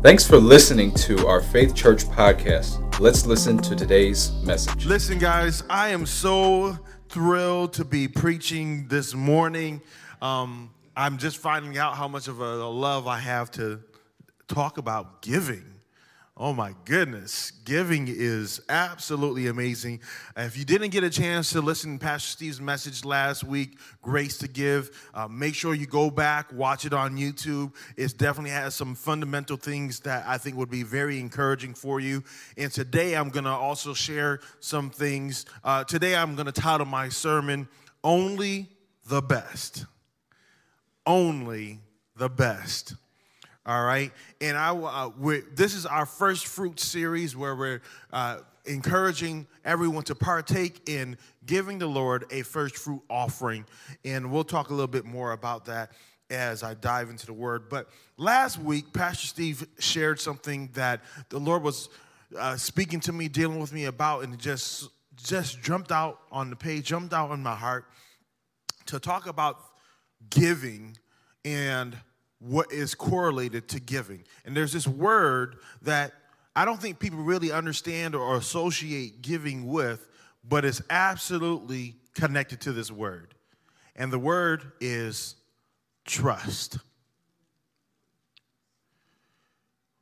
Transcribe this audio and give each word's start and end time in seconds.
Thanks 0.00 0.24
for 0.24 0.36
listening 0.36 0.92
to 0.94 1.26
our 1.26 1.40
Faith 1.40 1.74
Church 1.74 2.04
podcast. 2.04 3.00
Let's 3.00 3.26
listen 3.26 3.58
to 3.58 3.74
today's 3.74 4.30
message. 4.44 4.86
Listen, 4.86 5.18
guys, 5.18 5.64
I 5.68 5.88
am 5.88 6.06
so 6.06 6.78
thrilled 7.08 7.72
to 7.72 7.84
be 7.84 8.06
preaching 8.06 8.86
this 8.86 9.12
morning. 9.12 9.82
Um, 10.22 10.70
I'm 10.96 11.18
just 11.18 11.38
finding 11.38 11.78
out 11.78 11.96
how 11.96 12.06
much 12.06 12.28
of 12.28 12.38
a 12.38 12.64
love 12.68 13.08
I 13.08 13.18
have 13.18 13.50
to 13.52 13.80
talk 14.46 14.78
about 14.78 15.20
giving. 15.20 15.64
Oh 16.40 16.52
my 16.52 16.72
goodness, 16.84 17.50
giving 17.64 18.06
is 18.06 18.60
absolutely 18.68 19.48
amazing. 19.48 19.98
If 20.36 20.56
you 20.56 20.64
didn't 20.64 20.90
get 20.90 21.02
a 21.02 21.10
chance 21.10 21.50
to 21.50 21.60
listen 21.60 21.98
to 21.98 22.04
Pastor 22.04 22.28
Steve's 22.28 22.60
message 22.60 23.04
last 23.04 23.42
week, 23.42 23.76
Grace 24.02 24.38
to 24.38 24.46
Give, 24.46 24.88
uh, 25.14 25.26
make 25.26 25.56
sure 25.56 25.74
you 25.74 25.86
go 25.86 26.10
back, 26.10 26.52
watch 26.52 26.84
it 26.84 26.92
on 26.92 27.16
YouTube. 27.16 27.74
It 27.96 28.16
definitely 28.18 28.52
has 28.52 28.76
some 28.76 28.94
fundamental 28.94 29.56
things 29.56 29.98
that 30.00 30.28
I 30.28 30.38
think 30.38 30.56
would 30.56 30.70
be 30.70 30.84
very 30.84 31.18
encouraging 31.18 31.74
for 31.74 31.98
you. 31.98 32.22
And 32.56 32.70
today 32.70 33.16
I'm 33.16 33.30
going 33.30 33.42
to 33.42 33.50
also 33.50 33.92
share 33.92 34.38
some 34.60 34.90
things. 34.90 35.44
Uh, 35.64 35.82
today 35.82 36.14
I'm 36.14 36.36
going 36.36 36.46
to 36.46 36.52
title 36.52 36.86
my 36.86 37.08
sermon, 37.08 37.66
Only 38.04 38.68
the 39.08 39.22
Best. 39.22 39.86
Only 41.04 41.80
the 42.14 42.28
Best. 42.28 42.94
All 43.68 43.84
right, 43.84 44.10
and 44.40 44.56
I 44.56 44.74
uh, 44.74 45.10
this 45.54 45.74
is 45.74 45.84
our 45.84 46.06
first 46.06 46.46
fruit 46.46 46.80
series 46.80 47.36
where 47.36 47.54
we're 47.54 47.82
uh, 48.10 48.38
encouraging 48.64 49.46
everyone 49.62 50.04
to 50.04 50.14
partake 50.14 50.88
in 50.88 51.18
giving 51.44 51.78
the 51.78 51.86
Lord 51.86 52.24
a 52.30 52.40
first 52.40 52.78
fruit 52.78 53.02
offering, 53.10 53.66
and 54.06 54.32
we'll 54.32 54.42
talk 54.42 54.70
a 54.70 54.72
little 54.72 54.86
bit 54.86 55.04
more 55.04 55.32
about 55.32 55.66
that 55.66 55.92
as 56.30 56.62
I 56.62 56.72
dive 56.72 57.10
into 57.10 57.26
the 57.26 57.34
Word. 57.34 57.68
But 57.68 57.90
last 58.16 58.58
week, 58.58 58.94
Pastor 58.94 59.26
Steve 59.26 59.68
shared 59.78 60.18
something 60.18 60.70
that 60.72 61.02
the 61.28 61.38
Lord 61.38 61.62
was 61.62 61.90
uh, 62.38 62.56
speaking 62.56 63.00
to 63.00 63.12
me, 63.12 63.28
dealing 63.28 63.60
with 63.60 63.74
me 63.74 63.84
about, 63.84 64.24
and 64.24 64.38
just 64.38 64.88
just 65.14 65.60
jumped 65.60 65.92
out 65.92 66.20
on 66.32 66.48
the 66.48 66.56
page, 66.56 66.86
jumped 66.86 67.12
out 67.12 67.32
in 67.32 67.42
my 67.42 67.54
heart 67.54 67.84
to 68.86 68.98
talk 68.98 69.26
about 69.26 69.60
giving 70.30 70.96
and 71.44 71.94
what 72.40 72.72
is 72.72 72.94
correlated 72.94 73.68
to 73.68 73.80
giving. 73.80 74.24
And 74.44 74.56
there's 74.56 74.72
this 74.72 74.86
word 74.86 75.56
that 75.82 76.12
I 76.54 76.64
don't 76.64 76.80
think 76.80 76.98
people 76.98 77.18
really 77.18 77.52
understand 77.52 78.14
or 78.14 78.36
associate 78.36 79.22
giving 79.22 79.66
with, 79.66 80.08
but 80.48 80.64
it's 80.64 80.82
absolutely 80.90 81.96
connected 82.14 82.60
to 82.62 82.72
this 82.72 82.90
word. 82.90 83.34
And 83.96 84.12
the 84.12 84.18
word 84.18 84.72
is 84.80 85.36
trust. 86.04 86.78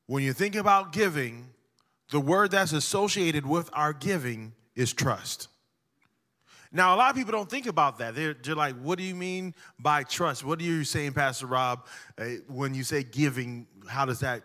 When 0.06 0.22
you 0.22 0.32
think 0.32 0.54
about 0.54 0.92
giving, 0.92 1.48
the 2.10 2.20
word 2.20 2.52
that's 2.52 2.72
associated 2.72 3.44
with 3.44 3.68
our 3.72 3.92
giving 3.92 4.52
is 4.74 4.92
trust. 4.92 5.48
Now, 6.72 6.94
a 6.94 6.96
lot 6.96 7.10
of 7.10 7.16
people 7.16 7.32
don't 7.32 7.50
think 7.50 7.66
about 7.66 7.98
that. 7.98 8.14
They're, 8.14 8.34
they're 8.34 8.54
like, 8.54 8.76
what 8.76 8.98
do 8.98 9.04
you 9.04 9.14
mean 9.14 9.54
by 9.78 10.02
trust? 10.02 10.44
What 10.44 10.60
are 10.60 10.64
you 10.64 10.84
saying, 10.84 11.12
Pastor 11.12 11.46
Rob, 11.46 11.86
uh, 12.18 12.24
when 12.48 12.74
you 12.74 12.84
say 12.84 13.02
giving? 13.02 13.66
How 13.88 14.04
does 14.04 14.20
that 14.20 14.42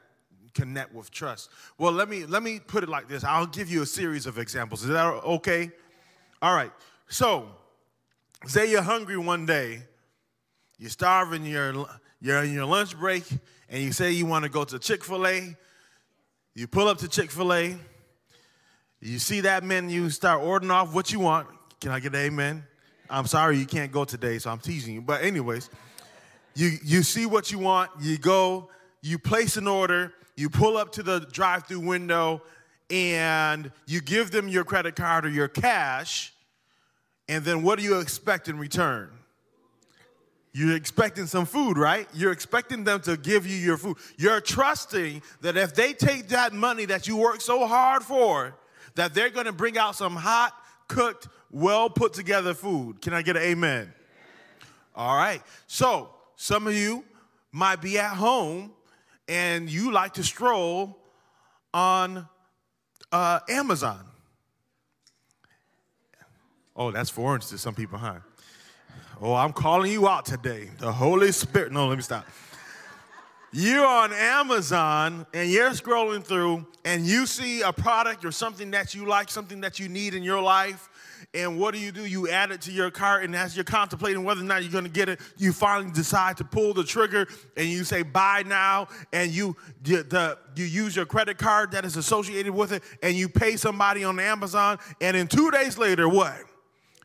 connect 0.53 0.93
with 0.93 1.11
trust? 1.11 1.49
Well, 1.77 1.91
let 1.91 2.09
me, 2.09 2.25
let 2.25 2.43
me 2.43 2.59
put 2.59 2.83
it 2.83 2.89
like 2.89 3.07
this 3.07 3.23
I'll 3.23 3.47
give 3.47 3.69
you 3.69 3.81
a 3.81 3.85
series 3.85 4.25
of 4.25 4.37
examples. 4.37 4.83
Is 4.83 4.89
that 4.89 5.05
okay? 5.05 5.71
All 6.41 6.55
right. 6.55 6.71
So, 7.07 7.47
say 8.45 8.69
you're 8.69 8.81
hungry 8.81 9.17
one 9.17 9.45
day, 9.45 9.83
you're 10.77 10.89
starving, 10.89 11.45
you're, 11.45 11.85
you're 12.21 12.43
in 12.43 12.53
your 12.53 12.65
lunch 12.65 12.97
break, 12.97 13.23
and 13.69 13.83
you 13.83 13.91
say 13.91 14.11
you 14.11 14.25
want 14.25 14.43
to 14.43 14.49
go 14.49 14.63
to 14.63 14.79
Chick 14.79 15.03
fil 15.03 15.25
A. 15.27 15.55
You 16.53 16.67
pull 16.67 16.87
up 16.87 16.97
to 16.99 17.07
Chick 17.07 17.31
fil 17.31 17.53
A, 17.53 17.77
you 18.99 19.17
see 19.17 19.41
that 19.41 19.63
menu, 19.63 20.03
you 20.03 20.09
start 20.09 20.41
ordering 20.43 20.71
off 20.71 20.93
what 20.93 21.11
you 21.11 21.19
want 21.19 21.47
can 21.81 21.91
I 21.91 21.99
get 21.99 22.13
an 22.13 22.21
amen? 22.21 22.63
I'm 23.09 23.25
sorry 23.25 23.57
you 23.57 23.65
can't 23.65 23.91
go 23.91 24.05
today, 24.05 24.37
so 24.37 24.51
I'm 24.51 24.59
teasing 24.59 24.93
you. 24.93 25.01
But 25.01 25.23
anyways, 25.23 25.69
you 26.55 26.77
you 26.83 27.01
see 27.03 27.25
what 27.25 27.51
you 27.51 27.59
want, 27.59 27.89
you 27.99 28.17
go, 28.17 28.69
you 29.01 29.17
place 29.17 29.57
an 29.57 29.67
order, 29.67 30.13
you 30.37 30.49
pull 30.49 30.77
up 30.77 30.91
to 30.93 31.03
the 31.03 31.27
drive-through 31.31 31.79
window, 31.79 32.43
and 32.91 33.71
you 33.87 33.99
give 33.99 34.31
them 34.31 34.47
your 34.47 34.63
credit 34.63 34.95
card 34.95 35.25
or 35.25 35.29
your 35.29 35.47
cash, 35.47 36.33
and 37.27 37.43
then 37.43 37.63
what 37.63 37.79
do 37.79 37.83
you 37.83 37.99
expect 37.99 38.47
in 38.47 38.59
return? 38.59 39.09
You're 40.53 40.75
expecting 40.75 41.25
some 41.25 41.45
food, 41.45 41.77
right? 41.77 42.07
You're 42.13 42.33
expecting 42.33 42.83
them 42.83 43.01
to 43.01 43.17
give 43.17 43.47
you 43.47 43.55
your 43.55 43.77
food. 43.77 43.97
You're 44.17 44.41
trusting 44.41 45.21
that 45.39 45.57
if 45.57 45.73
they 45.73 45.93
take 45.93 46.27
that 46.27 46.53
money 46.53 46.85
that 46.85 47.07
you 47.07 47.15
work 47.15 47.41
so 47.41 47.65
hard 47.65 48.03
for, 48.03 48.53
that 48.95 49.13
they're 49.13 49.29
going 49.29 49.45
to 49.45 49.53
bring 49.53 49.77
out 49.77 49.95
some 49.95 50.15
hot, 50.15 50.53
cooked 50.89 51.29
well 51.51 51.89
put 51.89 52.13
together 52.13 52.53
food. 52.53 53.01
Can 53.01 53.13
I 53.13 53.21
get 53.21 53.35
an 53.35 53.43
amen? 53.43 53.93
All 54.95 55.15
right. 55.15 55.41
So, 55.67 56.09
some 56.35 56.67
of 56.67 56.73
you 56.73 57.03
might 57.51 57.81
be 57.81 57.99
at 57.99 58.15
home 58.15 58.71
and 59.27 59.69
you 59.69 59.91
like 59.91 60.13
to 60.13 60.23
stroll 60.23 60.97
on 61.73 62.27
uh, 63.11 63.39
Amazon. 63.49 64.05
Oh, 66.75 66.91
that's 66.91 67.09
foreign 67.09 67.41
to 67.41 67.57
some 67.57 67.75
people, 67.75 67.97
huh? 67.97 68.19
Oh, 69.21 69.35
I'm 69.35 69.53
calling 69.53 69.91
you 69.91 70.07
out 70.07 70.25
today. 70.25 70.69
The 70.79 70.91
Holy 70.91 71.31
Spirit. 71.31 71.71
No, 71.71 71.87
let 71.87 71.97
me 71.97 72.01
stop. 72.01 72.25
You're 73.53 73.85
on 73.85 74.13
Amazon 74.13 75.25
and 75.33 75.51
you're 75.51 75.71
scrolling 75.71 76.23
through 76.23 76.65
and 76.85 77.05
you 77.05 77.25
see 77.25 77.61
a 77.61 77.73
product 77.73 78.23
or 78.23 78.31
something 78.31 78.71
that 78.71 78.95
you 78.95 79.05
like, 79.05 79.29
something 79.29 79.59
that 79.61 79.77
you 79.77 79.89
need 79.89 80.13
in 80.13 80.23
your 80.23 80.41
life, 80.41 80.89
and 81.33 81.59
what 81.59 81.73
do 81.73 81.79
you 81.79 81.91
do? 81.91 82.05
You 82.05 82.29
add 82.29 82.51
it 82.51 82.61
to 82.61 82.71
your 82.71 82.91
cart, 82.91 83.23
and 83.23 83.35
as 83.35 83.55
you're 83.55 83.63
contemplating 83.63 84.23
whether 84.23 84.41
or 84.41 84.45
not 84.45 84.63
you're 84.63 84.71
going 84.71 84.83
to 84.83 84.89
get 84.89 85.07
it, 85.07 85.19
you 85.37 85.53
finally 85.53 85.91
decide 85.91 86.37
to 86.37 86.43
pull 86.43 86.73
the 86.73 86.83
trigger, 86.83 87.27
and 87.55 87.67
you 87.67 87.83
say 87.83 88.01
buy 88.01 88.43
now, 88.45 88.87
and 89.13 89.31
you 89.31 89.55
the 89.81 90.37
you 90.55 90.65
use 90.65 90.95
your 90.95 91.05
credit 91.05 91.37
card 91.37 91.71
that 91.71 91.85
is 91.85 91.95
associated 91.95 92.53
with 92.53 92.73
it, 92.73 92.83
and 93.01 93.15
you 93.15 93.29
pay 93.29 93.55
somebody 93.55 94.03
on 94.03 94.19
Amazon, 94.19 94.77
and 94.99 95.15
then 95.15 95.27
two 95.27 95.51
days 95.51 95.77
later, 95.77 96.09
what? 96.09 96.37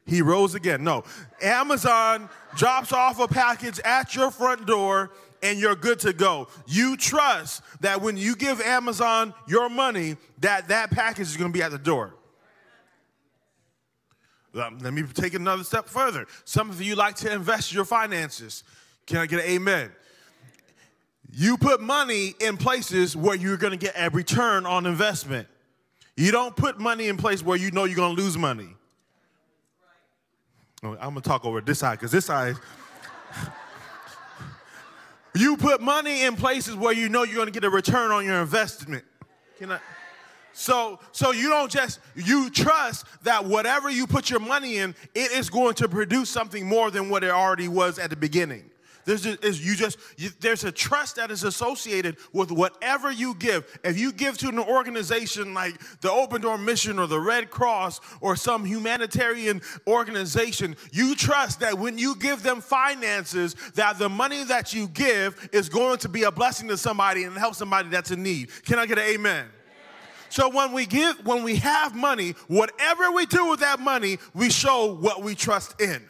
He 0.07 0.23
rose 0.23 0.55
again. 0.55 0.85
No, 0.85 1.05
Amazon 1.43 2.29
drops 2.57 2.93
off 2.93 3.19
a 3.21 3.27
package 3.27 3.81
at 3.81 4.15
your 4.15 4.31
front 4.31 4.67
door 4.67 5.11
and 5.43 5.59
you're 5.59 5.77
good 5.77 5.99
to 6.01 6.13
go. 6.13 6.49
You 6.67 6.97
trust 6.97 7.63
that 7.81 8.01
when 8.01 8.17
you 8.17 8.37
give 8.37 8.61
Amazon 8.61 9.35
your 9.47 9.69
money, 9.69 10.17
that 10.39 10.69
that 10.69 10.91
package 10.91 11.27
is 11.27 11.37
going 11.37 11.53
to 11.53 11.57
be 11.57 11.63
at 11.63 11.73
the 11.73 11.79
door. 11.79 12.15
Um, 14.57 14.79
let 14.79 14.93
me 14.93 15.03
take 15.03 15.35
another 15.35 15.65
step 15.65 15.89
further. 15.89 16.27
Some 16.45 16.71
of 16.71 16.81
you 16.81 16.95
like 16.95 17.17
to 17.17 17.33
invest 17.33 17.73
your 17.73 17.85
finances. 17.85 18.65
Can 19.07 19.19
I 19.19 19.27
get 19.27 19.41
an 19.41 19.47
amen? 19.47 19.91
You 21.33 21.57
put 21.57 21.81
money 21.81 22.35
in 22.41 22.57
places 22.57 23.17
where 23.17 23.37
you're 23.37 23.57
going 23.57 23.73
to 23.73 23.77
get 23.77 23.95
a 23.97 24.11
return 24.11 24.65
on 24.65 24.87
investment. 24.87 25.49
You 26.17 26.33
don't 26.33 26.57
put 26.57 26.81
money 26.81 27.09
in 27.09 27.17
place 27.17 27.43
where 27.43 27.59
you 27.59 27.71
know 27.71 27.85
you're 27.85 27.97
going 27.97 28.17
to 28.17 28.23
lose 28.23 28.39
money. 28.39 28.69
Oh, 30.83 30.93
I'm 30.93 31.11
going 31.11 31.15
to 31.17 31.29
talk 31.29 31.45
over 31.45 31.61
this 31.61 31.81
side 31.81 31.99
because 31.99 32.13
this 32.13 32.27
side. 32.27 32.57
you 35.35 35.57
put 35.57 35.81
money 35.81 36.23
in 36.23 36.37
places 36.37 36.75
where 36.75 36.95
you 36.95 37.09
know 37.09 37.25
you're 37.25 37.35
going 37.35 37.47
to 37.47 37.53
get 37.53 37.65
a 37.65 37.71
return 37.71 38.13
on 38.13 38.25
your 38.25 38.41
investment. 38.41 39.05
Can 39.59 39.73
I? 39.73 39.81
So, 40.57 41.01
so 41.13 41.33
you 41.33 41.51
don't 41.51 41.71
just, 41.71 42.01
you 42.15 42.49
trust 42.49 43.05
that 43.25 43.45
whatever 43.45 43.91
you 43.91 44.07
put 44.07 44.31
your 44.31 44.41
money 44.41 44.79
in, 44.79 44.95
it 45.15 45.31
is 45.33 45.51
going 45.51 45.75
to 45.75 45.89
produce 45.89 46.31
something 46.31 46.67
more 46.67 46.91
than 46.91 47.11
what 47.11 47.23
it 47.23 47.31
already 47.31 47.69
was 47.69 47.99
at 47.99 48.09
the 48.09 48.17
beginning. 48.17 48.71
There's 49.05 49.25
is 49.27 49.65
you 49.65 49.77
just 49.77 49.99
you, 50.17 50.31
there's 50.41 50.65
a 50.65 50.73
trust 50.73 51.17
that 51.17 51.31
is 51.31 51.45
associated 51.45 52.17
with 52.33 52.51
whatever 52.51 53.13
you 53.13 53.35
give. 53.35 53.79
If 53.85 53.99
you 53.99 54.13
give 54.13 54.37
to 54.39 54.49
an 54.49 54.59
organization 54.59 55.55
like 55.55 55.79
the 56.01 56.11
Open 56.11 56.41
Door 56.41 56.59
Mission 56.59 56.99
or 56.99 57.07
the 57.07 57.21
Red 57.21 57.51
Cross 57.51 58.01
or 58.21 58.35
some 58.35 58.65
humanitarian 58.65 59.61
organization, 59.87 60.75
you 60.91 61.15
trust 61.15 61.61
that 61.61 61.79
when 61.79 61.99
you 61.99 62.17
give 62.17 62.43
them 62.43 62.61
finances, 62.61 63.55
that 63.75 63.99
the 63.99 64.09
money 64.09 64.43
that 64.43 64.75
you 64.75 64.89
give 64.89 65.51
is 65.53 65.69
going 65.69 65.99
to 65.99 66.09
be 66.09 66.25
a 66.25 66.33
blessing 66.33 66.67
to 66.69 66.79
somebody 66.79 67.25
and 67.25 67.37
help 67.37 67.55
somebody 67.55 67.91
that's 67.91 68.11
in 68.11 68.25
need. 68.25 68.51
Can 68.65 68.79
I 68.79 68.87
get 68.87 68.99
an 68.99 69.05
amen? 69.05 69.47
So 70.29 70.49
when 70.49 70.73
we 70.73 70.87
give, 70.87 71.25
when 71.27 71.43
we 71.43 71.57
have 71.57 71.95
money, 71.95 72.35
whatever 72.49 73.11
we 73.13 73.27
do 73.27 73.51
with 73.51 73.61
that 73.61 73.81
money, 73.81 74.19
we 74.35 74.51
show 74.51 74.93
what 74.95 75.23
we 75.23 75.35
trust 75.35 75.81
in. 75.81 76.03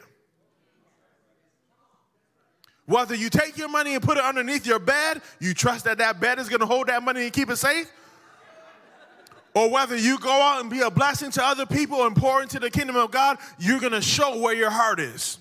Whether 2.85 3.15
you 3.15 3.29
take 3.29 3.57
your 3.57 3.67
money 3.67 3.95
and 3.95 4.01
put 4.01 4.17
it 4.17 4.23
underneath 4.23 4.65
your 4.65 4.79
bed, 4.79 5.21
you 5.39 5.53
trust 5.53 5.85
that 5.85 5.97
that 5.97 6.21
bed 6.21 6.39
is 6.39 6.47
going 6.47 6.61
to 6.61 6.65
hold 6.65 6.87
that 6.87 7.03
money 7.03 7.23
and 7.23 7.33
keep 7.33 7.49
it 7.49 7.57
safe. 7.57 7.91
Or 9.53 9.69
whether 9.69 9.97
you 9.97 10.19
go 10.19 10.31
out 10.31 10.61
and 10.61 10.69
be 10.69 10.81
a 10.81 10.91
blessing 10.91 11.31
to 11.31 11.43
other 11.43 11.65
people 11.65 12.05
and 12.05 12.15
pour 12.15 12.41
into 12.41 12.59
the 12.59 12.69
kingdom 12.69 12.95
of 12.95 13.11
God, 13.11 13.37
you're 13.59 13.79
going 13.79 13.91
to 13.91 14.01
show 14.01 14.39
where 14.39 14.53
your 14.53 14.69
heart 14.69 14.99
is. 14.99 15.39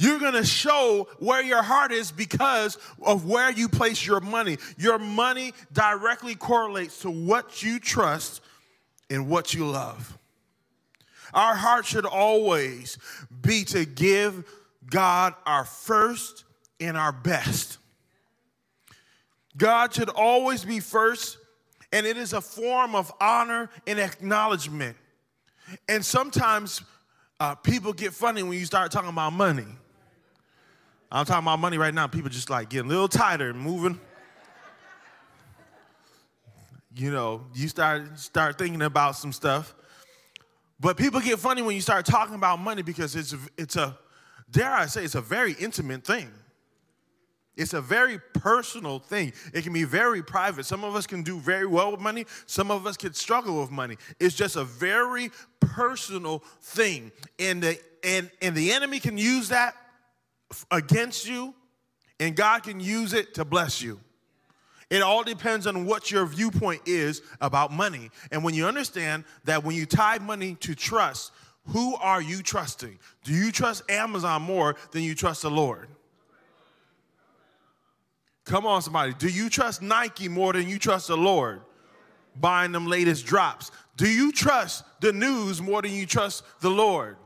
You're 0.00 0.18
going 0.18 0.32
to 0.32 0.46
show 0.46 1.08
where 1.18 1.42
your 1.42 1.60
heart 1.60 1.92
is 1.92 2.10
because 2.10 2.78
of 3.02 3.26
where 3.26 3.50
you 3.50 3.68
place 3.68 4.06
your 4.06 4.20
money. 4.20 4.56
Your 4.78 4.98
money 4.98 5.52
directly 5.74 6.34
correlates 6.34 7.00
to 7.00 7.10
what 7.10 7.62
you 7.62 7.78
trust 7.78 8.40
and 9.10 9.28
what 9.28 9.52
you 9.52 9.66
love. 9.66 10.16
Our 11.34 11.54
heart 11.54 11.84
should 11.84 12.06
always 12.06 12.96
be 13.42 13.62
to 13.64 13.84
give 13.84 14.50
God 14.88 15.34
our 15.44 15.66
first 15.66 16.44
and 16.80 16.96
our 16.96 17.12
best. 17.12 17.76
God 19.54 19.92
should 19.92 20.08
always 20.08 20.64
be 20.64 20.80
first, 20.80 21.36
and 21.92 22.06
it 22.06 22.16
is 22.16 22.32
a 22.32 22.40
form 22.40 22.94
of 22.94 23.12
honor 23.20 23.68
and 23.86 23.98
acknowledgement. 23.98 24.96
And 25.90 26.02
sometimes 26.02 26.80
uh, 27.38 27.54
people 27.56 27.92
get 27.92 28.14
funny 28.14 28.42
when 28.42 28.58
you 28.58 28.64
start 28.64 28.92
talking 28.92 29.10
about 29.10 29.34
money. 29.34 29.66
I'm 31.12 31.24
talking 31.24 31.44
about 31.44 31.58
money 31.58 31.76
right 31.76 31.92
now. 31.92 32.06
People 32.06 32.30
just 32.30 32.50
like 32.50 32.68
getting 32.68 32.86
a 32.86 32.92
little 32.92 33.08
tighter 33.08 33.50
and 33.50 33.58
moving. 33.58 34.00
You 36.94 37.10
know, 37.10 37.46
you 37.54 37.68
start 37.68 38.18
start 38.18 38.58
thinking 38.58 38.82
about 38.82 39.16
some 39.16 39.32
stuff. 39.32 39.74
But 40.78 40.96
people 40.96 41.20
get 41.20 41.38
funny 41.38 41.62
when 41.62 41.74
you 41.74 41.80
start 41.80 42.06
talking 42.06 42.34
about 42.34 42.60
money 42.60 42.82
because 42.82 43.16
it's 43.16 43.34
it's 43.58 43.76
a 43.76 43.98
dare 44.50 44.72
I 44.72 44.86
say 44.86 45.04
it's 45.04 45.16
a 45.16 45.20
very 45.20 45.52
intimate 45.54 46.04
thing. 46.04 46.30
It's 47.56 47.74
a 47.74 47.80
very 47.80 48.18
personal 48.34 49.00
thing. 49.00 49.32
It 49.52 49.62
can 49.62 49.72
be 49.72 49.84
very 49.84 50.22
private. 50.22 50.64
Some 50.64 50.84
of 50.84 50.94
us 50.94 51.06
can 51.06 51.22
do 51.22 51.38
very 51.38 51.66
well 51.66 51.90
with 51.90 52.00
money, 52.00 52.24
some 52.46 52.70
of 52.70 52.86
us 52.86 52.96
can 52.96 53.12
struggle 53.14 53.60
with 53.60 53.70
money. 53.70 53.96
It's 54.20 54.34
just 54.34 54.56
a 54.56 54.64
very 54.64 55.30
personal 55.58 56.38
thing. 56.62 57.10
And 57.38 57.62
the 57.62 57.78
and 58.04 58.30
and 58.40 58.54
the 58.54 58.72
enemy 58.72 59.00
can 59.00 59.18
use 59.18 59.48
that 59.48 59.74
against 60.70 61.28
you, 61.28 61.54
and 62.18 62.36
God 62.36 62.62
can 62.62 62.80
use 62.80 63.12
it 63.12 63.34
to 63.34 63.44
bless 63.44 63.80
you. 63.80 64.00
It 64.90 65.02
all 65.02 65.22
depends 65.22 65.68
on 65.68 65.86
what 65.86 66.10
your 66.10 66.26
viewpoint 66.26 66.82
is 66.86 67.22
about 67.40 67.72
money. 67.72 68.10
And 68.32 68.42
when 68.42 68.54
you 68.54 68.66
understand 68.66 69.24
that 69.44 69.62
when 69.62 69.76
you 69.76 69.86
tie 69.86 70.18
money 70.18 70.56
to 70.60 70.74
trust, 70.74 71.32
who 71.68 71.94
are 71.96 72.20
you 72.20 72.42
trusting? 72.42 72.98
Do 73.22 73.32
you 73.32 73.52
trust 73.52 73.88
Amazon 73.88 74.42
more 74.42 74.74
than 74.90 75.02
you 75.02 75.14
trust 75.14 75.42
the 75.42 75.50
Lord? 75.50 75.88
Come 78.44 78.66
on, 78.66 78.82
somebody. 78.82 79.14
Do 79.14 79.28
you 79.28 79.48
trust 79.48 79.80
Nike 79.80 80.28
more 80.28 80.52
than 80.52 80.68
you 80.68 80.78
trust 80.78 81.06
the 81.06 81.16
Lord? 81.16 81.60
Buying 82.34 82.72
them 82.72 82.86
latest 82.86 83.26
drops. 83.26 83.70
Do 83.96 84.08
you 84.08 84.32
trust 84.32 84.82
the 85.00 85.12
news 85.12 85.62
more 85.62 85.82
than 85.82 85.92
you 85.92 86.06
trust 86.06 86.42
the 86.60 86.70
Lord? 86.70 87.16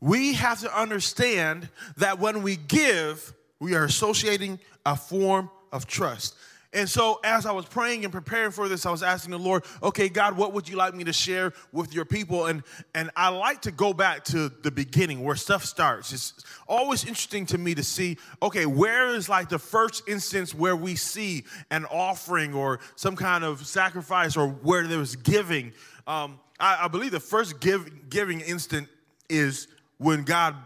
We 0.00 0.34
have 0.34 0.60
to 0.60 0.78
understand 0.78 1.68
that 1.96 2.18
when 2.18 2.42
we 2.42 2.56
give, 2.56 3.32
we 3.60 3.74
are 3.74 3.84
associating 3.84 4.58
a 4.86 4.96
form 4.96 5.50
of 5.72 5.86
trust. 5.86 6.36
And 6.74 6.88
so, 6.88 7.18
as 7.24 7.46
I 7.46 7.52
was 7.52 7.64
praying 7.64 8.04
and 8.04 8.12
preparing 8.12 8.50
for 8.50 8.68
this, 8.68 8.84
I 8.84 8.90
was 8.90 9.02
asking 9.02 9.30
the 9.30 9.38
Lord, 9.38 9.64
okay, 9.82 10.10
God, 10.10 10.36
what 10.36 10.52
would 10.52 10.68
you 10.68 10.76
like 10.76 10.94
me 10.94 11.02
to 11.04 11.14
share 11.14 11.54
with 11.72 11.94
your 11.94 12.04
people? 12.04 12.44
And, 12.44 12.62
and 12.94 13.10
I 13.16 13.28
like 13.28 13.62
to 13.62 13.70
go 13.70 13.94
back 13.94 14.22
to 14.24 14.50
the 14.50 14.70
beginning 14.70 15.24
where 15.24 15.34
stuff 15.34 15.64
starts. 15.64 16.12
It's 16.12 16.44
always 16.68 17.04
interesting 17.04 17.46
to 17.46 17.58
me 17.58 17.74
to 17.74 17.82
see, 17.82 18.18
okay, 18.42 18.66
where 18.66 19.14
is 19.14 19.30
like 19.30 19.48
the 19.48 19.58
first 19.58 20.06
instance 20.06 20.54
where 20.54 20.76
we 20.76 20.94
see 20.94 21.44
an 21.70 21.86
offering 21.86 22.52
or 22.52 22.80
some 22.96 23.16
kind 23.16 23.44
of 23.44 23.66
sacrifice 23.66 24.36
or 24.36 24.48
where 24.48 24.86
there 24.86 24.98
was 24.98 25.16
giving? 25.16 25.72
Um, 26.06 26.38
I, 26.60 26.84
I 26.84 26.88
believe 26.88 27.12
the 27.12 27.20
first 27.20 27.60
give, 27.60 28.10
giving 28.10 28.42
instant 28.42 28.88
is 29.30 29.68
when 29.98 30.22
God 30.22 30.56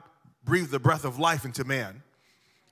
breathed 0.45 0.71
the 0.71 0.79
breath 0.79 1.05
of 1.05 1.19
life 1.19 1.45
into 1.45 1.65
man. 1.65 2.03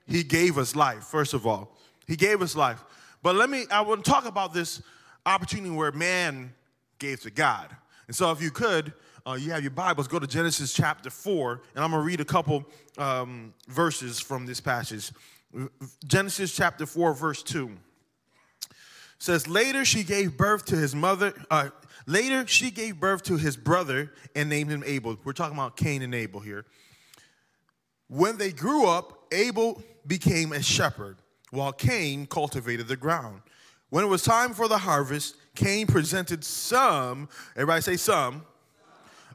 He 0.07 0.23
gave 0.23 0.57
us 0.57 0.75
life, 0.75 1.03
first 1.03 1.33
of 1.33 1.45
all. 1.45 1.75
He 2.07 2.15
gave 2.15 2.41
us 2.41 2.55
life. 2.55 2.83
But 3.23 3.35
let 3.35 3.49
me, 3.49 3.65
I 3.71 3.81
want 3.81 4.03
to 4.03 4.11
talk 4.11 4.25
about 4.25 4.53
this 4.53 4.81
opportunity 5.25 5.69
where 5.69 5.91
man 5.91 6.53
gave 6.99 7.21
to 7.21 7.31
God. 7.31 7.75
And 8.07 8.15
so, 8.15 8.31
if 8.31 8.41
you 8.41 8.51
could, 8.51 8.93
uh, 9.25 9.33
you 9.33 9.51
have 9.51 9.61
your 9.61 9.71
Bibles, 9.71 10.07
go 10.07 10.19
to 10.19 10.27
Genesis 10.27 10.73
chapter 10.73 11.09
4, 11.09 11.61
and 11.75 11.83
I'm 11.83 11.91
going 11.91 12.01
to 12.01 12.05
read 12.05 12.19
a 12.19 12.25
couple 12.25 12.65
um, 12.97 13.53
verses 13.67 14.19
from 14.19 14.45
this 14.45 14.59
passage. 14.59 15.11
Genesis 16.05 16.55
chapter 16.55 16.85
4, 16.85 17.13
verse 17.13 17.43
2 17.43 17.71
says, 19.21 19.47
Later 19.47 19.85
she 19.85 20.03
gave 20.03 20.37
birth 20.37 20.65
to 20.65 20.75
his 20.75 20.93
mother, 20.95 21.33
uh, 21.49 21.69
Later, 22.07 22.47
she 22.47 22.71
gave 22.71 22.99
birth 22.99 23.23
to 23.23 23.37
his 23.37 23.55
brother 23.55 24.11
and 24.35 24.49
named 24.49 24.71
him 24.71 24.83
Abel. 24.85 25.17
We're 25.23 25.33
talking 25.33 25.57
about 25.57 25.77
Cain 25.77 26.01
and 26.01 26.15
Abel 26.15 26.39
here. 26.39 26.65
When 28.07 28.37
they 28.37 28.51
grew 28.51 28.87
up, 28.87 29.27
Abel 29.31 29.81
became 30.05 30.51
a 30.51 30.61
shepherd, 30.61 31.17
while 31.51 31.71
Cain 31.71 32.25
cultivated 32.25 32.87
the 32.87 32.97
ground. 32.97 33.41
When 33.89 34.03
it 34.03 34.07
was 34.07 34.23
time 34.23 34.53
for 34.53 34.67
the 34.67 34.77
harvest, 34.77 35.35
Cain 35.55 35.87
presented 35.87 36.43
some, 36.43 37.29
everybody 37.55 37.81
say 37.81 37.97
some, 37.97 38.45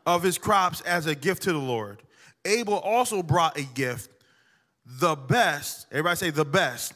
of 0.04 0.22
his 0.22 0.38
crops 0.38 0.80
as 0.82 1.06
a 1.06 1.14
gift 1.14 1.42
to 1.44 1.52
the 1.52 1.58
Lord. 1.58 2.02
Abel 2.44 2.78
also 2.78 3.22
brought 3.22 3.58
a 3.58 3.62
gift, 3.62 4.10
the 4.84 5.16
best, 5.16 5.86
everybody 5.90 6.16
say 6.16 6.30
the 6.30 6.44
best, 6.44 6.94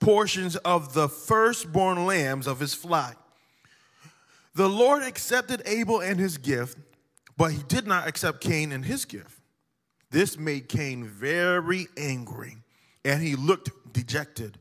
portions 0.00 0.56
of 0.56 0.94
the 0.94 1.08
firstborn 1.08 2.06
lambs 2.06 2.46
of 2.46 2.60
his 2.60 2.74
flock. 2.74 3.16
The 4.54 4.68
Lord 4.68 5.02
accepted 5.02 5.62
Abel 5.66 6.00
and 6.00 6.18
his 6.18 6.38
gift, 6.38 6.78
but 7.36 7.52
he 7.52 7.62
did 7.68 7.86
not 7.86 8.08
accept 8.08 8.40
Cain 8.40 8.72
and 8.72 8.84
his 8.84 9.04
gift. 9.04 9.40
This 10.10 10.38
made 10.38 10.68
Cain 10.68 11.04
very 11.04 11.88
angry, 11.96 12.56
and 13.04 13.22
he 13.22 13.36
looked 13.36 13.70
dejected. 13.92 14.58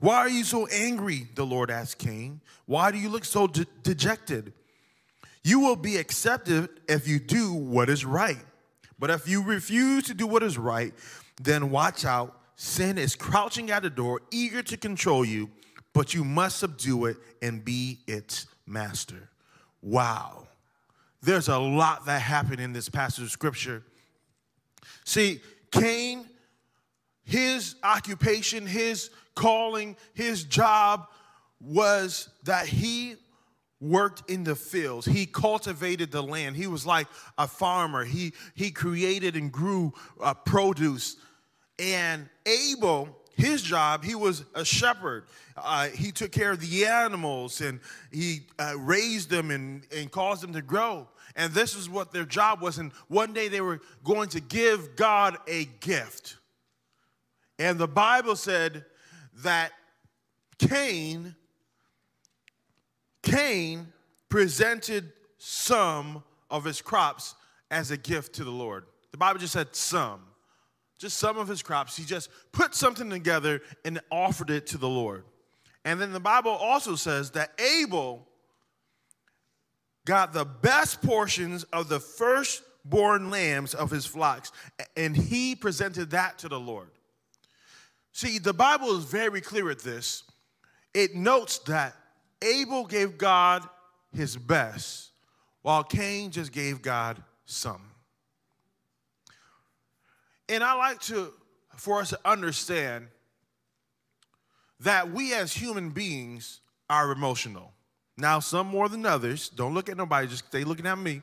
Why 0.00 0.16
are 0.16 0.28
you 0.28 0.44
so 0.44 0.66
angry? 0.66 1.28
The 1.34 1.46
Lord 1.46 1.70
asked 1.70 1.98
Cain. 1.98 2.40
Why 2.66 2.90
do 2.90 2.98
you 2.98 3.08
look 3.08 3.24
so 3.24 3.46
de- 3.46 3.66
dejected? 3.82 4.52
You 5.44 5.60
will 5.60 5.76
be 5.76 5.96
accepted 5.96 6.68
if 6.88 7.06
you 7.06 7.20
do 7.20 7.52
what 7.52 7.88
is 7.88 8.04
right. 8.04 8.44
But 8.98 9.10
if 9.10 9.28
you 9.28 9.42
refuse 9.42 10.04
to 10.04 10.14
do 10.14 10.26
what 10.26 10.42
is 10.42 10.58
right, 10.58 10.92
then 11.40 11.70
watch 11.70 12.04
out. 12.04 12.35
Sin 12.56 12.96
is 12.96 13.14
crouching 13.14 13.70
at 13.70 13.82
the 13.82 13.90
door, 13.90 14.22
eager 14.30 14.62
to 14.62 14.76
control 14.78 15.24
you, 15.24 15.50
but 15.92 16.14
you 16.14 16.24
must 16.24 16.58
subdue 16.58 17.04
it 17.04 17.18
and 17.42 17.64
be 17.64 17.98
its 18.06 18.46
master. 18.66 19.28
Wow. 19.82 20.48
There's 21.22 21.48
a 21.48 21.58
lot 21.58 22.06
that 22.06 22.22
happened 22.22 22.60
in 22.60 22.72
this 22.72 22.88
passage 22.88 23.24
of 23.24 23.30
scripture. 23.30 23.82
See, 25.04 25.40
Cain, 25.70 26.26
his 27.24 27.76
occupation, 27.82 28.66
his 28.66 29.10
calling, 29.34 29.96
his 30.14 30.44
job 30.44 31.08
was 31.60 32.30
that 32.44 32.66
he 32.66 33.16
worked 33.80 34.30
in 34.30 34.44
the 34.44 34.56
fields. 34.56 35.04
He 35.04 35.26
cultivated 35.26 36.10
the 36.10 36.22
land. 36.22 36.56
He 36.56 36.66
was 36.66 36.86
like 36.86 37.06
a 37.36 37.46
farmer. 37.46 38.04
He, 38.04 38.32
he 38.54 38.70
created 38.70 39.36
and 39.36 39.52
grew 39.52 39.92
uh, 40.22 40.32
produce. 40.32 41.16
And 41.78 42.28
Abel, 42.46 43.08
his 43.36 43.60
job, 43.60 44.02
he 44.02 44.14
was 44.14 44.44
a 44.54 44.64
shepherd. 44.64 45.24
Uh, 45.56 45.88
he 45.88 46.10
took 46.10 46.32
care 46.32 46.52
of 46.52 46.60
the 46.60 46.86
animals 46.86 47.60
and 47.60 47.80
he 48.10 48.46
uh, 48.58 48.74
raised 48.78 49.28
them 49.28 49.50
and, 49.50 49.86
and 49.94 50.10
caused 50.10 50.42
them 50.42 50.52
to 50.52 50.62
grow. 50.62 51.08
And 51.34 51.52
this 51.52 51.74
is 51.74 51.90
what 51.90 52.12
their 52.12 52.24
job 52.24 52.62
was. 52.62 52.78
And 52.78 52.92
one 53.08 53.32
day 53.34 53.48
they 53.48 53.60
were 53.60 53.80
going 54.04 54.30
to 54.30 54.40
give 54.40 54.96
God 54.96 55.36
a 55.46 55.66
gift. 55.80 56.36
And 57.58 57.78
the 57.78 57.88
Bible 57.88 58.36
said 58.36 58.84
that 59.42 59.72
Cain, 60.58 61.34
Cain 63.22 63.88
presented 64.28 65.12
some 65.38 66.22
of 66.50 66.64
his 66.64 66.80
crops 66.80 67.34
as 67.70 67.90
a 67.90 67.96
gift 67.96 68.34
to 68.34 68.44
the 68.44 68.50
Lord. 68.50 68.84
The 69.10 69.18
Bible 69.18 69.40
just 69.40 69.52
said 69.52 69.74
some 69.74 70.20
just 70.98 71.18
some 71.18 71.38
of 71.38 71.48
his 71.48 71.62
crops. 71.62 71.96
He 71.96 72.04
just 72.04 72.30
put 72.52 72.74
something 72.74 73.10
together 73.10 73.60
and 73.84 74.00
offered 74.10 74.50
it 74.50 74.66
to 74.68 74.78
the 74.78 74.88
Lord. 74.88 75.24
And 75.84 76.00
then 76.00 76.12
the 76.12 76.20
Bible 76.20 76.50
also 76.50 76.96
says 76.96 77.30
that 77.32 77.58
Abel 77.60 78.26
got 80.04 80.32
the 80.32 80.44
best 80.44 81.02
portions 81.02 81.64
of 81.64 81.88
the 81.88 82.00
firstborn 82.00 83.30
lambs 83.30 83.74
of 83.74 83.90
his 83.90 84.06
flocks, 84.06 84.52
and 84.96 85.16
he 85.16 85.54
presented 85.54 86.10
that 86.10 86.38
to 86.38 86.48
the 86.48 86.58
Lord. 86.58 86.88
See, 88.12 88.38
the 88.38 88.54
Bible 88.54 88.96
is 88.96 89.04
very 89.04 89.40
clear 89.40 89.70
at 89.70 89.80
this. 89.80 90.22
It 90.94 91.14
notes 91.14 91.58
that 91.60 91.94
Abel 92.40 92.86
gave 92.86 93.18
God 93.18 93.62
his 94.12 94.36
best, 94.36 95.10
while 95.62 95.84
Cain 95.84 96.30
just 96.30 96.52
gave 96.52 96.80
God 96.80 97.22
some. 97.44 97.82
And 100.48 100.62
I 100.62 100.74
like 100.74 101.00
to, 101.02 101.32
for 101.76 102.00
us 102.00 102.10
to 102.10 102.20
understand 102.24 103.08
that 104.80 105.10
we 105.10 105.34
as 105.34 105.52
human 105.52 105.90
beings 105.90 106.60
are 106.88 107.10
emotional. 107.10 107.72
Now, 108.16 108.40
some 108.40 108.66
more 108.66 108.88
than 108.88 109.04
others. 109.04 109.48
Don't 109.48 109.74
look 109.74 109.88
at 109.88 109.96
nobody, 109.96 110.26
just 110.26 110.46
stay 110.46 110.64
looking 110.64 110.86
at 110.86 110.98
me. 110.98 111.22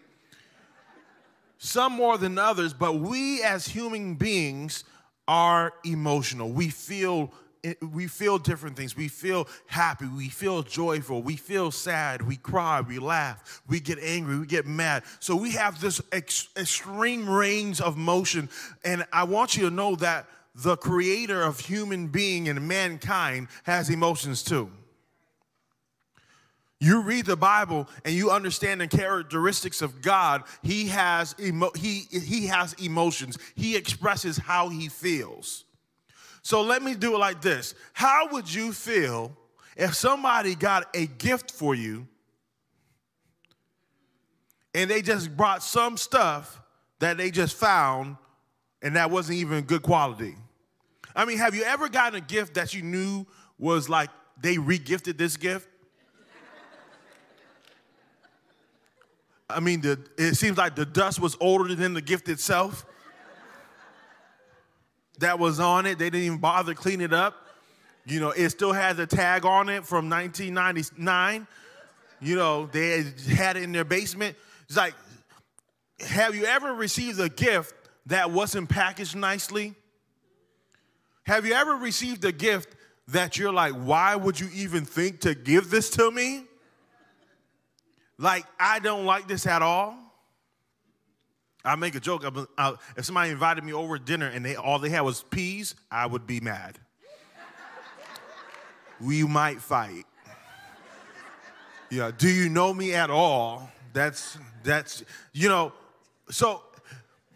some 1.58 1.94
more 1.94 2.18
than 2.18 2.38
others, 2.38 2.74
but 2.74 2.96
we 2.96 3.42
as 3.44 3.66
human 3.66 4.16
beings 4.16 4.84
are 5.28 5.74
emotional. 5.86 6.52
We 6.52 6.70
feel 6.70 7.32
we 7.94 8.08
feel 8.08 8.38
different 8.38 8.76
things. 8.76 8.96
We 8.96 9.08
feel 9.08 9.48
happy. 9.68 10.06
We 10.06 10.30
feel 10.30 10.64
joyful. 10.64 11.22
We 11.22 11.38
feel 11.38 11.72
sad. 11.72 12.22
We 12.22 12.36
cry. 12.36 12.82
We 12.82 13.00
laugh. 13.00 13.62
We 13.68 13.80
get 13.80 14.00
angry. 14.00 14.38
We 14.38 14.46
get 14.46 14.66
mad. 14.66 15.04
So 15.20 15.36
we 15.36 15.52
have 15.52 15.80
this 15.80 16.02
ex- 16.12 16.50
extreme 16.58 17.30
range 17.30 17.80
of 17.80 17.96
motion. 17.96 18.50
And 18.84 19.06
I 19.14 19.24
want 19.24 19.56
you 19.56 19.70
to 19.70 19.74
know 19.74 19.96
that 19.96 20.28
the 20.56 20.76
creator 20.76 21.42
of 21.42 21.60
human 21.60 22.08
being 22.08 22.50
and 22.50 22.68
mankind 22.68 23.48
has 23.64 23.90
emotions 23.90 24.44
too. 24.44 24.70
You 26.80 27.02
read 27.02 27.26
the 27.26 27.38
Bible 27.38 27.88
and 28.04 28.14
you 28.14 28.30
understand 28.30 28.82
the 28.82 28.88
characteristics 28.88 29.82
of 29.82 30.02
God. 30.02 30.44
He 30.64 30.88
has 30.88 31.34
emo- 31.40 31.72
he, 31.76 32.08
he 32.12 32.48
has 32.48 32.74
emotions. 32.74 33.38
He 33.56 33.78
expresses 33.78 34.38
how 34.38 34.68
he 34.68 34.90
feels. 34.90 35.64
So 36.44 36.62
let 36.62 36.84
me 36.84 36.94
do 36.94 37.16
it 37.16 37.20
like 37.20 37.42
this. 37.42 37.74
How 37.94 38.28
would 38.34 38.54
you 38.54 38.74
feel 38.74 39.36
if 39.78 39.96
somebody 39.96 40.56
got 40.56 40.94
a 40.94 41.08
gift 41.08 41.52
for 41.52 41.74
you 41.74 42.06
and 44.76 44.90
they 44.90 45.02
just 45.02 45.36
brought 45.36 45.64
some 45.64 45.96
stuff 45.96 46.62
that 47.00 47.18
they 47.18 47.32
just 47.32 47.56
found 47.56 48.18
and 48.82 48.98
that 48.98 49.10
wasn't 49.10 49.38
even 49.38 49.64
good 49.64 49.82
quality? 49.84 50.36
I 51.16 51.24
mean, 51.24 51.38
have 51.38 51.56
you 51.56 51.64
ever 51.64 51.88
gotten 51.88 52.18
a 52.18 52.22
gift 52.22 52.56
that 52.56 52.74
you 52.74 52.82
knew 52.82 53.26
was 53.58 53.88
like 53.88 54.10
they 54.42 54.58
regifted 54.58 55.18
this 55.18 55.38
gift? 55.38 55.70
I 59.50 59.62
mean, 59.62 59.82
the, 59.82 60.00
it 60.18 60.36
seems 60.36 60.58
like 60.58 60.76
the 60.76 60.86
dust 60.86 61.22
was 61.22 61.38
older 61.40 61.74
than 61.74 61.94
the 61.94 62.02
gift 62.02 62.28
itself 62.28 62.86
that 65.20 65.40
was 65.40 65.60
on 65.60 65.86
it. 65.86 66.00
They 66.00 66.10
didn't 66.10 66.26
even 66.26 66.38
bother 66.40 66.74
clean 66.74 67.02
it 67.02 67.14
up. 67.14 67.36
You 68.06 68.20
know, 68.20 68.32
it 68.32 68.50
still 68.50 68.74
has 68.74 69.00
a 69.00 69.08
tag 69.08 69.46
on 69.46 69.70
it 69.70 69.86
from 69.86 70.10
1999. 70.10 71.48
You 72.20 72.36
know, 72.36 72.66
they 72.68 73.04
had 73.30 73.58
it 73.58 73.64
in 73.64 73.72
their 73.72 73.86
basement. 73.86 74.36
It's 74.68 74.78
like, 74.78 74.94
have 76.00 76.36
you 76.36 76.46
ever 76.46 76.74
received 76.74 77.20
a 77.20 77.30
gift 77.30 77.74
that 78.08 78.32
wasn't 78.32 78.70
packaged 78.70 79.16
nicely? 79.16 79.74
Have 81.26 81.46
you 81.46 81.54
ever 81.54 81.76
received 81.76 82.26
a 82.26 82.32
gift 82.32 82.76
that 83.10 83.38
you're 83.38 83.54
like, 83.54 83.74
why 83.74 84.16
would 84.16 84.40
you 84.40 84.50
even 84.54 84.86
think 84.86 85.22
to 85.22 85.36
give 85.36 85.70
this 85.70 85.90
to 85.92 86.12
me? 86.12 86.44
Like, 88.18 88.46
I 88.60 88.80
don't 88.80 89.06
like 89.06 89.28
this 89.28 89.48
at 89.48 89.62
all. 89.62 89.98
I 91.66 91.76
make 91.76 91.96
a 91.96 92.00
joke. 92.00 92.24
I, 92.58 92.74
if 92.98 93.06
somebody 93.06 93.32
invited 93.32 93.64
me 93.64 93.74
over 93.74 93.98
dinner 93.98 94.28
and 94.28 94.44
they 94.44 94.56
all 94.56 94.80
they 94.80 94.90
had 94.90 95.02
was 95.02 95.24
peas, 95.24 95.76
I 95.90 96.06
would 96.06 96.28
be 96.28 96.40
mad. 96.40 96.78
we 99.00 99.24
might 99.24 99.62
fight. 99.62 100.06
Yeah. 101.90 102.12
Do 102.18 102.30
you 102.30 102.50
know 102.50 102.74
me 102.74 102.94
at 102.94 103.10
all? 103.10 103.70
That's 103.94 104.38
that's 104.64 105.04
you 105.32 105.48
know. 105.48 105.74
So 106.30 106.64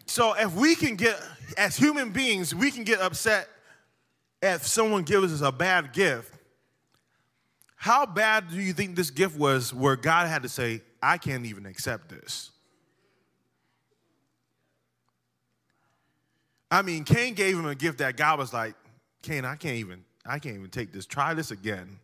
so 0.06 0.34
if 0.34 0.54
we 0.54 0.74
can 0.74 0.96
get 0.96 1.18
as 1.56 1.76
human 1.76 2.10
beings, 2.10 2.54
we 2.54 2.70
can 2.70 2.84
get 2.84 3.00
upset 3.00 3.48
if 4.42 4.66
someone 4.66 5.04
gives 5.04 5.32
us 5.32 5.40
a 5.40 5.52
bad 5.52 5.92
gift. 5.92 6.34
How 7.76 8.04
bad 8.04 8.50
do 8.50 8.60
you 8.60 8.72
think 8.72 8.96
this 8.96 9.10
gift 9.10 9.38
was 9.38 9.72
where 9.72 9.96
God 9.96 10.26
had 10.26 10.42
to 10.42 10.48
say, 10.48 10.82
I 11.00 11.16
can't 11.16 11.46
even 11.46 11.64
accept 11.64 12.08
this? 12.08 12.50
I 16.70 16.82
mean, 16.82 17.04
Cain 17.04 17.34
gave 17.34 17.58
him 17.58 17.66
a 17.66 17.74
gift 17.74 17.98
that 17.98 18.16
God 18.16 18.38
was 18.38 18.52
like, 18.52 18.74
Cain, 19.22 19.44
I 19.44 19.56
can't 19.56 19.76
even, 19.76 20.04
I 20.26 20.38
can't 20.38 20.56
even 20.56 20.70
take 20.70 20.92
this. 20.92 21.06
Try 21.06 21.34
this 21.34 21.50
again. 21.50 21.98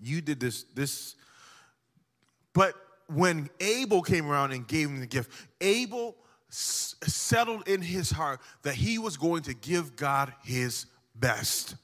You 0.00 0.20
did 0.20 0.40
this, 0.40 0.64
this. 0.74 1.16
But 2.52 2.74
when 3.08 3.50
Abel 3.60 4.02
came 4.02 4.30
around 4.30 4.52
and 4.52 4.66
gave 4.66 4.88
him 4.88 5.00
the 5.00 5.06
gift, 5.06 5.30
Abel 5.60 6.16
s- 6.50 6.94
settled 7.02 7.68
in 7.68 7.82
his 7.82 8.10
heart 8.10 8.40
that 8.62 8.74
he 8.74 8.98
was 8.98 9.16
going 9.16 9.42
to 9.42 9.54
give 9.54 9.96
God 9.96 10.32
his 10.44 10.86
best. 11.14 11.76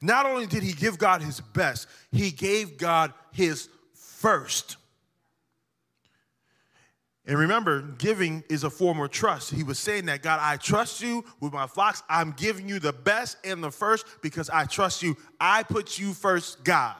Not 0.00 0.26
only 0.26 0.46
did 0.46 0.62
he 0.62 0.72
give 0.72 0.98
God 0.98 1.22
his 1.22 1.40
best, 1.40 1.88
he 2.12 2.30
gave 2.30 2.78
God 2.78 3.12
his 3.32 3.68
first. 3.94 4.76
And 7.28 7.38
remember, 7.38 7.82
giving 7.82 8.42
is 8.48 8.64
a 8.64 8.70
form 8.70 9.00
of 9.00 9.10
trust. 9.10 9.50
He 9.50 9.62
was 9.62 9.78
saying 9.78 10.06
that, 10.06 10.22
God, 10.22 10.40
I 10.42 10.56
trust 10.56 11.02
you 11.02 11.26
with 11.40 11.52
my 11.52 11.66
flocks. 11.66 12.02
I'm 12.08 12.32
giving 12.32 12.66
you 12.66 12.78
the 12.78 12.94
best 12.94 13.36
and 13.44 13.62
the 13.62 13.70
first 13.70 14.06
because 14.22 14.48
I 14.48 14.64
trust 14.64 15.02
you. 15.02 15.14
I 15.38 15.62
put 15.62 15.98
you 15.98 16.14
first, 16.14 16.64
God. 16.64 16.96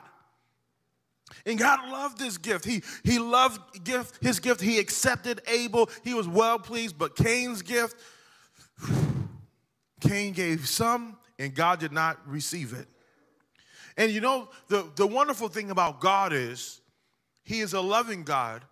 And 1.46 1.58
God 1.58 1.88
loved 1.88 2.18
this 2.18 2.36
gift. 2.36 2.66
He, 2.66 2.82
he 3.04 3.18
loved 3.18 3.82
gift, 3.84 4.22
his 4.22 4.38
gift. 4.38 4.60
He 4.60 4.78
accepted 4.78 5.40
Abel. 5.48 5.88
He 6.04 6.12
was 6.12 6.28
well 6.28 6.58
pleased, 6.58 6.98
but 6.98 7.16
Cain's 7.16 7.62
gift, 7.62 7.96
Cain 10.02 10.34
gave 10.34 10.68
some 10.68 11.16
and 11.38 11.54
God 11.54 11.80
did 11.80 11.92
not 11.92 12.18
receive 12.28 12.74
it. 12.74 12.86
And 13.96 14.12
you 14.12 14.20
know, 14.20 14.50
the, 14.68 14.90
the 14.94 15.06
wonderful 15.06 15.48
thing 15.48 15.70
about 15.70 16.00
God 16.00 16.34
is 16.34 16.82
he 17.44 17.60
is 17.60 17.72
a 17.72 17.80
loving 17.80 18.24
God 18.24 18.62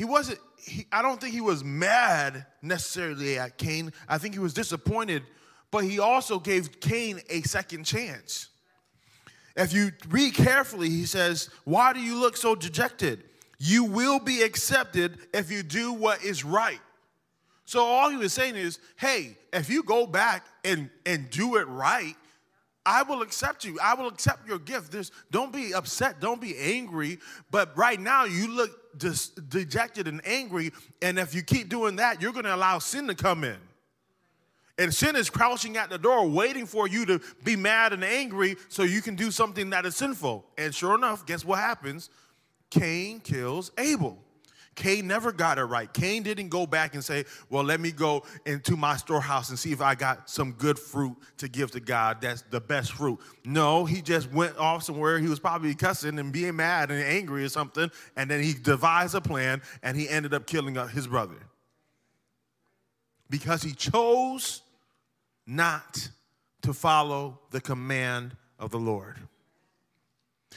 he 0.00 0.06
wasn't, 0.06 0.38
he, 0.56 0.86
I 0.90 1.02
don't 1.02 1.20
think 1.20 1.34
he 1.34 1.42
was 1.42 1.62
mad 1.62 2.46
necessarily 2.62 3.38
at 3.38 3.58
Cain. 3.58 3.92
I 4.08 4.16
think 4.16 4.32
he 4.32 4.40
was 4.40 4.54
disappointed, 4.54 5.24
but 5.70 5.84
he 5.84 5.98
also 5.98 6.38
gave 6.38 6.80
Cain 6.80 7.20
a 7.28 7.42
second 7.42 7.84
chance. 7.84 8.48
If 9.56 9.74
you 9.74 9.92
read 10.08 10.32
carefully, 10.32 10.88
he 10.88 11.04
says, 11.04 11.50
Why 11.64 11.92
do 11.92 12.00
you 12.00 12.18
look 12.18 12.38
so 12.38 12.54
dejected? 12.54 13.24
You 13.58 13.84
will 13.84 14.18
be 14.18 14.40
accepted 14.40 15.18
if 15.34 15.50
you 15.50 15.62
do 15.62 15.92
what 15.92 16.24
is 16.24 16.46
right. 16.46 16.80
So 17.66 17.84
all 17.84 18.08
he 18.08 18.16
was 18.16 18.32
saying 18.32 18.56
is, 18.56 18.78
hey, 18.96 19.36
if 19.52 19.68
you 19.68 19.82
go 19.82 20.06
back 20.06 20.46
and, 20.64 20.88
and 21.04 21.28
do 21.28 21.56
it 21.56 21.68
right, 21.68 22.16
I 22.86 23.02
will 23.02 23.22
accept 23.22 23.64
you. 23.64 23.78
I 23.82 23.94
will 23.94 24.08
accept 24.08 24.48
your 24.48 24.58
gift. 24.58 24.92
There's, 24.92 25.12
don't 25.30 25.52
be 25.52 25.74
upset. 25.74 26.20
Don't 26.20 26.40
be 26.40 26.56
angry. 26.56 27.18
But 27.50 27.76
right 27.76 28.00
now, 28.00 28.24
you 28.24 28.54
look 28.54 28.98
dejected 29.48 30.08
and 30.08 30.20
angry. 30.26 30.72
And 31.02 31.18
if 31.18 31.34
you 31.34 31.42
keep 31.42 31.68
doing 31.68 31.96
that, 31.96 32.22
you're 32.22 32.32
going 32.32 32.46
to 32.46 32.54
allow 32.54 32.78
sin 32.78 33.06
to 33.08 33.14
come 33.14 33.44
in. 33.44 33.58
And 34.78 34.94
sin 34.94 35.14
is 35.14 35.28
crouching 35.28 35.76
at 35.76 35.90
the 35.90 35.98
door, 35.98 36.26
waiting 36.26 36.64
for 36.64 36.88
you 36.88 37.04
to 37.04 37.20
be 37.44 37.54
mad 37.54 37.92
and 37.92 38.02
angry 38.02 38.56
so 38.70 38.82
you 38.82 39.02
can 39.02 39.14
do 39.14 39.30
something 39.30 39.70
that 39.70 39.84
is 39.84 39.94
sinful. 39.94 40.46
And 40.56 40.74
sure 40.74 40.94
enough, 40.94 41.26
guess 41.26 41.44
what 41.44 41.58
happens? 41.58 42.08
Cain 42.70 43.20
kills 43.20 43.72
Abel. 43.76 44.16
Cain 44.80 45.06
never 45.06 45.30
got 45.30 45.58
it 45.58 45.64
right. 45.64 45.92
Cain 45.92 46.22
didn't 46.22 46.48
go 46.48 46.66
back 46.66 46.94
and 46.94 47.04
say, 47.04 47.26
Well, 47.50 47.62
let 47.62 47.80
me 47.80 47.92
go 47.92 48.24
into 48.46 48.78
my 48.78 48.96
storehouse 48.96 49.50
and 49.50 49.58
see 49.58 49.72
if 49.72 49.82
I 49.82 49.94
got 49.94 50.30
some 50.30 50.52
good 50.52 50.78
fruit 50.78 51.16
to 51.36 51.48
give 51.48 51.70
to 51.72 51.80
God. 51.80 52.22
That's 52.22 52.40
the 52.48 52.62
best 52.62 52.92
fruit. 52.92 53.20
No, 53.44 53.84
he 53.84 54.00
just 54.00 54.32
went 54.32 54.56
off 54.56 54.82
somewhere. 54.82 55.18
He 55.18 55.28
was 55.28 55.38
probably 55.38 55.74
cussing 55.74 56.18
and 56.18 56.32
being 56.32 56.56
mad 56.56 56.90
and 56.90 57.02
angry 57.02 57.44
or 57.44 57.50
something. 57.50 57.90
And 58.16 58.30
then 58.30 58.42
he 58.42 58.54
devised 58.54 59.14
a 59.14 59.20
plan 59.20 59.60
and 59.82 59.98
he 59.98 60.08
ended 60.08 60.32
up 60.32 60.46
killing 60.46 60.78
uh, 60.78 60.86
his 60.86 61.06
brother 61.06 61.36
because 63.28 63.62
he 63.62 63.72
chose 63.72 64.62
not 65.46 66.08
to 66.62 66.72
follow 66.72 67.38
the 67.50 67.60
command 67.60 68.34
of 68.58 68.70
the 68.70 68.78
Lord. 68.78 69.18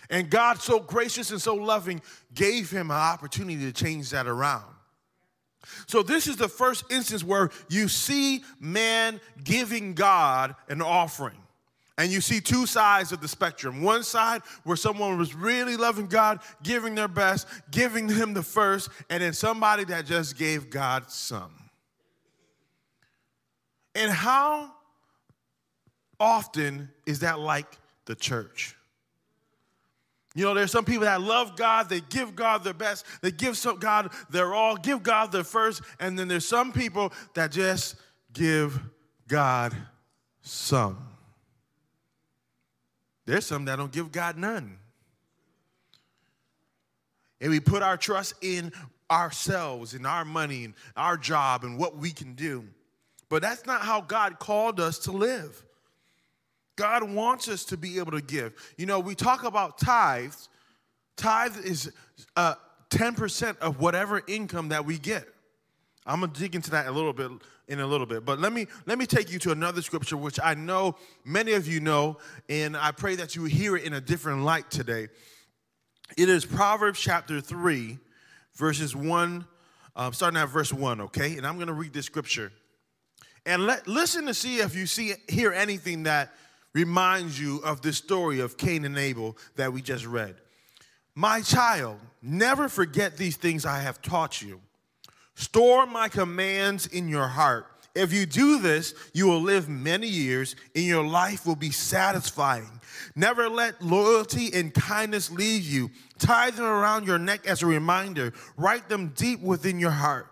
And 0.10 0.30
God, 0.30 0.62
so 0.62 0.80
gracious 0.80 1.32
and 1.32 1.42
so 1.42 1.56
loving, 1.56 2.02
gave 2.34 2.70
him 2.70 2.92
an 2.92 2.98
opportunity 2.98 3.60
to 3.66 3.72
change 3.72 4.10
that 4.12 4.28
around. 4.28 4.66
So, 5.88 6.04
this 6.04 6.28
is 6.28 6.36
the 6.36 6.50
first 6.50 6.84
instance 6.92 7.24
where 7.24 7.50
you 7.70 7.88
see 7.88 8.44
man 8.60 9.22
giving 9.44 9.94
God 9.94 10.56
an 10.68 10.82
offering. 10.82 11.38
And 11.98 12.12
you 12.12 12.22
see 12.22 12.42
two 12.42 12.66
sides 12.66 13.12
of 13.12 13.22
the 13.22 13.28
spectrum. 13.28 13.84
One 13.84 14.04
side 14.04 14.42
where 14.64 14.76
someone 14.76 15.18
was 15.18 15.36
really 15.36 15.78
loving 15.78 16.08
God, 16.08 16.40
giving 16.64 16.96
their 16.96 17.08
best, 17.08 17.48
giving 17.70 18.10
him 18.10 18.34
the 18.34 18.42
first, 18.42 18.90
and 19.12 19.22
then 19.22 19.34
somebody 19.34 19.84
that 19.86 20.08
just 20.08 20.36
gave 20.36 20.72
God 20.72 21.12
some. 21.12 21.54
And 23.94 24.12
how 24.12 24.72
often 26.20 26.90
is 27.06 27.20
that 27.20 27.40
like 27.40 27.78
the 28.06 28.16
church? 28.16 28.76
You 30.36 30.46
know, 30.46 30.54
there's 30.54 30.72
some 30.72 30.86
people 30.86 31.04
that 31.04 31.22
love 31.22 31.56
God, 31.56 31.90
they 31.90 32.02
give 32.02 32.36
God 32.36 32.64
their 32.64 32.74
best, 32.74 33.06
they 33.22 33.32
give 33.32 33.56
some 33.56 33.78
God 33.78 34.12
their 34.30 34.54
all, 34.54 34.76
give 34.76 35.04
God 35.04 35.32
their 35.32 35.44
first, 35.44 35.82
and 36.00 36.18
then 36.18 36.28
there's 36.28 36.48
some 36.48 36.72
people 36.74 37.14
that 37.36 37.52
just 37.52 37.96
give 38.34 38.80
God 39.28 39.76
some. 40.42 40.98
There's 43.26 43.46
some 43.46 43.66
that 43.66 43.76
don't 43.76 43.92
give 43.92 44.12
God 44.12 44.38
none. 44.38 44.80
and 47.40 47.52
we 47.52 47.60
put 47.60 47.84
our 47.84 47.98
trust 47.98 48.34
in 48.42 48.72
ourselves, 49.12 49.94
in 49.94 50.06
our 50.06 50.24
money, 50.24 50.64
and 50.64 50.74
our 50.96 51.18
job, 51.18 51.64
and 51.66 51.78
what 51.78 51.98
we 51.98 52.10
can 52.10 52.34
do. 52.36 52.64
But 53.30 53.42
that's 53.42 53.66
not 53.66 53.82
how 53.82 54.00
God 54.02 54.40
called 54.40 54.80
us 54.80 54.98
to 55.00 55.12
live. 55.12 55.64
God 56.76 57.04
wants 57.12 57.48
us 57.48 57.66
to 57.66 57.78
be 57.78 58.00
able 58.00 58.12
to 58.12 58.22
give. 58.22 58.54
You 58.78 58.86
know, 58.86 59.00
we 59.00 59.16
talk 59.16 59.44
about 59.44 59.78
tithes. 59.78 60.50
Tithe 61.18 61.58
is 61.64 61.92
uh, 62.36 62.56
10% 62.90 63.58
of 63.60 63.80
whatever 63.80 64.22
income 64.28 64.70
that 64.70 64.86
we 64.86 64.98
get. 64.98 65.28
I'm 66.06 66.20
gonna 66.20 66.34
dig 66.34 66.56
into 66.56 66.72
that 66.72 66.88
a 66.88 66.92
little 66.92 67.14
bit 67.14 67.32
in 67.68 67.80
a 67.80 67.88
little 67.88 68.06
bit. 68.06 68.26
But 68.26 68.40
let 68.40 68.52
me 68.52 68.68
let 68.86 68.98
me 68.98 69.06
take 69.06 69.32
you 69.32 69.40
to 69.40 69.52
another 69.52 69.82
scripture 69.82 70.18
which 70.18 70.40
I 70.42 70.54
know 70.54 70.98
many 71.24 71.54
of 71.54 71.68
you 71.68 71.80
know, 71.80 72.18
and 72.50 72.76
I 72.76 72.92
pray 72.92 73.16
that 73.16 73.36
you 73.36 73.46
hear 73.46 73.78
it 73.78 73.84
in 73.84 73.94
a 73.94 74.02
different 74.02 74.44
light 74.44 74.70
today. 74.70 75.08
It 76.18 76.30
is 76.30 76.46
Proverbs 76.46 77.00
chapter 77.00 77.42
3, 77.42 77.98
verses 78.56 78.96
1, 78.96 79.46
uh, 79.96 80.12
starting 80.12 80.38
at 80.38 80.50
verse 80.50 80.74
1, 80.74 81.02
okay? 81.02 81.38
And 81.38 81.48
I'm 81.48 81.58
gonna 81.58 81.74
read 81.74 81.94
this 81.94 82.06
scripture. 82.06 82.52
And 83.46 83.66
let 83.66 83.88
listen 83.88 84.26
to 84.26 84.34
see 84.34 84.58
if 84.58 84.76
you 84.76 84.86
see 84.86 85.14
hear 85.30 85.52
anything 85.54 86.04
that 86.04 86.34
reminds 86.74 87.40
you 87.40 87.60
of 87.64 87.82
this 87.82 87.98
story 87.98 88.40
of 88.40 88.58
Cain 88.58 88.86
and 88.86 88.98
Abel 88.98 89.38
that 89.56 89.72
we 89.72 89.82
just 89.82 90.06
read. 90.06 90.36
My 91.16 91.42
child, 91.42 92.00
never 92.22 92.68
forget 92.68 93.18
these 93.18 93.38
things 93.38 93.66
I 93.66 93.80
have 93.80 94.02
taught 94.02 94.42
you. 94.42 94.60
Store 95.36 95.86
my 95.86 96.10
commands 96.10 96.88
in 96.88 97.08
your 97.08 97.28
heart. 97.28 97.68
If 97.96 98.12
you 98.12 98.26
do 98.26 98.60
this, 98.60 98.96
you 99.14 99.28
will 99.28 99.42
live 99.42 99.70
many 99.70 100.08
years 100.08 100.56
and 100.76 100.84
your 100.84 101.06
life 101.06 101.46
will 101.46 101.56
be 101.56 101.70
satisfying. 101.70 102.82
Never 103.16 103.50
let 103.50 103.82
loyalty 103.84 104.52
and 104.54 104.74
kindness 104.74 105.30
leave 105.30 105.64
you. 105.64 105.92
Tie 106.18 106.50
them 106.52 106.66
around 106.66 107.06
your 107.06 107.20
neck 107.20 107.46
as 107.46 107.62
a 107.62 107.68
reminder. 107.68 108.34
Write 108.58 108.90
them 108.90 109.14
deep 109.16 109.42
within 109.42 109.80
your 109.80 109.92
heart. 109.92 110.28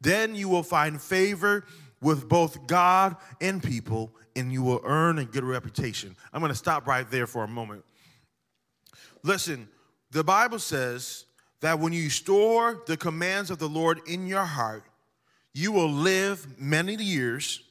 Then 0.00 0.36
you 0.36 0.48
will 0.48 0.62
find 0.62 1.00
favor 1.02 1.64
with 2.00 2.28
both 2.28 2.66
God 2.66 3.16
and 3.40 3.62
people, 3.62 4.12
and 4.36 4.52
you 4.52 4.62
will 4.62 4.80
earn 4.84 5.18
a 5.18 5.24
good 5.24 5.44
reputation. 5.44 6.16
I'm 6.32 6.40
going 6.40 6.52
to 6.52 6.58
stop 6.58 6.86
right 6.86 7.08
there 7.10 7.26
for 7.26 7.44
a 7.44 7.48
moment. 7.48 7.84
Listen, 9.22 9.68
the 10.10 10.24
Bible 10.24 10.58
says 10.58 11.26
that 11.60 11.78
when 11.78 11.92
you 11.92 12.10
store 12.10 12.82
the 12.86 12.96
commands 12.96 13.50
of 13.50 13.58
the 13.58 13.68
Lord 13.68 14.00
in 14.06 14.26
your 14.26 14.44
heart, 14.44 14.84
you 15.52 15.72
will 15.72 15.90
live 15.90 16.58
many 16.58 16.94
years 16.94 17.62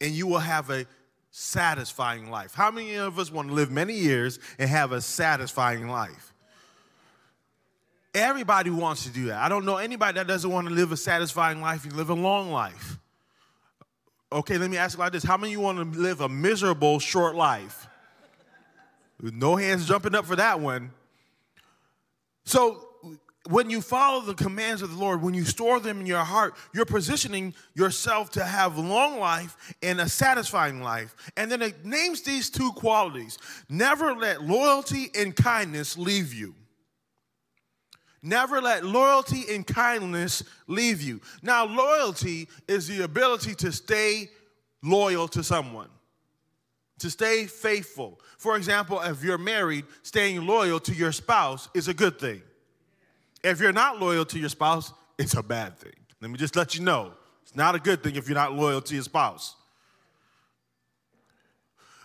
and 0.00 0.12
you 0.12 0.26
will 0.26 0.38
have 0.38 0.70
a 0.70 0.86
satisfying 1.30 2.30
life. 2.30 2.54
How 2.54 2.70
many 2.70 2.94
of 2.94 3.18
us 3.18 3.30
want 3.30 3.48
to 3.48 3.54
live 3.54 3.70
many 3.70 3.94
years 3.94 4.38
and 4.58 4.68
have 4.68 4.92
a 4.92 5.00
satisfying 5.00 5.88
life? 5.88 6.34
Everybody 8.12 8.70
wants 8.70 9.04
to 9.04 9.10
do 9.10 9.26
that. 9.26 9.40
I 9.40 9.48
don't 9.48 9.64
know 9.64 9.76
anybody 9.76 10.18
that 10.18 10.26
doesn't 10.26 10.50
want 10.50 10.66
to 10.66 10.74
live 10.74 10.90
a 10.90 10.96
satisfying 10.96 11.60
life 11.60 11.84
and 11.84 11.92
live 11.92 12.10
a 12.10 12.14
long 12.14 12.50
life. 12.50 12.98
Okay, 14.32 14.58
let 14.58 14.70
me 14.70 14.76
ask 14.76 14.96
you 14.96 15.02
like 15.02 15.12
this 15.12 15.24
How 15.24 15.36
many 15.36 15.52
you 15.52 15.60
want 15.60 15.92
to 15.92 15.98
live 15.98 16.20
a 16.20 16.28
miserable 16.28 16.98
short 16.98 17.34
life? 17.34 17.86
No 19.20 19.56
hands 19.56 19.86
jumping 19.86 20.14
up 20.14 20.24
for 20.24 20.36
that 20.36 20.60
one. 20.60 20.92
So, 22.44 22.86
when 23.48 23.70
you 23.70 23.80
follow 23.80 24.20
the 24.20 24.34
commands 24.34 24.82
of 24.82 24.90
the 24.90 24.96
Lord, 24.96 25.22
when 25.22 25.34
you 25.34 25.44
store 25.44 25.80
them 25.80 26.00
in 26.00 26.06
your 26.06 26.24
heart, 26.24 26.54
you're 26.74 26.84
positioning 26.84 27.54
yourself 27.74 28.30
to 28.30 28.44
have 28.44 28.78
long 28.78 29.18
life 29.18 29.56
and 29.82 30.00
a 30.00 30.08
satisfying 30.08 30.82
life. 30.82 31.14
And 31.36 31.50
then 31.50 31.62
it 31.62 31.84
names 31.84 32.22
these 32.22 32.50
two 32.50 32.70
qualities 32.72 33.38
never 33.68 34.14
let 34.14 34.42
loyalty 34.42 35.10
and 35.18 35.34
kindness 35.34 35.96
leave 35.96 36.34
you. 36.34 36.54
Never 38.22 38.60
let 38.60 38.84
loyalty 38.84 39.44
and 39.50 39.66
kindness 39.66 40.42
leave 40.66 41.00
you. 41.00 41.20
Now, 41.42 41.64
loyalty 41.64 42.48
is 42.68 42.86
the 42.86 43.02
ability 43.02 43.54
to 43.56 43.72
stay 43.72 44.28
loyal 44.82 45.26
to 45.28 45.42
someone, 45.42 45.88
to 46.98 47.10
stay 47.10 47.46
faithful. 47.46 48.20
For 48.36 48.56
example, 48.56 49.00
if 49.00 49.24
you're 49.24 49.38
married, 49.38 49.86
staying 50.02 50.46
loyal 50.46 50.80
to 50.80 50.94
your 50.94 51.12
spouse 51.12 51.68
is 51.74 51.88
a 51.88 51.94
good 51.94 52.18
thing. 52.18 52.42
If 53.42 53.60
you're 53.60 53.72
not 53.72 53.98
loyal 53.98 54.26
to 54.26 54.38
your 54.38 54.50
spouse, 54.50 54.92
it's 55.18 55.34
a 55.34 55.42
bad 55.42 55.78
thing. 55.78 55.92
Let 56.20 56.30
me 56.30 56.36
just 56.36 56.56
let 56.56 56.74
you 56.74 56.82
know. 56.82 57.12
It's 57.42 57.56
not 57.56 57.74
a 57.74 57.78
good 57.78 58.02
thing 58.02 58.16
if 58.16 58.28
you're 58.28 58.36
not 58.36 58.52
loyal 58.52 58.82
to 58.82 58.94
your 58.94 59.02
spouse. 59.02 59.56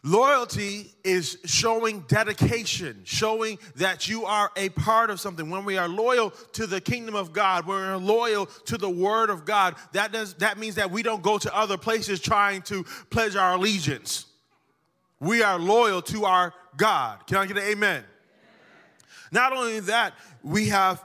Loyalty 0.06 0.94
is 1.04 1.40
showing 1.46 2.02
dedication, 2.02 3.02
showing 3.06 3.58
that 3.78 4.08
you 4.08 4.24
are 4.26 4.52
a 4.56 4.70
part 4.70 5.10
of 5.10 5.20
something. 5.20 5.50
When 5.50 5.66
we 5.66 5.80
are 5.80 5.88
loyal 5.88 6.30
to 6.54 6.68
the 6.68 6.80
kingdom 6.80 7.16
of 7.16 7.34
God, 7.34 7.66
when 7.66 7.80
we're 7.80 7.98
loyal 7.98 8.46
to 8.46 8.78
the 8.78 8.90
word 8.90 9.32
of 9.32 9.46
God, 9.46 9.74
that, 9.94 10.12
does, 10.12 10.36
that 10.36 10.60
means 10.60 10.76
that 10.76 10.92
we 10.92 11.02
don't 11.02 11.24
go 11.24 11.40
to 11.40 11.58
other 11.58 11.76
places 11.76 12.20
trying 12.20 12.62
to 12.64 12.84
pledge 13.10 13.36
our 13.36 13.56
allegiance. 13.56 14.28
We 15.20 15.42
are 15.42 15.58
loyal 15.58 16.04
to 16.04 16.26
our 16.26 16.54
God. 16.78 17.26
Can 17.26 17.38
I 17.38 17.48
get 17.48 17.58
an 17.58 17.64
amen? 17.64 17.74
amen? 17.74 18.04
Not 19.32 19.54
only 19.54 19.80
that, 19.80 20.14
we 20.44 20.68
have 20.68 21.04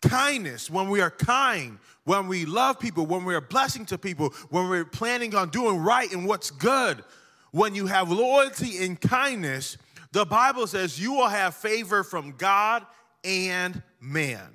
kindness, 0.00 0.70
when 0.70 0.88
we 0.88 1.02
are 1.02 1.10
kind, 1.10 1.78
when 2.04 2.26
we 2.26 2.46
love 2.46 2.80
people, 2.80 3.04
when 3.04 3.26
we're 3.26 3.42
blessing 3.42 3.84
to 3.84 3.98
people, 3.98 4.30
when 4.48 4.70
we're 4.70 4.86
planning 4.86 5.34
on 5.34 5.50
doing 5.50 5.76
right 5.76 6.10
and 6.10 6.26
what's 6.26 6.50
good, 6.50 7.04
when 7.52 7.74
you 7.74 7.86
have 7.86 8.10
loyalty 8.10 8.84
and 8.84 9.00
kindness, 9.00 9.76
the 10.12 10.24
Bible 10.24 10.66
says 10.66 11.00
you 11.00 11.12
will 11.12 11.28
have 11.28 11.54
favor 11.54 12.02
from 12.02 12.32
God 12.32 12.86
and 13.24 13.82
man. 14.00 14.48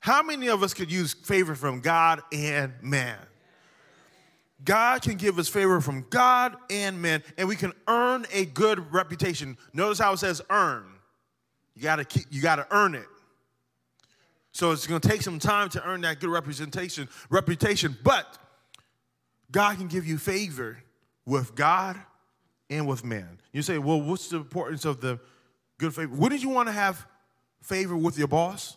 How 0.00 0.22
many 0.22 0.48
of 0.48 0.62
us 0.62 0.74
could 0.74 0.90
use 0.90 1.14
favor 1.14 1.54
from 1.54 1.80
God 1.80 2.22
and 2.32 2.72
man? 2.82 3.18
God 4.64 5.02
can 5.02 5.14
give 5.14 5.38
us 5.38 5.48
favor 5.48 5.80
from 5.80 6.06
God 6.10 6.56
and 6.70 7.00
man, 7.02 7.22
and 7.36 7.48
we 7.48 7.56
can 7.56 7.72
earn 7.88 8.26
a 8.32 8.44
good 8.44 8.92
reputation. 8.92 9.56
Notice 9.72 9.98
how 9.98 10.12
it 10.12 10.18
says 10.18 10.40
earn. 10.50 10.84
You 11.74 11.82
gotta 11.82 12.04
keep, 12.04 12.26
you 12.30 12.42
gotta 12.42 12.66
earn 12.70 12.94
it. 12.94 13.06
So 14.52 14.70
it's 14.70 14.86
to 14.86 15.00
take 15.00 15.22
some 15.22 15.38
time 15.38 15.70
to 15.70 15.84
earn 15.84 16.02
that 16.02 16.20
good 16.20 16.30
representation, 16.30 17.08
reputation. 17.30 17.96
But 18.04 18.38
God 19.50 19.78
can 19.78 19.88
give 19.88 20.06
you 20.06 20.18
favor 20.18 20.78
with 21.26 21.54
God 21.54 22.00
and 22.70 22.86
with 22.86 23.04
man. 23.04 23.38
You 23.52 23.62
say, 23.62 23.78
well, 23.78 24.00
what's 24.00 24.28
the 24.28 24.36
importance 24.36 24.84
of 24.84 25.00
the 25.00 25.20
good 25.78 25.94
favor? 25.94 26.14
Wouldn't 26.14 26.42
you 26.42 26.48
want 26.48 26.68
to 26.68 26.72
have 26.72 27.06
favor 27.62 27.96
with 27.96 28.18
your 28.18 28.28
boss? 28.28 28.76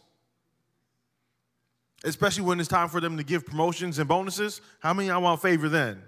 Especially 2.04 2.44
when 2.44 2.60
it's 2.60 2.70
time 2.70 2.90
for 2.90 3.02
them 3.02 3.18
to 3.18 3.24
give 3.24 3.46
promotions 3.46 3.98
and 4.00 4.08
bonuses. 4.08 4.62
How 4.80 4.94
many 4.94 5.10
I 5.10 5.18
want 5.18 5.42
favor 5.42 5.70
then? 5.70 6.02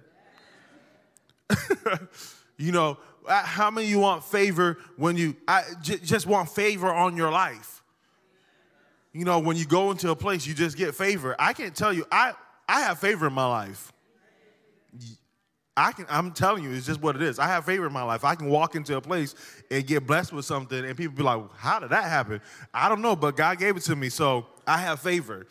you 2.58 2.71
know, 2.71 2.97
uh, 3.28 3.43
how 3.43 3.71
many 3.71 3.88
you 3.88 4.00
want 4.00 4.23
favor 4.23 4.78
when 4.95 5.17
you 5.17 5.36
I, 5.47 5.63
j- 5.82 5.97
just 5.97 6.28
want 6.28 6.50
favor 6.50 6.91
on 6.91 7.17
your 7.17 7.32
life? 7.32 7.78
you 9.17 9.26
know, 9.26 9.39
when 9.39 9.58
you 9.58 9.65
go 9.65 9.89
into 9.89 10.12
a 10.12 10.15
place, 10.15 10.45
you 10.45 10.54
just 10.54 10.78
get 10.78 10.93
favor. 10.93 11.36
I 11.39 11.54
can't 11.54 11.76
tell 11.76 11.91
you, 11.91 12.06
I, 12.12 12.34
I 12.69 12.82
have 12.82 13.00
favor 13.00 13.26
in 13.26 13.34
my 13.34 13.47
life. 13.47 13.91
I 15.78 15.92
can, 15.92 16.08
I'm 16.10 16.32
telling 16.32 16.63
you, 16.63 16.72
it's 16.72 16.88
just 16.88 17.02
what 17.02 17.16
it 17.16 17.22
is. 17.22 17.38
I 17.38 17.46
have 17.46 17.66
favor 17.66 17.86
in 17.86 17.94
my 17.94 18.02
life. 18.02 18.26
I 18.26 18.34
can 18.34 18.50
walk 18.50 18.76
into 18.76 18.98
a 18.98 19.02
place 19.02 19.36
and 19.70 19.86
get 19.86 20.08
blessed 20.08 20.34
with 20.34 20.44
something, 20.44 20.84
and 20.84 20.98
people 20.98 21.16
be 21.16 21.22
like, 21.22 21.40
How 21.56 21.80
did 21.80 21.92
that 21.92 22.06
happen? 22.06 22.42
I 22.74 22.90
don't 22.90 23.02
know, 23.02 23.16
but 23.16 23.38
God 23.38 23.60
gave 23.60 23.78
it 23.78 23.84
to 23.84 23.96
me, 23.96 24.10
so 24.10 24.48
I 24.66 24.80
have 24.80 25.00
favor. 25.00 25.46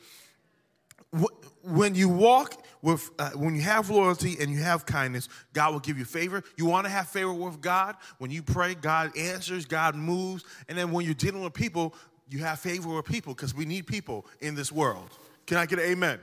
When 1.63 1.95
you 1.95 2.09
walk 2.09 2.65
with, 2.83 3.09
uh, 3.21 3.31
when 3.31 3.55
you 3.55 3.63
have 3.63 3.89
loyalty 3.89 4.37
and 4.41 4.51
you 4.51 4.59
have 4.59 4.85
kindness, 4.85 5.29
God 5.53 5.73
will 5.73 5.81
give 5.81 5.97
you 5.97 6.05
favor. 6.05 6.43
You 6.57 6.67
want 6.67 6.87
to 6.87 6.91
have 6.91 7.09
favor 7.09 7.33
with 7.33 7.61
God. 7.61 7.97
When 8.19 8.31
you 8.33 8.43
pray, 8.43 8.75
God 8.75 9.17
answers, 9.17 9.65
God 9.65 9.95
moves. 9.95 10.45
And 10.69 10.77
then 10.77 10.91
when 10.91 11.05
you're 11.05 11.15
dealing 11.15 11.43
with 11.43 11.55
people, 11.55 11.95
you 12.29 12.41
have 12.41 12.59
favor 12.59 12.95
with 12.95 13.05
people 13.05 13.33
because 13.33 13.55
we 13.55 13.65
need 13.65 13.87
people 13.87 14.27
in 14.41 14.55
this 14.57 14.71
world. 14.71 15.11
Can 15.47 15.57
I 15.57 15.67
get 15.67 15.79
an 15.79 15.87
amen? 15.87 16.19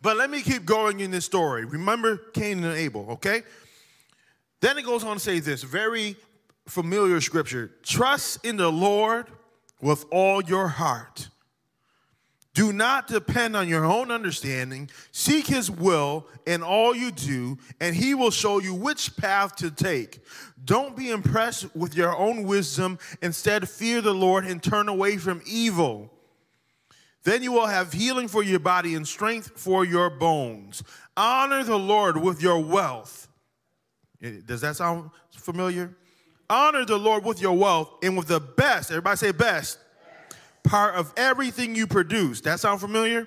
But 0.00 0.16
let 0.16 0.30
me 0.30 0.42
keep 0.42 0.64
going 0.64 1.00
in 1.00 1.10
this 1.10 1.24
story. 1.24 1.64
Remember 1.64 2.16
Cain 2.16 2.64
and 2.64 2.76
Abel, 2.76 3.06
okay? 3.10 3.42
Then 4.60 4.78
it 4.78 4.84
goes 4.84 5.04
on 5.04 5.16
to 5.16 5.20
say 5.20 5.40
this 5.40 5.62
very 5.62 6.16
familiar 6.66 7.20
scripture 7.20 7.72
trust 7.82 8.44
in 8.44 8.56
the 8.56 8.70
Lord 8.70 9.26
with 9.80 10.04
all 10.10 10.42
your 10.42 10.68
heart 10.68 11.28
do 12.54 12.72
not 12.72 13.06
depend 13.06 13.56
on 13.56 13.66
your 13.66 13.84
own 13.84 14.10
understanding. 14.10 14.90
Seek 15.10 15.46
his 15.46 15.70
will 15.70 16.26
in 16.44 16.62
all 16.62 16.94
you 16.94 17.10
do, 17.10 17.56
and 17.80 17.96
he 17.96 18.14
will 18.14 18.30
show 18.30 18.60
you 18.60 18.74
which 18.74 19.16
path 19.16 19.56
to 19.56 19.70
take. 19.70 20.20
Don't 20.62 20.94
be 20.94 21.10
impressed 21.10 21.74
with 21.74 21.94
your 21.94 22.14
own 22.14 22.42
wisdom. 22.42 22.98
Instead, 23.22 23.68
fear 23.68 24.02
the 24.02 24.12
Lord 24.12 24.44
and 24.44 24.62
turn 24.62 24.88
away 24.88 25.16
from 25.16 25.40
evil. 25.46 26.10
Then 27.24 27.42
you 27.42 27.52
will 27.52 27.66
have 27.66 27.92
healing 27.92 28.28
for 28.28 28.42
your 28.42 28.58
body 28.58 28.94
and 28.94 29.06
strength 29.06 29.52
for 29.54 29.84
your 29.84 30.10
bones. 30.10 30.82
Honor 31.16 31.62
the 31.62 31.78
Lord 31.78 32.16
with 32.16 32.42
your 32.42 32.58
wealth. 32.58 33.28
Eh, 34.22 34.40
does 34.44 34.60
that 34.62 34.76
sound 34.76 35.10
familiar? 35.30 35.94
Honor 36.50 36.84
the 36.84 36.98
Lord 36.98 37.24
with 37.24 37.40
your 37.40 37.52
wealth 37.52 37.90
and 38.02 38.16
with 38.16 38.28
the 38.28 38.40
best. 38.40 38.90
Everybody 38.90 39.16
say 39.16 39.32
best 39.32 39.78
part 40.62 40.94
of 40.94 41.12
everything 41.16 41.74
you 41.74 41.86
produce. 41.86 42.40
That 42.42 42.60
sound 42.60 42.80
familiar? 42.80 43.26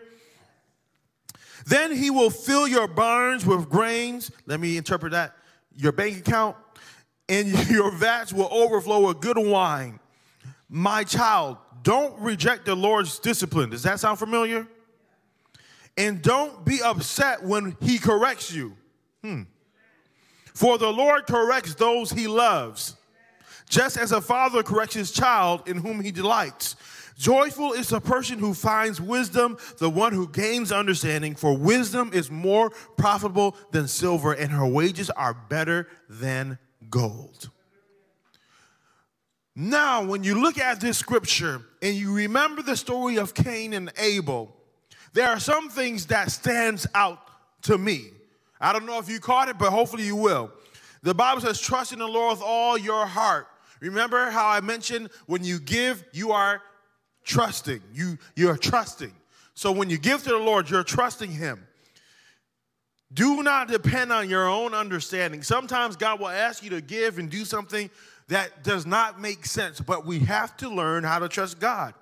Then 1.66 1.96
he 1.96 2.10
will 2.10 2.30
fill 2.30 2.68
your 2.68 2.88
barns 2.88 3.46
with 3.46 3.70
grains. 3.70 4.32
Let 4.46 4.60
me 4.60 4.78
interpret 4.78 5.12
that. 5.14 5.36
Your 5.76 5.92
bank 5.92 6.20
account 6.20 6.56
and 7.28 7.48
your 7.70 7.92
vats 7.92 8.32
will 8.32 8.50
overflow 8.52 9.08
with 9.08 9.20
good 9.20 9.38
wine. 9.38 10.00
My 10.70 11.04
child, 11.04 11.58
don't 11.84 12.20
reject 12.20 12.66
the 12.66 12.76
Lord's 12.76 13.20
discipline. 13.20 13.70
Does 13.70 13.84
that 13.84 14.00
sound 14.00 14.18
familiar? 14.18 14.68
And 15.98 16.22
don't 16.22 16.66
be 16.66 16.82
upset 16.82 17.44
when 17.44 17.78
he 17.82 18.00
corrects 18.00 18.52
you. 18.52 18.76
Hmm. 19.22 19.44
For 20.54 20.78
the 20.78 20.92
Lord 20.92 21.28
corrects 21.28 21.76
those 21.76 22.12
he 22.12 22.28
loves, 22.28 22.96
just 23.70 23.98
as 23.98 24.12
a 24.12 24.22
father 24.22 24.64
corrects 24.64 24.96
his 24.96 25.12
child 25.12 25.68
in 25.68 25.78
whom 25.78 26.02
he 26.02 26.12
delights. 26.12 26.76
Joyful 27.18 27.74
is 27.74 27.90
the 27.90 28.02
person 28.02 28.40
who 28.40 28.54
finds 28.54 29.00
wisdom, 29.00 29.58
the 29.78 29.90
one 29.90 30.14
who 30.14 30.28
gains 30.28 30.72
understanding, 30.72 31.36
for 31.36 31.58
wisdom 31.58 32.12
is 32.14 32.30
more 32.30 32.72
profitable 32.98 33.56
than 33.72 33.88
silver, 33.88 34.34
and 34.34 34.52
her 34.52 34.68
wages 34.68 35.10
are 35.12 35.34
better 35.34 35.88
than 36.10 36.58
gold. 36.90 37.50
Now, 39.56 40.04
when 40.04 40.24
you 40.24 40.42
look 40.42 40.58
at 40.58 40.82
this 40.82 40.98
scripture 40.98 41.62
and 41.82 41.96
you 41.96 42.14
remember 42.14 42.62
the 42.62 42.76
story 42.76 43.18
of 43.18 43.34
Cain 43.34 43.74
and 43.74 43.92
Abel, 43.98 44.54
there 45.14 45.30
are 45.30 45.40
some 45.40 45.70
things 45.70 46.08
that 46.08 46.30
stands 46.30 46.86
out 46.94 47.20
to 47.64 47.78
me. 47.78 48.08
I 48.60 48.74
don't 48.74 48.86
know 48.86 49.00
if 49.00 49.10
you 49.10 49.20
caught 49.20 49.48
it, 49.48 49.58
but 49.58 49.72
hopefully 49.72 50.04
you 50.04 50.18
will. 50.18 50.52
The 51.04 51.14
Bible 51.14 51.42
says, 51.42 51.62
trust 51.62 51.94
in 51.94 52.00
the 52.00 52.08
Lord 52.08 52.38
with 52.38 52.44
all 52.46 52.78
your 52.78 53.06
heart. 53.06 53.48
Remember 53.80 54.30
how 54.30 54.48
I 54.48 54.60
mentioned 54.60 55.10
when 55.26 55.44
you 55.44 55.60
give, 55.60 56.04
you 56.12 56.32
are 56.32 56.62
trusting. 57.24 57.82
You, 57.94 58.18
you're 58.36 58.58
trusting. 58.58 59.14
So 59.54 59.72
when 59.72 59.90
you 59.90 59.98
give 59.98 60.24
to 60.24 60.30
the 60.30 60.38
Lord, 60.38 60.70
you're 60.70 60.84
trusting 60.84 61.32
Him. 61.32 61.66
Do 63.14 63.44
not 63.44 63.70
depend 63.70 64.12
on 64.12 64.30
your 64.30 64.48
own 64.48 64.74
understanding. 64.74 65.44
Sometimes 65.44 65.96
God 65.96 66.20
will 66.20 66.28
ask 66.28 66.64
you 66.64 66.72
to 66.72 66.82
give 66.82 67.20
and 67.20 67.30
do 67.30 67.46
something 67.46 67.90
that 68.28 68.64
does 68.64 68.86
not 68.86 69.20
make 69.22 69.46
sense, 69.46 69.80
but 69.80 70.06
we 70.06 70.20
have 70.20 70.58
to 70.58 70.70
learn 70.70 71.04
how 71.04 71.20
to 71.20 71.28
trust 71.28 71.60
God 71.60 71.94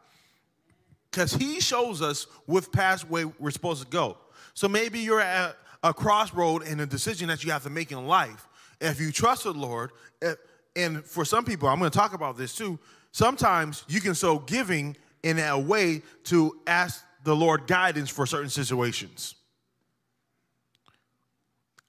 because 1.11 1.33
He 1.33 1.59
shows 1.59 2.01
us 2.01 2.27
with 2.47 2.71
past 2.71 3.09
way 3.09 3.25
we're 3.25 3.51
supposed 3.51 3.83
to 3.83 3.87
go. 3.89 4.17
So 4.53 4.67
maybe 4.67 4.99
you're 4.99 5.19
at 5.19 5.57
a 5.83 5.93
crossroad 5.93 6.65
in 6.65 6.79
a 6.79 6.85
decision 6.85 7.27
that 7.27 7.43
you 7.43 7.51
have 7.51 7.63
to 7.63 7.69
make 7.69 7.91
in 7.91 8.07
life. 8.07 8.47
If 8.79 8.99
you 8.99 9.11
trust 9.11 9.43
the 9.43 9.53
Lord, 9.53 9.91
eh, 10.21 10.33
and 10.75 11.03
for 11.03 11.25
some 11.25 11.45
people, 11.45 11.67
I'm 11.67 11.79
going 11.79 11.91
to 11.91 11.97
talk 11.97 12.13
about 12.13 12.37
this 12.37 12.55
too. 12.55 12.79
Sometimes 13.11 13.83
you 13.87 14.01
can 14.01 14.15
sow 14.15 14.39
giving 14.39 14.95
in 15.21 15.39
a 15.39 15.59
way 15.59 16.01
to 16.25 16.59
ask 16.67 17.03
the 17.23 17.35
Lord 17.35 17.67
guidance 17.67 18.09
for 18.09 18.25
certain 18.25 18.49
situations. 18.49 19.35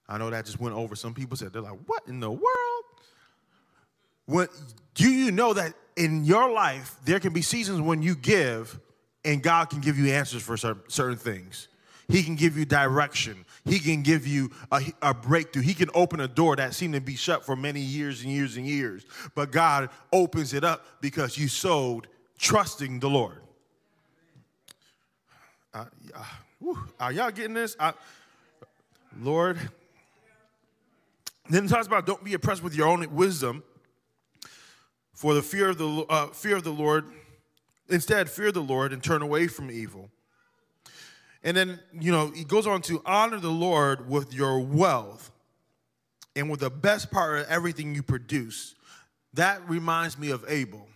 I 0.08 0.18
know 0.18 0.28
that 0.30 0.44
just 0.44 0.60
went 0.60 0.74
over. 0.74 0.94
Some 0.94 1.14
people 1.14 1.36
said, 1.36 1.52
they're 1.52 1.62
like, 1.62 1.78
what 1.86 2.02
in 2.06 2.20
the 2.20 2.30
world? 2.30 2.73
When, 4.26 4.48
do 4.94 5.10
you 5.10 5.30
know 5.30 5.54
that 5.54 5.74
in 5.96 6.24
your 6.24 6.50
life, 6.50 6.96
there 7.04 7.20
can 7.20 7.32
be 7.32 7.42
seasons 7.42 7.80
when 7.80 8.02
you 8.02 8.14
give 8.14 8.78
and 9.24 9.42
God 9.42 9.70
can 9.70 9.80
give 9.80 9.98
you 9.98 10.12
answers 10.12 10.42
for 10.42 10.56
certain 10.56 11.16
things? 11.16 11.68
He 12.08 12.22
can 12.22 12.34
give 12.34 12.58
you 12.58 12.64
direction. 12.66 13.46
He 13.64 13.78
can 13.78 14.02
give 14.02 14.26
you 14.26 14.50
a, 14.70 14.82
a, 15.00 15.14
breakthrough. 15.14 15.62
He 15.62 15.72
can 15.72 15.88
open 15.94 16.20
a 16.20 16.28
door 16.28 16.56
that 16.56 16.74
seemed 16.74 16.94
to 16.94 17.00
be 17.00 17.16
shut 17.16 17.46
for 17.46 17.56
many 17.56 17.80
years 17.80 18.22
and 18.22 18.30
years 18.30 18.58
and 18.58 18.66
years. 18.66 19.06
But 19.34 19.50
God 19.52 19.88
opens 20.12 20.52
it 20.52 20.64
up 20.64 20.84
because 21.00 21.38
you 21.38 21.48
sowed 21.48 22.08
trusting 22.38 23.00
the 23.00 23.08
Lord. 23.08 23.40
Uh, 25.72 25.86
are 27.00 27.12
y'all 27.12 27.30
getting 27.30 27.54
this? 27.54 27.74
I, 27.80 27.94
Lord, 29.20 29.58
then 31.48 31.64
it 31.64 31.68
talks 31.68 31.86
about 31.86 32.06
don't 32.06 32.22
be 32.22 32.34
oppressed 32.34 32.62
with 32.62 32.74
your 32.74 32.88
own 32.88 33.14
wisdom, 33.14 33.62
for 35.24 35.32
the 35.32 35.40
fear 35.40 35.70
of 35.70 35.78
the 35.78 36.04
uh, 36.10 36.26
fear 36.26 36.56
of 36.56 36.64
the 36.64 36.70
Lord. 36.70 37.06
Instead, 37.88 38.28
fear 38.28 38.52
the 38.52 38.60
Lord 38.60 38.92
and 38.92 39.02
turn 39.02 39.22
away 39.22 39.46
from 39.46 39.70
evil. 39.70 40.10
And 41.42 41.56
then 41.56 41.80
you 41.98 42.12
know 42.12 42.30
he 42.30 42.44
goes 42.44 42.66
on 42.66 42.82
to 42.82 43.00
honor 43.06 43.40
the 43.40 43.48
Lord 43.48 44.06
with 44.06 44.34
your 44.34 44.60
wealth 44.60 45.30
and 46.36 46.50
with 46.50 46.60
the 46.60 46.68
best 46.68 47.10
part 47.10 47.38
of 47.38 47.46
everything 47.48 47.94
you 47.94 48.02
produce. 48.02 48.74
That 49.32 49.66
reminds 49.66 50.18
me 50.18 50.30
of 50.30 50.44
Abel. 50.46 50.86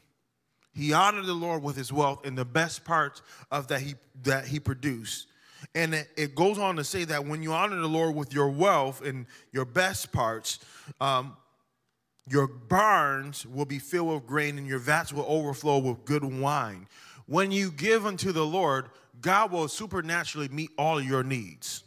He 0.74 0.92
honored 0.92 1.24
the 1.24 1.32
Lord 1.32 1.62
with 1.62 1.76
his 1.76 1.90
wealth 1.90 2.26
and 2.26 2.36
the 2.36 2.44
best 2.44 2.84
parts 2.84 3.22
of 3.50 3.68
that 3.68 3.80
he 3.80 3.94
that 4.24 4.46
he 4.46 4.60
produced. 4.60 5.26
And 5.74 5.94
it, 5.94 6.34
goes 6.34 6.58
on 6.58 6.76
to 6.76 6.84
say 6.84 7.04
that 7.04 7.24
when 7.24 7.42
you 7.42 7.54
honor 7.54 7.76
the 7.76 7.88
Lord 7.88 8.14
with 8.14 8.34
your 8.34 8.50
wealth 8.50 9.00
and 9.00 9.24
your 9.52 9.64
best 9.64 10.12
parts, 10.12 10.58
um, 11.00 11.34
your 12.28 12.46
barns 12.46 13.46
will 13.46 13.64
be 13.64 13.78
filled 13.78 14.14
with 14.14 14.26
grain 14.26 14.58
and 14.58 14.66
your 14.66 14.78
vats 14.78 15.12
will 15.12 15.26
overflow 15.26 15.78
with 15.78 16.04
good 16.04 16.24
wine. 16.24 16.86
When 17.26 17.50
you 17.50 17.70
give 17.70 18.06
unto 18.06 18.32
the 18.32 18.44
Lord, 18.44 18.86
God 19.20 19.50
will 19.50 19.68
supernaturally 19.68 20.48
meet 20.48 20.70
all 20.78 21.00
your 21.00 21.22
needs. 21.22 21.84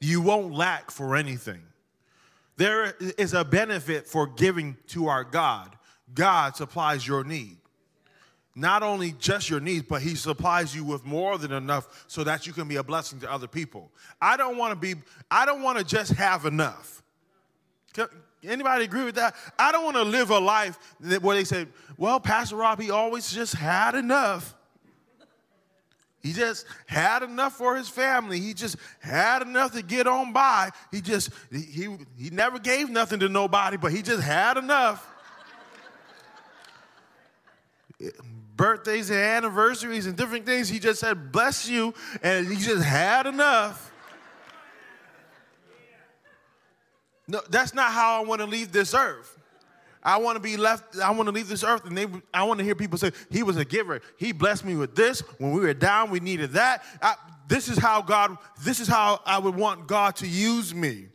You 0.00 0.20
won't 0.20 0.54
lack 0.54 0.90
for 0.90 1.16
anything. 1.16 1.62
There 2.56 2.94
is 3.16 3.34
a 3.34 3.44
benefit 3.44 4.06
for 4.06 4.26
giving 4.26 4.76
to 4.88 5.06
our 5.08 5.24
God. 5.24 5.76
God 6.14 6.56
supplies 6.56 7.06
your 7.06 7.24
need 7.24 7.58
not 8.58 8.82
only 8.82 9.12
just 9.20 9.48
your 9.48 9.60
needs, 9.60 9.86
but 9.88 10.02
he 10.02 10.16
supplies 10.16 10.74
you 10.74 10.82
with 10.82 11.04
more 11.04 11.38
than 11.38 11.52
enough 11.52 12.04
so 12.08 12.24
that 12.24 12.44
you 12.44 12.52
can 12.52 12.66
be 12.66 12.74
a 12.74 12.82
blessing 12.82 13.20
to 13.20 13.30
other 13.30 13.46
people. 13.46 13.92
I 14.20 14.36
don't 14.36 14.58
want 14.58 14.72
to 14.72 14.76
be, 14.76 15.00
I 15.30 15.46
don't 15.46 15.62
want 15.62 15.78
to 15.78 15.84
just 15.84 16.12
have 16.14 16.44
enough. 16.44 17.02
Anybody 18.44 18.84
agree 18.84 19.04
with 19.04 19.16
that? 19.16 19.34
I 19.58 19.72
don't 19.72 19.84
want 19.84 19.96
to 19.96 20.04
live 20.04 20.30
a 20.30 20.38
life 20.38 20.78
that, 21.00 21.22
where 21.22 21.36
they 21.36 21.44
say, 21.44 21.66
well, 21.96 22.20
Pastor 22.20 22.56
Rob, 22.56 22.80
he 22.80 22.90
always 22.90 23.32
just 23.32 23.54
had 23.54 23.94
enough. 23.94 24.54
He 26.20 26.32
just 26.32 26.66
had 26.86 27.22
enough 27.22 27.54
for 27.54 27.76
his 27.76 27.88
family. 27.88 28.40
He 28.40 28.54
just 28.54 28.76
had 29.00 29.42
enough 29.42 29.72
to 29.72 29.82
get 29.82 30.06
on 30.06 30.32
by. 30.32 30.70
He 30.92 31.00
just, 31.00 31.30
he, 31.50 31.88
he 32.18 32.30
never 32.30 32.58
gave 32.58 32.90
nothing 32.90 33.20
to 33.20 33.28
nobody, 33.28 33.76
but 33.76 33.92
he 33.92 34.02
just 34.02 34.22
had 34.22 34.56
enough 34.56 35.06
birthdays 38.56 39.10
and 39.10 39.18
anniversaries 39.18 40.06
and 40.06 40.16
different 40.16 40.44
things. 40.44 40.68
He 40.68 40.78
just 40.78 41.00
said, 41.00 41.32
bless 41.32 41.68
you, 41.68 41.94
and 42.22 42.46
he 42.46 42.56
just 42.56 42.84
had 42.84 43.26
enough. 43.26 43.87
No, 47.28 47.42
that's 47.50 47.74
not 47.74 47.92
how 47.92 48.20
I 48.20 48.26
want 48.26 48.40
to 48.40 48.46
leave 48.46 48.72
this 48.72 48.94
earth. 48.94 49.38
I 50.02 50.16
want 50.16 50.36
to 50.36 50.40
be 50.40 50.56
left, 50.56 50.98
I 50.98 51.10
want 51.10 51.26
to 51.26 51.32
leave 51.32 51.48
this 51.48 51.62
earth, 51.62 51.84
and 51.84 51.96
they, 51.96 52.06
I 52.32 52.44
want 52.44 52.58
to 52.58 52.64
hear 52.64 52.74
people 52.74 52.96
say, 52.96 53.12
He 53.30 53.42
was 53.42 53.58
a 53.58 53.64
giver. 53.64 54.00
He 54.16 54.32
blessed 54.32 54.64
me 54.64 54.74
with 54.74 54.96
this. 54.96 55.20
When 55.38 55.52
we 55.52 55.60
were 55.60 55.74
down, 55.74 56.10
we 56.10 56.20
needed 56.20 56.52
that. 56.52 56.82
I, 57.02 57.14
this 57.46 57.68
is 57.68 57.78
how 57.78 58.00
God, 58.00 58.36
this 58.64 58.80
is 58.80 58.88
how 58.88 59.20
I 59.26 59.38
would 59.38 59.54
want 59.54 59.86
God 59.86 60.16
to 60.16 60.26
use 60.26 60.74
me. 60.74 61.08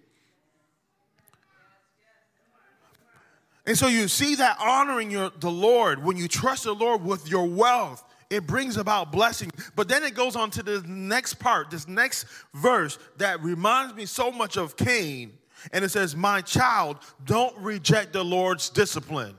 And 3.66 3.78
so 3.78 3.88
you 3.88 4.08
see 4.08 4.36
that 4.36 4.58
honoring 4.60 5.10
your, 5.10 5.32
the 5.40 5.50
Lord, 5.50 6.04
when 6.04 6.18
you 6.18 6.28
trust 6.28 6.66
the 6.66 6.74
Lord 6.74 7.04
with 7.04 7.30
your 7.30 7.48
wealth, 7.48 8.04
it 8.30 8.46
brings 8.46 8.78
about 8.78 9.12
blessing. 9.12 9.52
But 9.76 9.88
then 9.88 10.04
it 10.04 10.16
goes 10.16 10.36
on 10.36 10.52
to 10.52 10.64
the 10.64 10.84
next 10.88 11.36
part, 11.36 11.72
this 11.72 11.88
next 11.88 12.26
verse 12.54 13.00
that 13.18 13.42
reminds 13.42 13.96
me 13.96 14.06
so 14.06 14.32
much 14.32 14.58
of 14.58 14.76
Cain. 14.76 15.32
And 15.72 15.86
it 15.86 15.90
says, 15.90 16.16
My 16.16 16.42
child, 16.42 16.98
don't 17.26 17.58
reject 17.58 18.14
the 18.14 18.24
Lord's 18.24 18.70
discipline. 18.70 19.36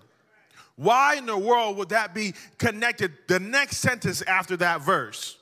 Why 0.76 1.16
in 1.16 1.26
the 1.26 1.38
world 1.38 1.76
would 1.76 1.90
that 1.90 2.14
be 2.14 2.34
connected? 2.58 3.12
The 3.28 3.38
next 3.38 3.78
sentence 3.78 4.22
after 4.22 4.56
that 4.56 4.80
verse. 4.80 5.38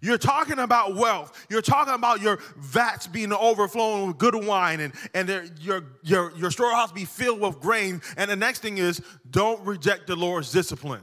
You're 0.00 0.18
talking 0.18 0.60
about 0.60 0.94
wealth. 0.94 1.46
You're 1.50 1.62
talking 1.62 1.94
about 1.94 2.20
your 2.20 2.38
vats 2.56 3.06
being 3.06 3.32
overflowing 3.32 4.06
with 4.06 4.18
good 4.18 4.34
wine 4.34 4.80
and, 4.80 4.92
and 5.12 5.52
your, 5.60 5.84
your, 6.02 6.32
your 6.36 6.50
storehouse 6.50 6.92
be 6.92 7.04
filled 7.04 7.40
with 7.40 7.60
grain. 7.60 8.00
And 8.16 8.30
the 8.30 8.36
next 8.36 8.60
thing 8.60 8.78
is, 8.78 9.02
don't 9.30 9.60
reject 9.64 10.06
the 10.06 10.14
Lord's 10.14 10.52
discipline. 10.52 11.02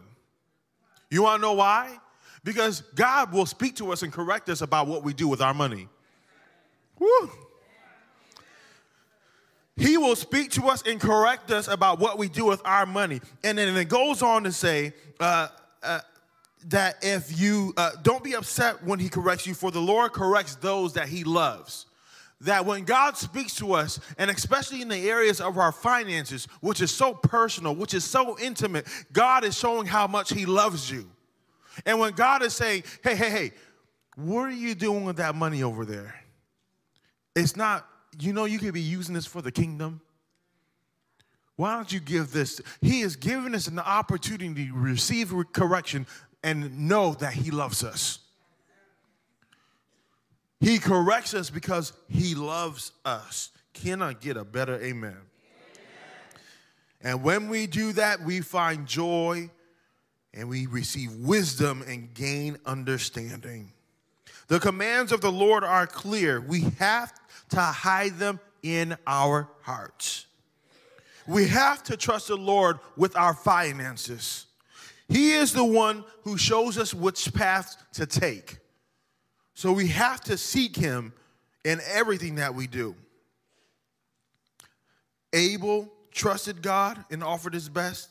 You 1.09 1.23
want 1.23 1.39
to 1.39 1.41
know 1.41 1.53
why? 1.53 1.97
Because 2.43 2.81
God 2.95 3.33
will 3.33 3.45
speak 3.45 3.75
to 3.77 3.91
us 3.91 4.03
and 4.03 4.13
correct 4.13 4.49
us 4.49 4.61
about 4.61 4.87
what 4.87 5.03
we 5.03 5.13
do 5.13 5.27
with 5.27 5.41
our 5.41 5.53
money. 5.53 5.89
Woo. 6.99 7.31
He 9.77 9.97
will 9.97 10.15
speak 10.15 10.51
to 10.51 10.67
us 10.67 10.83
and 10.87 10.99
correct 10.99 11.51
us 11.51 11.67
about 11.67 11.99
what 11.99 12.17
we 12.17 12.29
do 12.29 12.45
with 12.45 12.61
our 12.65 12.85
money. 12.85 13.19
And 13.43 13.57
then 13.57 13.75
it 13.75 13.89
goes 13.89 14.21
on 14.21 14.45
to 14.45 14.51
say, 14.51 14.93
uh, 15.19 15.49
uh, 15.83 15.99
that 16.67 16.97
if 17.03 17.39
you 17.39 17.73
uh, 17.77 17.91
don't 18.01 18.23
be 18.23 18.33
upset 18.33 18.83
when 18.83 18.99
he 18.99 19.09
corrects 19.09 19.45
you, 19.45 19.53
for 19.53 19.71
the 19.71 19.81
Lord 19.81 20.13
corrects 20.13 20.55
those 20.55 20.93
that 20.93 21.07
he 21.07 21.23
loves. 21.23 21.85
That 22.41 22.65
when 22.65 22.83
God 22.83 23.17
speaks 23.17 23.55
to 23.55 23.73
us, 23.73 23.99
and 24.17 24.29
especially 24.29 24.81
in 24.81 24.87
the 24.87 25.09
areas 25.09 25.39
of 25.39 25.57
our 25.57 25.71
finances, 25.71 26.47
which 26.61 26.81
is 26.81 26.91
so 26.91 27.13
personal, 27.13 27.75
which 27.75 27.93
is 27.93 28.03
so 28.03 28.37
intimate, 28.39 28.87
God 29.13 29.43
is 29.45 29.57
showing 29.57 29.85
how 29.85 30.07
much 30.07 30.33
he 30.33 30.45
loves 30.45 30.91
you. 30.91 31.09
And 31.85 31.99
when 31.99 32.13
God 32.13 32.43
is 32.43 32.53
saying, 32.53 32.83
hey, 33.03 33.15
hey, 33.15 33.29
hey, 33.29 33.51
what 34.15 34.43
are 34.43 34.51
you 34.51 34.75
doing 34.75 35.05
with 35.05 35.17
that 35.17 35.35
money 35.35 35.63
over 35.63 35.85
there? 35.85 36.15
It's 37.35 37.55
not, 37.55 37.87
you 38.19 38.33
know, 38.33 38.45
you 38.45 38.59
could 38.59 38.73
be 38.73 38.81
using 38.81 39.13
this 39.13 39.25
for 39.25 39.41
the 39.41 39.51
kingdom. 39.51 40.01
Why 41.55 41.75
don't 41.75 41.91
you 41.91 41.99
give 41.99 42.31
this? 42.31 42.61
He 42.81 43.01
is 43.01 43.15
giving 43.15 43.55
us 43.55 43.67
an 43.67 43.79
opportunity 43.79 44.67
to 44.67 44.73
receive 44.73 45.33
correction 45.53 46.05
and 46.43 46.87
know 46.87 47.13
that 47.15 47.33
He 47.33 47.51
loves 47.51 47.83
us. 47.83 48.19
He 50.59 50.79
corrects 50.79 51.33
us 51.33 51.49
because 51.49 51.93
He 52.09 52.35
loves 52.35 52.91
us. 53.05 53.51
Can 53.73 54.01
I 54.01 54.13
get 54.13 54.37
a 54.37 54.43
better 54.43 54.75
amen? 54.75 55.15
amen? 55.15 55.17
And 57.01 57.23
when 57.23 57.49
we 57.49 57.67
do 57.67 57.93
that, 57.93 58.21
we 58.21 58.41
find 58.41 58.85
joy 58.85 59.49
and 60.33 60.49
we 60.49 60.65
receive 60.65 61.13
wisdom 61.13 61.83
and 61.87 62.13
gain 62.13 62.57
understanding. 62.65 63.71
The 64.47 64.59
commands 64.59 65.11
of 65.11 65.21
the 65.21 65.31
Lord 65.31 65.63
are 65.63 65.87
clear. 65.87 66.39
We 66.41 66.61
have 66.79 67.13
to 67.49 67.59
hide 67.59 68.17
them 68.17 68.39
in 68.63 68.97
our 69.05 69.49
hearts. 69.61 70.27
We 71.27 71.47
have 71.47 71.83
to 71.83 71.97
trust 71.97 72.27
the 72.27 72.37
Lord 72.37 72.79
with 72.97 73.15
our 73.15 73.33
finances. 73.33 74.45
He 75.07 75.33
is 75.33 75.53
the 75.53 75.65
one 75.65 76.03
who 76.23 76.37
shows 76.37 76.77
us 76.77 76.93
which 76.93 77.33
path 77.33 77.77
to 77.93 78.05
take. 78.05 78.57
So 79.53 79.71
we 79.71 79.87
have 79.87 80.21
to 80.21 80.37
seek 80.37 80.75
Him 80.75 81.13
in 81.63 81.79
everything 81.91 82.35
that 82.35 82.53
we 82.53 82.67
do. 82.67 82.95
Abel 85.33 85.91
trusted 86.11 86.61
God 86.61 87.03
and 87.11 87.23
offered 87.23 87.53
his 87.53 87.67
best. 87.69 88.09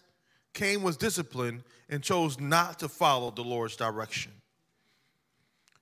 Cain 0.52 0.82
was 0.82 0.96
disciplined 0.96 1.64
and 1.88 2.02
chose 2.02 2.38
not 2.38 2.78
to 2.80 2.88
follow 2.88 3.30
the 3.30 3.42
Lord's 3.42 3.76
direction. 3.76 4.30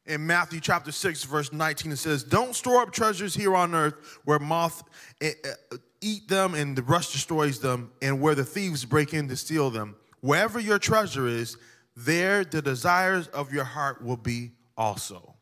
In 0.05 0.27
Matthew 0.27 0.61
chapter 0.61 0.91
6, 0.91 1.25
verse 1.25 1.53
19, 1.53 1.93
it 1.93 1.97
says, 1.97 2.25
Don't 2.25 2.57
store 2.57 2.83
up 2.83 2.91
treasures 2.91 3.35
here 3.35 3.55
on 3.55 3.75
earth 3.75 4.19
where 4.25 4.41
moth 4.41 4.83
eh, 5.21 5.31
eh, 5.45 5.77
eat 6.01 6.27
them 6.29 6.55
and 6.55 6.77
the 6.77 6.83
rust 6.83 7.13
destroys 7.13 7.61
them, 7.61 7.93
and 8.03 8.21
where 8.21 8.35
the 8.35 8.45
thieves 8.45 8.85
break 8.85 9.15
in 9.15 9.29
to 9.29 9.37
steal 9.37 9.71
them. 9.71 9.95
Wherever 10.21 10.59
your 10.59 10.81
treasure 10.81 11.29
is, 11.29 11.57
there 11.97 12.45
the 12.45 12.61
desires 12.61 13.29
of 13.29 13.53
your 13.53 13.65
heart 13.65 14.03
will 14.03 14.17
be 14.17 14.53
also. 14.77 15.35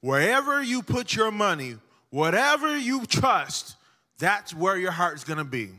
Wherever 0.00 0.62
you 0.62 0.82
put 0.82 1.16
your 1.16 1.32
money, 1.32 1.76
whatever 2.10 2.76
you 2.76 3.06
trust, 3.06 3.76
that's 4.18 4.54
where 4.54 4.76
your 4.76 4.92
heart 4.92 5.16
is 5.16 5.24
going 5.24 5.38
to 5.38 5.44
be. 5.44 5.70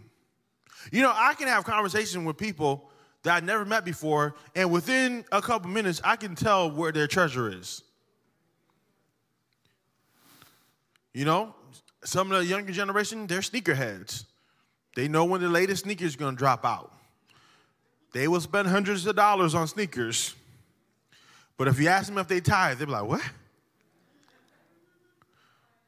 You 0.91 1.01
know, 1.01 1.13
I 1.15 1.33
can 1.35 1.47
have 1.47 1.63
conversation 1.63 2.25
with 2.25 2.37
people 2.37 2.89
that 3.25 3.41
I 3.41 3.45
never 3.45 3.65
met 3.65 3.83
before, 3.83 4.35
and 4.55 4.71
within 4.71 5.25
a 5.31 5.41
couple 5.41 5.69
minutes, 5.69 5.99
I 6.03 6.15
can 6.15 6.35
tell 6.35 6.69
where 6.69 6.91
their 6.91 7.07
treasure 7.07 7.49
is. 7.51 7.81
You 11.11 11.25
know, 11.25 11.55
some 12.03 12.31
of 12.31 12.37
the 12.37 12.45
younger 12.45 12.71
generation, 12.71 13.25
they're 13.25 13.39
sneakerheads. 13.39 14.25
They 14.95 15.07
know 15.07 15.25
when 15.25 15.41
the 15.41 15.49
latest 15.49 15.85
sneakers 15.85 16.09
is 16.09 16.15
going 16.15 16.35
to 16.35 16.37
drop 16.37 16.63
out. 16.65 16.91
They 18.13 18.27
will 18.27 18.41
spend 18.41 18.67
hundreds 18.67 19.07
of 19.07 19.15
dollars 19.15 19.55
on 19.55 19.67
sneakers. 19.67 20.35
But 21.57 21.67
if 21.67 21.79
you 21.79 21.87
ask 21.87 22.07
them 22.07 22.19
if 22.19 22.27
they 22.27 22.41
tithe, 22.41 22.77
they'll 22.77 22.85
be 22.85 22.93
like, 22.93 23.05
what? 23.05 23.21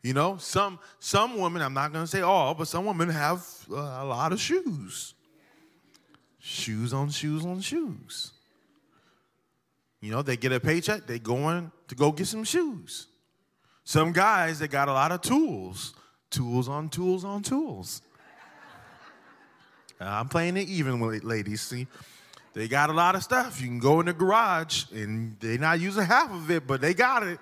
You 0.01 0.13
know, 0.13 0.37
some 0.37 0.79
some 0.99 1.39
women, 1.39 1.61
I'm 1.61 1.73
not 1.73 1.93
going 1.93 2.03
to 2.03 2.09
say 2.09 2.21
all, 2.21 2.55
but 2.55 2.67
some 2.67 2.85
women 2.85 3.09
have 3.09 3.45
uh, 3.71 3.75
a 3.75 4.05
lot 4.05 4.31
of 4.31 4.39
shoes. 4.39 5.13
Shoes 6.49 6.93
on 6.93 7.09
shoes 7.09 7.45
on 7.45 7.59
shoes. 7.59 8.31
You 9.99 10.11
know, 10.11 10.21
they 10.21 10.37
get 10.37 10.53
a 10.53 10.61
paycheck, 10.61 11.05
they 11.05 11.19
going 11.19 11.73
to 11.89 11.95
go 11.95 12.13
get 12.13 12.25
some 12.25 12.45
shoes. 12.45 13.07
Some 13.83 14.13
guys, 14.13 14.57
they 14.59 14.69
got 14.69 14.87
a 14.87 14.93
lot 14.93 15.11
of 15.11 15.19
tools. 15.19 15.93
Tools 16.29 16.69
on 16.69 16.87
tools 16.87 17.25
on 17.25 17.43
tools. 17.43 18.01
I'm 19.99 20.29
playing 20.29 20.55
it 20.55 20.69
even 20.69 21.01
with 21.01 21.25
ladies. 21.25 21.59
See, 21.59 21.85
they 22.53 22.69
got 22.69 22.89
a 22.89 22.93
lot 22.93 23.15
of 23.15 23.23
stuff. 23.23 23.59
You 23.59 23.67
can 23.67 23.79
go 23.79 23.99
in 23.99 24.05
the 24.05 24.13
garage 24.13 24.85
and 24.93 25.35
they're 25.41 25.57
not 25.57 25.81
using 25.81 26.05
half 26.05 26.31
of 26.31 26.49
it, 26.49 26.65
but 26.65 26.79
they 26.79 26.93
got 26.93 27.23
it. 27.23 27.39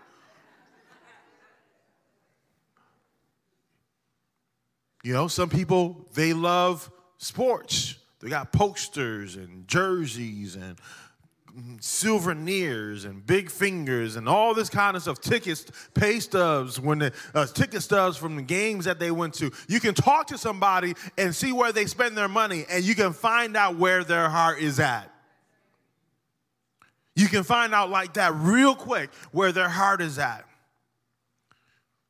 You 5.03 5.13
know, 5.13 5.27
some 5.27 5.49
people, 5.49 6.07
they 6.15 6.33
love 6.33 6.89
sports. 7.19 7.97
They 8.19 8.29
got 8.29 8.51
posters 8.51 9.35
and 9.35 9.67
jerseys 9.67 10.55
and 10.55 10.77
souvenirs 11.79 13.05
and 13.05 13.25
big 13.25 13.49
fingers 13.49 14.15
and 14.15 14.27
all 14.27 14.53
this 14.53 14.69
kind 14.69 14.95
of 14.95 15.03
stuff, 15.03 15.21
tickets, 15.21 15.65
pay 15.93 16.19
stubs, 16.19 16.79
when 16.79 16.99
the 16.99 17.13
uh, 17.33 17.45
ticket 17.45 17.81
stubs 17.81 18.17
from 18.17 18.35
the 18.35 18.41
games 18.41 18.85
that 18.85 18.99
they 18.99 19.11
went 19.11 19.33
to. 19.35 19.51
You 19.67 19.79
can 19.79 19.93
talk 19.93 20.27
to 20.27 20.37
somebody 20.37 20.95
and 21.17 21.33
see 21.33 21.51
where 21.51 21.71
they 21.71 21.85
spend 21.85 22.17
their 22.17 22.27
money, 22.27 22.65
and 22.69 22.83
you 22.83 22.95
can 22.95 23.13
find 23.13 23.55
out 23.55 23.77
where 23.77 24.03
their 24.03 24.29
heart 24.29 24.59
is 24.59 24.79
at. 24.79 25.09
You 27.15 27.27
can 27.27 27.43
find 27.43 27.73
out 27.73 27.89
like 27.89 28.15
that 28.15 28.33
real 28.35 28.75
quick 28.75 29.13
where 29.31 29.53
their 29.53 29.69
heart 29.69 30.01
is 30.01 30.19
at. 30.19 30.45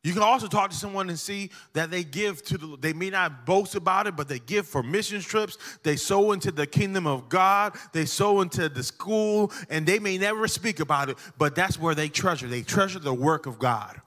You 0.06 0.14
can 0.14 0.22
also 0.22 0.46
talk 0.46 0.70
to 0.70 0.76
someone 0.76 1.10
and 1.10 1.18
see 1.18 1.50
that 1.74 1.90
they 1.90 2.04
give 2.04 2.44
to 2.44 2.60
the, 2.60 2.78
they 2.80 2.94
may 2.94 3.10
not 3.10 3.44
boast 3.44 3.74
about 3.74 4.06
it, 4.06 4.16
but 4.16 4.28
they 4.28 4.38
give 4.38 4.68
for 4.68 4.84
mission 4.84 5.20
trips. 5.20 5.58
They 5.82 5.96
sow 5.96 6.32
into 6.32 6.52
the 6.52 6.68
kingdom 6.68 7.08
of 7.08 7.28
God. 7.28 7.76
They 7.92 8.06
sow 8.06 8.42
into 8.42 8.70
the 8.70 8.84
school, 8.84 9.52
and 9.68 9.84
they 9.84 9.98
may 9.98 10.20
never 10.20 10.48
speak 10.48 10.80
about 10.80 11.10
it, 11.10 11.18
but 11.40 11.56
that's 11.56 11.80
where 11.80 11.96
they 11.96 12.08
treasure. 12.08 12.48
They 12.48 12.62
treasure 12.62 13.00
the 13.00 13.16
work 13.16 13.48
of 13.48 13.58
God. 13.58 14.00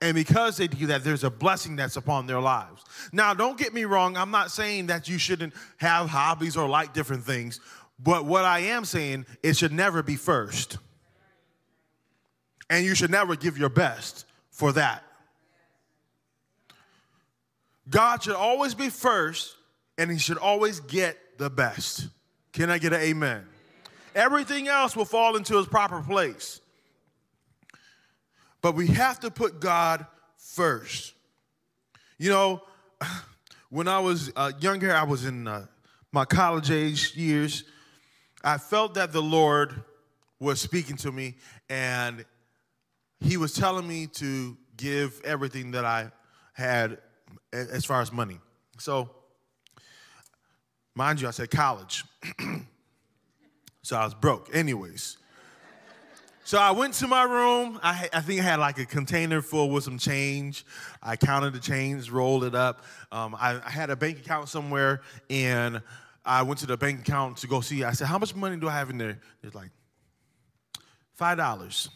And 0.00 0.16
because 0.16 0.56
they 0.56 0.66
do 0.66 0.86
that, 0.86 1.04
there's 1.04 1.22
a 1.22 1.30
blessing 1.30 1.76
that's 1.76 1.94
upon 1.94 2.26
their 2.26 2.40
lives. 2.40 2.82
Now, 3.12 3.32
don't 3.32 3.56
get 3.56 3.72
me 3.72 3.84
wrong. 3.84 4.16
I'm 4.16 4.32
not 4.32 4.50
saying 4.50 4.88
that 4.88 5.08
you 5.08 5.18
shouldn't 5.18 5.54
have 5.76 6.08
hobbies 6.08 6.56
or 6.56 6.68
like 6.68 6.94
different 6.94 7.22
things, 7.22 7.60
but 8.00 8.24
what 8.24 8.44
I 8.44 8.58
am 8.58 8.84
saying, 8.84 9.26
it 9.44 9.56
should 9.56 9.72
never 9.72 10.02
be 10.02 10.16
first. 10.16 10.78
And 12.68 12.84
you 12.84 12.96
should 12.96 13.12
never 13.12 13.36
give 13.36 13.56
your 13.56 13.68
best 13.68 14.24
for 14.60 14.72
that. 14.72 15.02
God 17.88 18.22
should 18.22 18.34
always 18.34 18.74
be 18.74 18.90
first, 18.90 19.56
and 19.96 20.10
He 20.10 20.18
should 20.18 20.36
always 20.36 20.80
get 20.80 21.16
the 21.38 21.48
best. 21.48 22.08
Can 22.52 22.68
I 22.68 22.76
get 22.76 22.92
an 22.92 23.00
amen? 23.00 23.46
Everything 24.14 24.68
else 24.68 24.94
will 24.94 25.06
fall 25.06 25.36
into 25.36 25.58
its 25.58 25.66
proper 25.66 26.02
place. 26.02 26.60
But 28.60 28.74
we 28.74 28.88
have 28.88 29.20
to 29.20 29.30
put 29.30 29.60
God 29.60 30.04
first. 30.36 31.14
You 32.18 32.28
know, 32.28 32.62
when 33.70 33.88
I 33.88 34.00
was 34.00 34.30
uh, 34.36 34.52
younger, 34.60 34.94
I 34.94 35.04
was 35.04 35.24
in 35.24 35.48
uh, 35.48 35.68
my 36.12 36.26
college 36.26 36.70
age 36.70 37.16
years. 37.16 37.64
I 38.44 38.58
felt 38.58 38.92
that 38.94 39.12
the 39.12 39.22
Lord 39.22 39.84
was 40.38 40.60
speaking 40.60 40.96
to 40.98 41.10
me, 41.10 41.36
and 41.70 42.26
he 43.20 43.36
was 43.36 43.52
telling 43.54 43.86
me 43.86 44.06
to 44.06 44.56
give 44.76 45.20
everything 45.24 45.72
that 45.72 45.84
I 45.84 46.10
had 46.52 46.98
as 47.52 47.84
far 47.84 48.00
as 48.00 48.12
money. 48.12 48.38
So, 48.78 49.10
mind 50.94 51.20
you, 51.20 51.28
I 51.28 51.32
said 51.32 51.50
college. 51.50 52.04
so 53.82 53.96
I 53.96 54.04
was 54.04 54.14
broke, 54.14 54.54
anyways. 54.54 55.18
So 56.44 56.58
I 56.58 56.72
went 56.72 56.94
to 56.94 57.06
my 57.06 57.22
room. 57.22 57.78
I, 57.82 58.08
I, 58.12 58.20
think 58.22 58.40
I 58.40 58.42
had 58.42 58.58
like 58.58 58.78
a 58.78 58.86
container 58.86 59.40
full 59.40 59.70
with 59.70 59.84
some 59.84 59.98
change. 59.98 60.64
I 61.00 61.14
counted 61.14 61.52
the 61.52 61.60
change, 61.60 62.10
rolled 62.10 62.42
it 62.42 62.56
up. 62.56 62.84
Um, 63.12 63.36
I, 63.38 63.60
I, 63.64 63.70
had 63.70 63.90
a 63.90 63.94
bank 63.94 64.18
account 64.18 64.48
somewhere, 64.48 65.02
and 65.28 65.80
I 66.24 66.42
went 66.42 66.58
to 66.60 66.66
the 66.66 66.76
bank 66.76 67.00
account 67.00 67.36
to 67.38 67.46
go 67.46 67.60
see. 67.60 67.84
I 67.84 67.92
said, 67.92 68.08
"How 68.08 68.18
much 68.18 68.34
money 68.34 68.56
do 68.56 68.68
I 68.68 68.72
have 68.72 68.90
in 68.90 68.98
there?" 68.98 69.20
It's 69.44 69.54
like 69.54 69.70
five 71.14 71.36
dollars. 71.36 71.88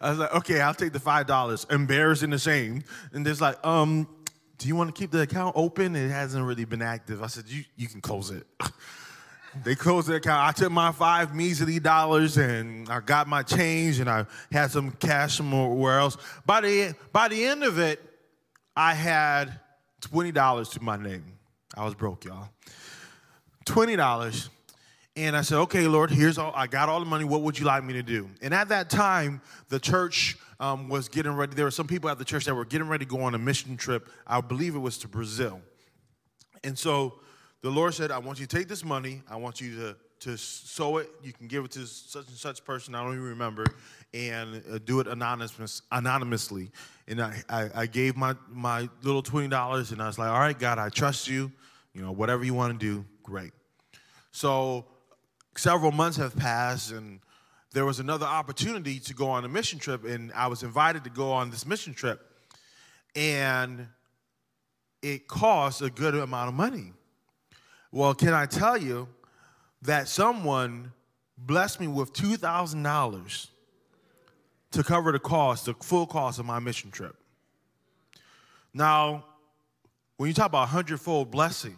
I 0.00 0.10
was 0.10 0.18
like, 0.18 0.34
okay, 0.34 0.60
I'll 0.60 0.74
take 0.74 0.92
the 0.92 1.00
five 1.00 1.26
dollars. 1.26 1.66
Embarrassed 1.70 2.22
and 2.22 2.34
ashamed. 2.34 2.84
And 3.12 3.24
there's 3.24 3.40
like, 3.40 3.64
um, 3.64 4.08
do 4.58 4.68
you 4.68 4.76
want 4.76 4.94
to 4.94 4.98
keep 4.98 5.10
the 5.10 5.22
account 5.22 5.54
open? 5.56 5.96
It 5.96 6.10
hasn't 6.10 6.44
really 6.44 6.64
been 6.64 6.82
active. 6.82 7.22
I 7.22 7.26
said, 7.26 7.44
you 7.48 7.64
you 7.76 7.88
can 7.88 8.00
close 8.00 8.30
it. 8.30 8.46
they 9.64 9.74
closed 9.74 10.08
the 10.08 10.16
account. 10.16 10.48
I 10.48 10.52
took 10.52 10.72
my 10.72 10.92
five 10.92 11.34
measly 11.34 11.78
dollars 11.78 12.36
and 12.36 12.88
I 12.88 13.00
got 13.00 13.28
my 13.28 13.42
change 13.42 14.00
and 14.00 14.08
I 14.08 14.26
had 14.52 14.70
some 14.70 14.92
cash 14.92 15.36
somewhere 15.36 15.98
else. 15.98 16.16
By 16.44 16.60
the 16.60 16.94
by 17.12 17.28
the 17.28 17.44
end 17.44 17.64
of 17.64 17.78
it, 17.78 18.02
I 18.76 18.94
had 18.94 19.60
twenty 20.00 20.32
dollars 20.32 20.70
to 20.70 20.82
my 20.82 20.96
name. 20.96 21.24
I 21.76 21.84
was 21.84 21.94
broke, 21.94 22.24
y'all. 22.24 22.48
Twenty 23.64 23.96
dollars 23.96 24.48
and 25.16 25.34
I 25.34 25.40
said, 25.40 25.58
okay, 25.60 25.88
Lord, 25.88 26.10
here's 26.10 26.36
all, 26.36 26.52
I 26.54 26.66
got 26.66 26.90
all 26.90 27.00
the 27.00 27.06
money. 27.06 27.24
What 27.24 27.40
would 27.40 27.58
you 27.58 27.64
like 27.64 27.82
me 27.82 27.94
to 27.94 28.02
do? 28.02 28.28
And 28.42 28.52
at 28.52 28.68
that 28.68 28.90
time, 28.90 29.40
the 29.70 29.80
church 29.80 30.36
um, 30.60 30.90
was 30.90 31.08
getting 31.08 31.32
ready. 31.32 31.54
There 31.54 31.64
were 31.64 31.70
some 31.70 31.86
people 31.86 32.10
at 32.10 32.18
the 32.18 32.24
church 32.24 32.44
that 32.44 32.54
were 32.54 32.66
getting 32.66 32.86
ready 32.86 33.06
to 33.06 33.10
go 33.10 33.22
on 33.22 33.34
a 33.34 33.38
mission 33.38 33.78
trip. 33.78 34.10
I 34.26 34.42
believe 34.42 34.74
it 34.74 34.78
was 34.78 34.98
to 34.98 35.08
Brazil. 35.08 35.62
And 36.64 36.78
so 36.78 37.14
the 37.62 37.70
Lord 37.70 37.94
said, 37.94 38.10
I 38.10 38.18
want 38.18 38.38
you 38.40 38.46
to 38.46 38.56
take 38.56 38.68
this 38.68 38.84
money. 38.84 39.22
I 39.26 39.36
want 39.36 39.58
you 39.58 39.76
to, 39.76 39.96
to 40.20 40.36
sow 40.36 40.98
it. 40.98 41.08
You 41.22 41.32
can 41.32 41.46
give 41.46 41.64
it 41.64 41.70
to 41.72 41.86
such 41.86 42.28
and 42.28 42.36
such 42.36 42.62
person. 42.62 42.94
I 42.94 43.02
don't 43.02 43.14
even 43.14 43.24
remember. 43.24 43.64
And 44.12 44.62
uh, 44.70 44.78
do 44.84 45.00
it 45.00 45.06
anonymous, 45.06 45.80
anonymously. 45.92 46.70
And 47.08 47.22
I, 47.22 47.42
I, 47.48 47.70
I 47.74 47.86
gave 47.86 48.18
my, 48.18 48.34
my 48.50 48.88
little 49.02 49.22
$20 49.22 49.92
and 49.92 50.02
I 50.02 50.06
was 50.06 50.18
like, 50.18 50.28
all 50.28 50.40
right, 50.40 50.58
God, 50.58 50.78
I 50.78 50.90
trust 50.90 51.26
you. 51.26 51.50
You 51.94 52.02
know, 52.02 52.12
whatever 52.12 52.44
you 52.44 52.52
want 52.52 52.78
to 52.78 52.86
do, 52.86 53.06
great. 53.22 53.52
So 54.30 54.84
several 55.58 55.92
months 55.92 56.16
have 56.18 56.36
passed 56.36 56.92
and 56.92 57.20
there 57.72 57.84
was 57.84 58.00
another 58.00 58.26
opportunity 58.26 58.98
to 59.00 59.14
go 59.14 59.28
on 59.28 59.44
a 59.44 59.48
mission 59.48 59.78
trip 59.78 60.04
and 60.04 60.32
I 60.32 60.46
was 60.46 60.62
invited 60.62 61.04
to 61.04 61.10
go 61.10 61.30
on 61.30 61.50
this 61.50 61.66
mission 61.66 61.94
trip. 61.94 62.20
And 63.14 63.88
it 65.02 65.28
cost 65.28 65.82
a 65.82 65.90
good 65.90 66.14
amount 66.14 66.48
of 66.48 66.54
money. 66.54 66.92
Well, 67.92 68.14
can 68.14 68.34
I 68.34 68.46
tell 68.46 68.76
you 68.76 69.08
that 69.82 70.08
someone 70.08 70.92
blessed 71.38 71.80
me 71.80 71.86
with 71.86 72.12
$2,000 72.12 73.46
to 74.72 74.82
cover 74.82 75.12
the 75.12 75.18
cost, 75.18 75.66
the 75.66 75.74
full 75.74 76.06
cost 76.06 76.38
of 76.38 76.46
my 76.46 76.58
mission 76.58 76.90
trip? 76.90 77.16
Now, 78.74 79.24
when 80.16 80.28
you 80.28 80.34
talk 80.34 80.46
about 80.46 80.64
a 80.64 80.66
hundredfold 80.66 81.30
blessing, 81.30 81.76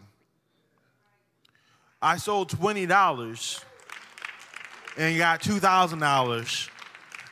I 2.00 2.16
sold 2.16 2.50
$20 2.50 3.64
and 4.98 5.16
got 5.16 5.40
$2,000 5.40 6.70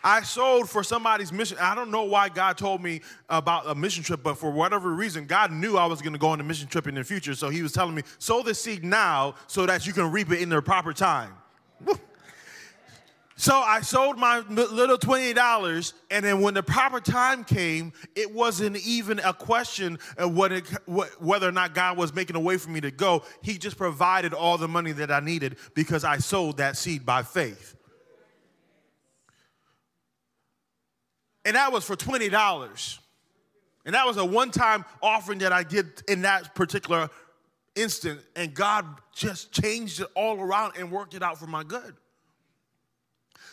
I 0.07 0.23
sold 0.23 0.71
for 0.71 0.85
somebody's 0.85 1.33
mission. 1.33 1.59
I 1.61 1.75
don't 1.75 1.91
know 1.91 2.05
why 2.05 2.29
God 2.29 2.57
told 2.57 2.81
me 2.81 3.01
about 3.29 3.69
a 3.69 3.75
mission 3.75 4.05
trip, 4.05 4.23
but 4.23 4.39
for 4.39 4.53
whatever 4.53 4.93
reason, 4.93 5.27
God 5.27 5.51
knew 5.51 5.77
I 5.77 5.87
was 5.87 6.01
going 6.01 6.13
to 6.13 6.19
go 6.19 6.29
on 6.29 6.39
a 6.39 6.45
mission 6.45 6.69
trip 6.69 6.87
in 6.87 6.95
the 6.95 7.03
future. 7.03 7.35
So 7.35 7.49
He 7.49 7.61
was 7.61 7.73
telling 7.73 7.97
me, 7.97 8.03
sow 8.19 8.41
the 8.41 8.55
seed 8.55 8.85
now 8.85 9.35
so 9.49 9.67
that 9.67 9.85
you 9.85 9.93
can 9.93 10.13
reap 10.13 10.31
it 10.31 10.41
in 10.41 10.49
the 10.49 10.63
proper 10.63 10.93
time. 10.93 11.33
So 13.39 13.55
I 13.55 13.83
sold 13.83 14.19
my 14.19 14.39
little 14.49 14.97
$20, 14.97 15.93
and 16.11 16.25
then 16.25 16.41
when 16.41 16.55
the 16.55 16.63
proper 16.63 17.01
time 17.01 17.45
came, 17.45 17.93
it 18.15 18.33
wasn't 18.33 18.79
even 18.79 19.19
a 19.19 19.35
question 19.35 19.99
of 20.17 20.35
what 20.35 20.53
it, 20.53 20.67
whether 20.87 21.47
or 21.47 21.53
not 21.53 21.75
God 21.75 21.99
was 21.99 22.15
making 22.15 22.35
a 22.35 22.41
way 22.41 22.57
for 22.57 22.71
me 22.71 22.81
to 22.81 22.91
go. 22.91 23.25
He 23.43 23.59
just 23.59 23.77
provided 23.77 24.33
all 24.33 24.57
the 24.57 24.69
money 24.69 24.93
that 24.93 25.11
I 25.11 25.21
needed 25.21 25.57
because 25.75 26.03
I 26.03 26.17
sowed 26.17 26.57
that 26.57 26.79
seed 26.79 27.05
by 27.05 27.23
faith. 27.23 27.77
and 31.47 31.55
that 31.55 31.73
was 31.73 31.85
for 31.85 31.97
$20. 31.97 32.99
And 33.87 33.95
that 33.95 34.05
was 34.05 34.17
a 34.17 34.25
one 34.25 34.51
time 34.51 34.85
offering 35.01 35.39
that 35.39 35.53
I 35.53 35.63
did 35.63 36.03
in 36.09 36.23
that 36.23 36.57
particular 36.57 37.09
instant. 37.77 38.21
And 38.35 38.53
God 38.53 38.85
just 39.15 39.53
changed 39.53 40.01
it 40.01 40.09
all 40.17 40.41
around 40.41 40.73
and 40.77 40.91
worked 40.91 41.15
it 41.15 41.23
out 41.23 41.39
for 41.39 41.47
my 41.47 41.63
good. 41.63 41.95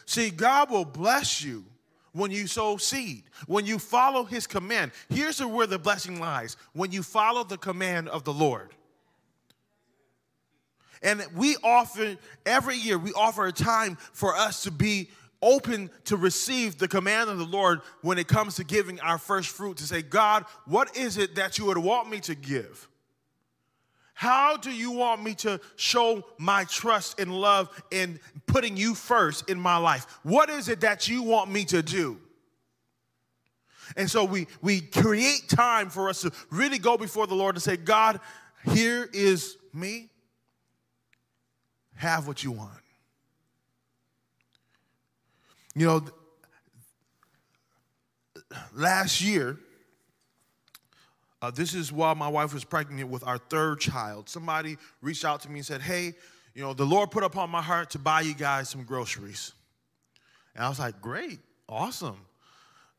See, 0.05 0.29
God 0.29 0.69
will 0.69 0.85
bless 0.85 1.43
you 1.43 1.65
when 2.13 2.31
you 2.31 2.47
sow 2.47 2.77
seed, 2.77 3.23
when 3.47 3.65
you 3.65 3.79
follow 3.79 4.23
his 4.23 4.47
command. 4.47 4.91
Here's 5.09 5.43
where 5.43 5.67
the 5.67 5.79
blessing 5.79 6.19
lies 6.19 6.57
when 6.73 6.91
you 6.91 7.03
follow 7.03 7.43
the 7.43 7.57
command 7.57 8.09
of 8.09 8.23
the 8.23 8.33
Lord. 8.33 8.69
And 11.01 11.25
we 11.35 11.57
often, 11.63 12.17
every 12.45 12.77
year, 12.77 12.97
we 12.97 13.11
offer 13.13 13.45
a 13.45 13.51
time 13.51 13.97
for 14.13 14.35
us 14.35 14.63
to 14.63 14.71
be 14.71 15.09
open 15.41 15.89
to 16.05 16.15
receive 16.15 16.77
the 16.77 16.87
command 16.87 17.29
of 17.29 17.37
the 17.37 17.45
Lord 17.45 17.81
when 18.01 18.17
it 18.17 18.27
comes 18.27 18.55
to 18.55 18.63
giving 18.63 18.99
our 19.01 19.17
first 19.17 19.49
fruit 19.49 19.77
to 19.77 19.83
say, 19.83 20.01
God, 20.01 20.45
what 20.65 20.95
is 20.95 21.17
it 21.17 21.35
that 21.35 21.57
you 21.57 21.65
would 21.65 21.77
want 21.77 22.09
me 22.09 22.21
to 22.21 22.35
give? 22.35 22.87
How 24.13 24.57
do 24.57 24.71
you 24.71 24.91
want 24.91 25.23
me 25.23 25.33
to 25.35 25.59
show 25.75 26.23
my 26.37 26.65
trust 26.65 27.19
and 27.19 27.33
love 27.33 27.69
in 27.91 28.19
putting 28.45 28.77
you 28.77 28.95
first 28.95 29.49
in 29.49 29.59
my 29.59 29.77
life? 29.77 30.05
What 30.23 30.49
is 30.49 30.69
it 30.69 30.81
that 30.81 31.07
you 31.07 31.23
want 31.23 31.51
me 31.51 31.65
to 31.65 31.81
do? 31.81 32.19
And 33.97 34.09
so 34.09 34.23
we, 34.23 34.47
we 34.61 34.81
create 34.81 35.49
time 35.49 35.89
for 35.89 36.09
us 36.09 36.21
to 36.21 36.31
really 36.49 36.77
go 36.77 36.97
before 36.97 37.27
the 37.27 37.35
Lord 37.35 37.55
and 37.55 37.61
say, 37.61 37.75
God, 37.75 38.19
here 38.71 39.09
is 39.13 39.57
me. 39.73 40.09
Have 41.95 42.27
what 42.27 42.43
you 42.43 42.51
want. 42.51 42.71
You 45.75 45.87
know, 45.87 46.05
last 48.73 49.21
year, 49.21 49.57
uh, 51.43 51.51
this 51.51 51.73
is 51.73 51.91
while 51.91 52.15
my 52.15 52.29
wife 52.29 52.53
was 52.53 52.63
pregnant 52.63 53.09
with 53.09 53.27
our 53.27 53.37
third 53.37 53.81
child. 53.81 54.29
Somebody 54.29 54.77
reached 55.01 55.25
out 55.25 55.41
to 55.41 55.49
me 55.49 55.59
and 55.59 55.65
said, 55.65 55.81
Hey, 55.81 56.13
you 56.55 56.63
know, 56.63 56.73
the 56.73 56.85
Lord 56.85 57.11
put 57.11 57.21
upon 57.21 57.49
my 57.49 57.61
heart 57.61 57.89
to 57.89 57.99
buy 57.99 58.21
you 58.21 58.33
guys 58.33 58.69
some 58.69 58.85
groceries. 58.85 59.51
And 60.55 60.63
I 60.63 60.69
was 60.69 60.79
like, 60.79 61.01
Great, 61.01 61.39
awesome. 61.67 62.15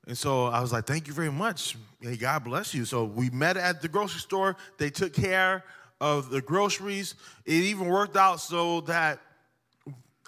And 0.06 0.18
so 0.18 0.44
I 0.44 0.60
was 0.60 0.74
like, 0.74 0.84
Thank 0.86 1.06
you 1.06 1.14
very 1.14 1.32
much. 1.32 1.74
Hey, 2.02 2.18
God 2.18 2.44
bless 2.44 2.74
you. 2.74 2.84
So 2.84 3.04
we 3.04 3.30
met 3.30 3.56
at 3.56 3.80
the 3.80 3.88
grocery 3.88 4.20
store. 4.20 4.56
They 4.76 4.90
took 4.90 5.14
care 5.14 5.64
of 5.98 6.28
the 6.28 6.42
groceries. 6.42 7.14
It 7.46 7.54
even 7.54 7.86
worked 7.86 8.18
out 8.18 8.40
so 8.40 8.82
that 8.82 9.20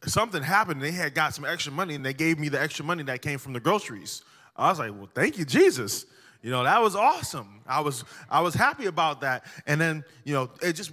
something 0.06 0.42
happened. 0.42 0.80
They 0.80 0.92
had 0.92 1.14
got 1.14 1.34
some 1.34 1.44
extra 1.44 1.70
money, 1.70 1.94
and 1.94 2.06
they 2.06 2.14
gave 2.14 2.38
me 2.38 2.48
the 2.48 2.62
extra 2.62 2.82
money 2.82 3.02
that 3.02 3.20
came 3.20 3.38
from 3.38 3.52
the 3.52 3.60
groceries. 3.60 4.22
I 4.56 4.70
was 4.70 4.78
like, 4.78 4.92
"Well, 4.92 5.10
thank 5.14 5.36
you, 5.36 5.44
Jesus." 5.44 6.06
You 6.46 6.52
know, 6.52 6.62
that 6.62 6.80
was 6.80 6.94
awesome. 6.94 7.60
I 7.66 7.80
was 7.80 8.04
I 8.30 8.40
was 8.40 8.54
happy 8.54 8.86
about 8.86 9.22
that. 9.22 9.46
And 9.66 9.80
then 9.80 10.04
you 10.22 10.32
know, 10.32 10.48
it 10.62 10.74
just 10.74 10.92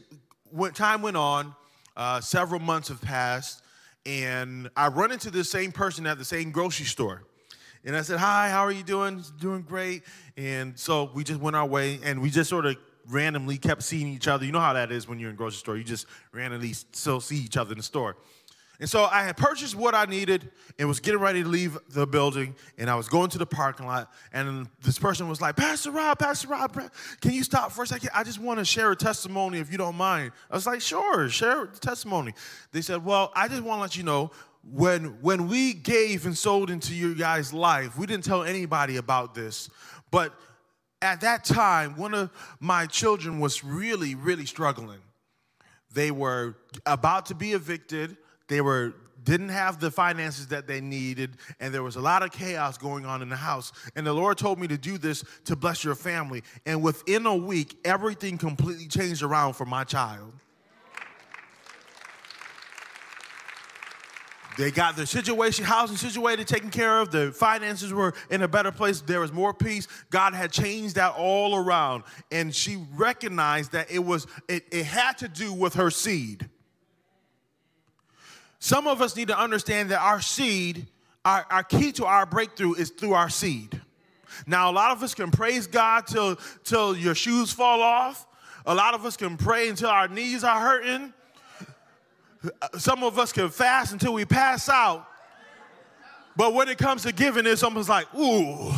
when 0.49 0.73
time 0.73 1.03
went 1.03 1.15
on. 1.15 1.53
Uh, 1.95 2.19
several 2.19 2.59
months 2.59 2.87
have 2.87 2.99
passed, 2.99 3.61
and 4.03 4.67
I 4.75 4.87
run 4.87 5.11
into 5.11 5.29
the 5.29 5.43
same 5.43 5.71
person 5.71 6.07
at 6.07 6.17
the 6.17 6.25
same 6.25 6.49
grocery 6.49 6.87
store. 6.87 7.21
And 7.85 7.95
I 7.95 8.01
said, 8.01 8.17
Hi, 8.17 8.49
how 8.49 8.61
are 8.61 8.71
you 8.71 8.81
doing? 8.81 9.23
Doing 9.39 9.61
great. 9.61 10.01
And 10.37 10.79
so 10.79 11.11
we 11.13 11.23
just 11.23 11.39
went 11.39 11.55
our 11.55 11.67
way 11.67 11.99
and 12.03 12.19
we 12.19 12.31
just 12.31 12.49
sort 12.49 12.65
of 12.65 12.75
randomly 13.07 13.59
kept 13.59 13.83
seeing 13.83 14.07
each 14.07 14.27
other. 14.27 14.45
You 14.45 14.53
know 14.53 14.59
how 14.59 14.73
that 14.73 14.91
is 14.91 15.07
when 15.07 15.19
you're 15.19 15.29
in 15.29 15.35
grocery 15.35 15.59
store. 15.59 15.77
You 15.77 15.83
just 15.83 16.07
randomly 16.31 16.73
still 16.73 17.19
see 17.21 17.37
each 17.37 17.57
other 17.57 17.73
in 17.73 17.77
the 17.77 17.83
store. 17.83 18.17
And 18.83 18.89
so 18.89 19.05
I 19.05 19.23
had 19.23 19.37
purchased 19.37 19.75
what 19.75 19.95
I 19.95 20.03
needed 20.03 20.51
and 20.77 20.89
was 20.89 20.99
getting 20.99 21.21
ready 21.21 21.41
to 21.41 21.47
leave 21.47 21.77
the 21.91 22.05
building. 22.05 22.53
And 22.77 22.89
I 22.89 22.95
was 22.95 23.07
going 23.07 23.29
to 23.29 23.37
the 23.37 23.45
parking 23.45 23.85
lot. 23.85 24.11
And 24.33 24.67
this 24.81 24.99
person 24.99 25.29
was 25.29 25.39
like, 25.39 25.55
Pastor 25.55 25.89
Rob, 25.89 26.19
Pastor 26.19 26.49
Rob, 26.49 26.77
can 27.21 27.31
you 27.31 27.43
stop 27.43 27.71
for 27.71 27.83
a 27.83 27.87
second? 27.87 28.09
I 28.13 28.25
just 28.25 28.39
want 28.39 28.59
to 28.59 28.65
share 28.65 28.91
a 28.91 28.95
testimony 28.97 29.59
if 29.59 29.71
you 29.71 29.77
don't 29.77 29.95
mind. 29.95 30.33
I 30.51 30.55
was 30.55 30.67
like, 30.67 30.81
sure, 30.81 31.29
share 31.29 31.69
the 31.73 31.79
testimony. 31.79 32.33
They 32.73 32.81
said, 32.81 33.05
well, 33.05 33.31
I 33.37 33.47
just 33.47 33.63
want 33.63 33.77
to 33.77 33.81
let 33.83 33.95
you 33.95 34.03
know 34.03 34.31
when, 34.69 35.21
when 35.21 35.47
we 35.47 35.73
gave 35.73 36.25
and 36.25 36.37
sold 36.37 36.69
into 36.69 36.93
your 36.93 37.15
guys' 37.15 37.53
life, 37.53 37.97
we 37.97 38.05
didn't 38.05 38.25
tell 38.25 38.43
anybody 38.43 38.97
about 38.97 39.33
this. 39.33 39.69
But 40.11 40.33
at 41.01 41.21
that 41.21 41.45
time, 41.45 41.95
one 41.95 42.13
of 42.13 42.31
my 42.59 42.87
children 42.87 43.39
was 43.39 43.63
really, 43.63 44.13
really 44.13 44.45
struggling. 44.45 44.99
They 45.93 46.11
were 46.11 46.57
about 46.85 47.27
to 47.27 47.35
be 47.35 47.53
evicted 47.53 48.17
they 48.47 48.61
were 48.61 48.93
didn't 49.23 49.49
have 49.49 49.79
the 49.79 49.89
finances 49.89 50.47
that 50.47 50.67
they 50.67 50.81
needed, 50.81 51.37
and 51.59 51.73
there 51.73 51.83
was 51.83 51.95
a 51.95 52.01
lot 52.01 52.23
of 52.23 52.31
chaos 52.31 52.77
going 52.77 53.05
on 53.05 53.21
in 53.21 53.29
the 53.29 53.35
house. 53.35 53.71
And 53.95 54.05
the 54.05 54.13
Lord 54.13 54.37
told 54.37 54.59
me 54.59 54.67
to 54.67 54.77
do 54.77 54.97
this 54.97 55.23
to 55.45 55.55
bless 55.55 55.83
your 55.83 55.95
family. 55.95 56.43
And 56.65 56.83
within 56.83 57.25
a 57.25 57.35
week, 57.35 57.77
everything 57.85 58.37
completely 58.37 58.87
changed 58.87 59.23
around 59.23 59.53
for 59.53 59.65
my 59.65 59.83
child. 59.83 60.33
They 64.55 64.69
got 64.69 64.95
the 64.95 65.07
situation, 65.07 65.65
housing 65.65 65.97
situated, 65.97 66.47
taken 66.47 66.69
care 66.69 66.99
of. 66.99 67.09
The 67.09 67.31
finances 67.31 67.91
were 67.91 68.13
in 68.29 68.43
a 68.43 68.47
better 68.47 68.71
place. 68.71 69.01
There 69.01 69.19
was 69.19 69.31
more 69.31 69.51
peace. 69.51 69.87
God 70.11 70.35
had 70.35 70.51
changed 70.51 70.95
that 70.95 71.15
all 71.17 71.55
around. 71.55 72.03
And 72.31 72.53
she 72.53 72.85
recognized 72.93 73.71
that 73.71 73.89
it 73.89 73.99
was, 73.99 74.27
it, 74.47 74.65
it 74.71 74.85
had 74.85 75.17
to 75.19 75.27
do 75.27 75.53
with 75.53 75.73
her 75.73 75.89
seed. 75.89 76.49
Some 78.63 78.87
of 78.87 79.01
us 79.01 79.13
need 79.17 79.27
to 79.27 79.37
understand 79.37 79.91
that 79.91 79.99
our 79.99 80.21
seed, 80.21 80.87
our, 81.25 81.45
our 81.49 81.63
key 81.63 81.91
to 81.91 82.05
our 82.05 82.25
breakthrough 82.25 82.75
is 82.75 82.91
through 82.91 83.11
our 83.11 83.27
seed. 83.27 83.81
Now, 84.47 84.71
a 84.71 84.73
lot 84.73 84.91
of 84.91 85.03
us 85.03 85.13
can 85.13 85.31
praise 85.31 85.67
God 85.67 86.07
till, 86.07 86.37
till 86.63 86.95
your 86.95 87.13
shoes 87.13 87.51
fall 87.51 87.81
off. 87.81 88.25
A 88.65 88.73
lot 88.73 88.93
of 88.93 89.05
us 89.05 89.17
can 89.17 89.35
pray 89.35 89.67
until 89.67 89.89
our 89.89 90.07
knees 90.07 90.45
are 90.45 90.61
hurting. 90.61 91.13
Some 92.77 93.03
of 93.03 93.19
us 93.19 93.33
can 93.33 93.49
fast 93.49 93.91
until 93.91 94.13
we 94.13 94.23
pass 94.23 94.69
out. 94.69 95.05
But 96.37 96.53
when 96.53 96.69
it 96.69 96.77
comes 96.77 97.01
to 97.03 97.11
giving, 97.11 97.45
it's 97.45 97.63
almost 97.63 97.89
like, 97.89 98.07
ooh. 98.15 98.71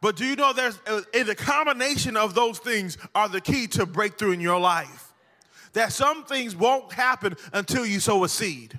But 0.00 0.16
do 0.16 0.24
you 0.24 0.36
know 0.36 0.54
there's 0.54 0.78
uh, 0.86 1.02
in 1.12 1.26
the 1.26 1.34
combination 1.34 2.16
of 2.16 2.34
those 2.34 2.58
things 2.60 2.96
are 3.14 3.28
the 3.28 3.42
key 3.42 3.66
to 3.66 3.84
breakthrough 3.84 4.30
in 4.30 4.40
your 4.40 4.58
life? 4.58 5.09
That 5.72 5.92
some 5.92 6.24
things 6.24 6.56
won't 6.56 6.92
happen 6.92 7.36
until 7.52 7.86
you 7.86 8.00
sow 8.00 8.24
a 8.24 8.28
seed. 8.28 8.78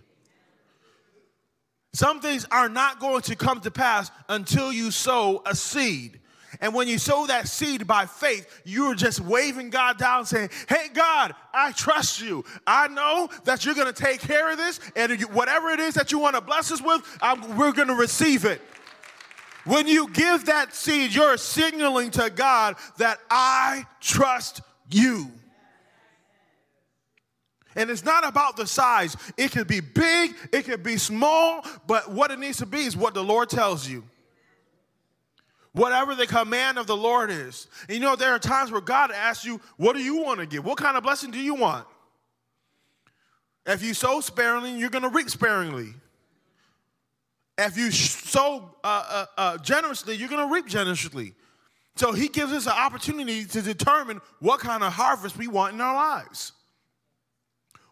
Some 1.94 2.22
things 2.22 2.46
are 2.52 2.70
not 2.70 3.00
going 3.00 3.22
to 3.24 3.36
come 3.36 3.60
to 3.62 3.72
pass 3.72 4.12
until 4.30 4.72
you 4.72 4.92
sow 4.92 5.42
a 5.46 5.56
seed. 5.56 6.20
And 6.60 6.74
when 6.74 6.88
you 6.88 6.98
sow 6.98 7.26
that 7.28 7.48
seed 7.48 7.88
by 7.88 8.06
faith, 8.06 8.62
you're 8.66 8.96
just 8.96 9.20
waving 9.22 9.70
God 9.70 9.98
down 9.98 10.26
saying, 10.26 10.50
Hey, 10.68 10.88
God, 10.94 11.34
I 11.54 11.72
trust 11.72 12.22
you. 12.22 12.44
I 12.68 12.88
know 12.88 13.30
that 13.46 13.66
you're 13.66 13.76
going 13.76 13.92
to 13.92 14.04
take 14.04 14.20
care 14.20 14.52
of 14.52 14.58
this. 14.58 14.80
And 14.96 15.22
whatever 15.34 15.70
it 15.70 15.80
is 15.80 15.94
that 15.96 16.12
you 16.12 16.20
want 16.20 16.36
to 16.36 16.42
bless 16.42 16.72
us 16.72 16.82
with, 16.82 17.02
I'm, 17.22 17.58
we're 17.58 17.72
going 17.72 17.88
to 17.88 17.96
receive 17.96 18.46
it. 18.46 18.62
When 19.66 19.88
you 19.88 20.10
give 20.10 20.46
that 20.46 20.74
seed, 20.74 21.14
you're 21.14 21.38
signaling 21.38 22.12
to 22.12 22.30
God 22.30 22.76
that 22.98 23.20
I 23.30 23.86
trust 24.00 24.62
you. 24.90 25.32
And 27.76 27.90
it's 27.90 28.04
not 28.04 28.28
about 28.28 28.58
the 28.58 28.68
size. 28.68 29.16
It 29.38 29.52
can 29.52 29.64
be 29.64 29.80
big, 29.80 30.36
it 30.52 30.66
can 30.66 30.82
be 30.82 30.98
small, 30.98 31.66
but 31.88 32.12
what 32.12 32.32
it 32.32 32.40
needs 32.40 32.58
to 32.58 32.66
be 32.66 32.80
is 32.80 32.98
what 32.98 33.14
the 33.14 33.24
Lord 33.24 33.50
tells 33.50 33.88
you. 33.88 34.04
Whatever 35.74 36.16
the 36.16 36.28
command 36.28 36.78
of 36.78 36.86
the 36.86 36.98
Lord 36.98 37.30
is. 37.30 37.68
And 37.88 37.98
you 37.98 38.02
know, 38.02 38.18
there 38.18 38.34
are 38.34 38.40
times 38.40 38.72
where 38.72 38.82
God 38.82 39.12
asks 39.12 39.46
you, 39.46 39.62
What 39.78 39.96
do 39.96 40.04
you 40.04 40.18
want 40.22 40.42
to 40.42 40.46
give? 40.46 40.66
What 40.66 40.78
kind 40.78 40.98
of 40.98 41.04
blessing 41.04 41.32
do 41.32 41.40
you 41.40 41.56
want? 41.56 41.88
If 43.66 43.84
you 43.84 43.94
sow 43.94 44.20
sparingly, 44.20 44.78
you're 44.78 44.90
going 44.90 45.04
to 45.04 45.10
reap 45.10 45.30
sparingly. 45.30 45.94
If 47.58 47.78
you 47.78 47.92
sow 47.92 48.76
uh, 48.84 49.04
uh, 49.10 49.26
uh, 49.38 49.58
generously, 49.60 50.16
you're 50.16 50.30
going 50.30 50.48
to 50.48 50.54
reap 50.54 50.66
generously. 50.66 51.36
So 51.96 52.12
he 52.12 52.28
gives 52.28 52.52
us 52.52 52.66
an 52.66 52.74
opportunity 52.74 53.46
to 53.46 53.62
determine 53.62 54.20
what 54.40 54.60
kind 54.60 54.84
of 54.84 54.94
harvest 54.94 55.38
we 55.38 55.48
want 55.48 55.76
in 55.76 55.82
our 55.82 55.94
lives. 55.94 56.54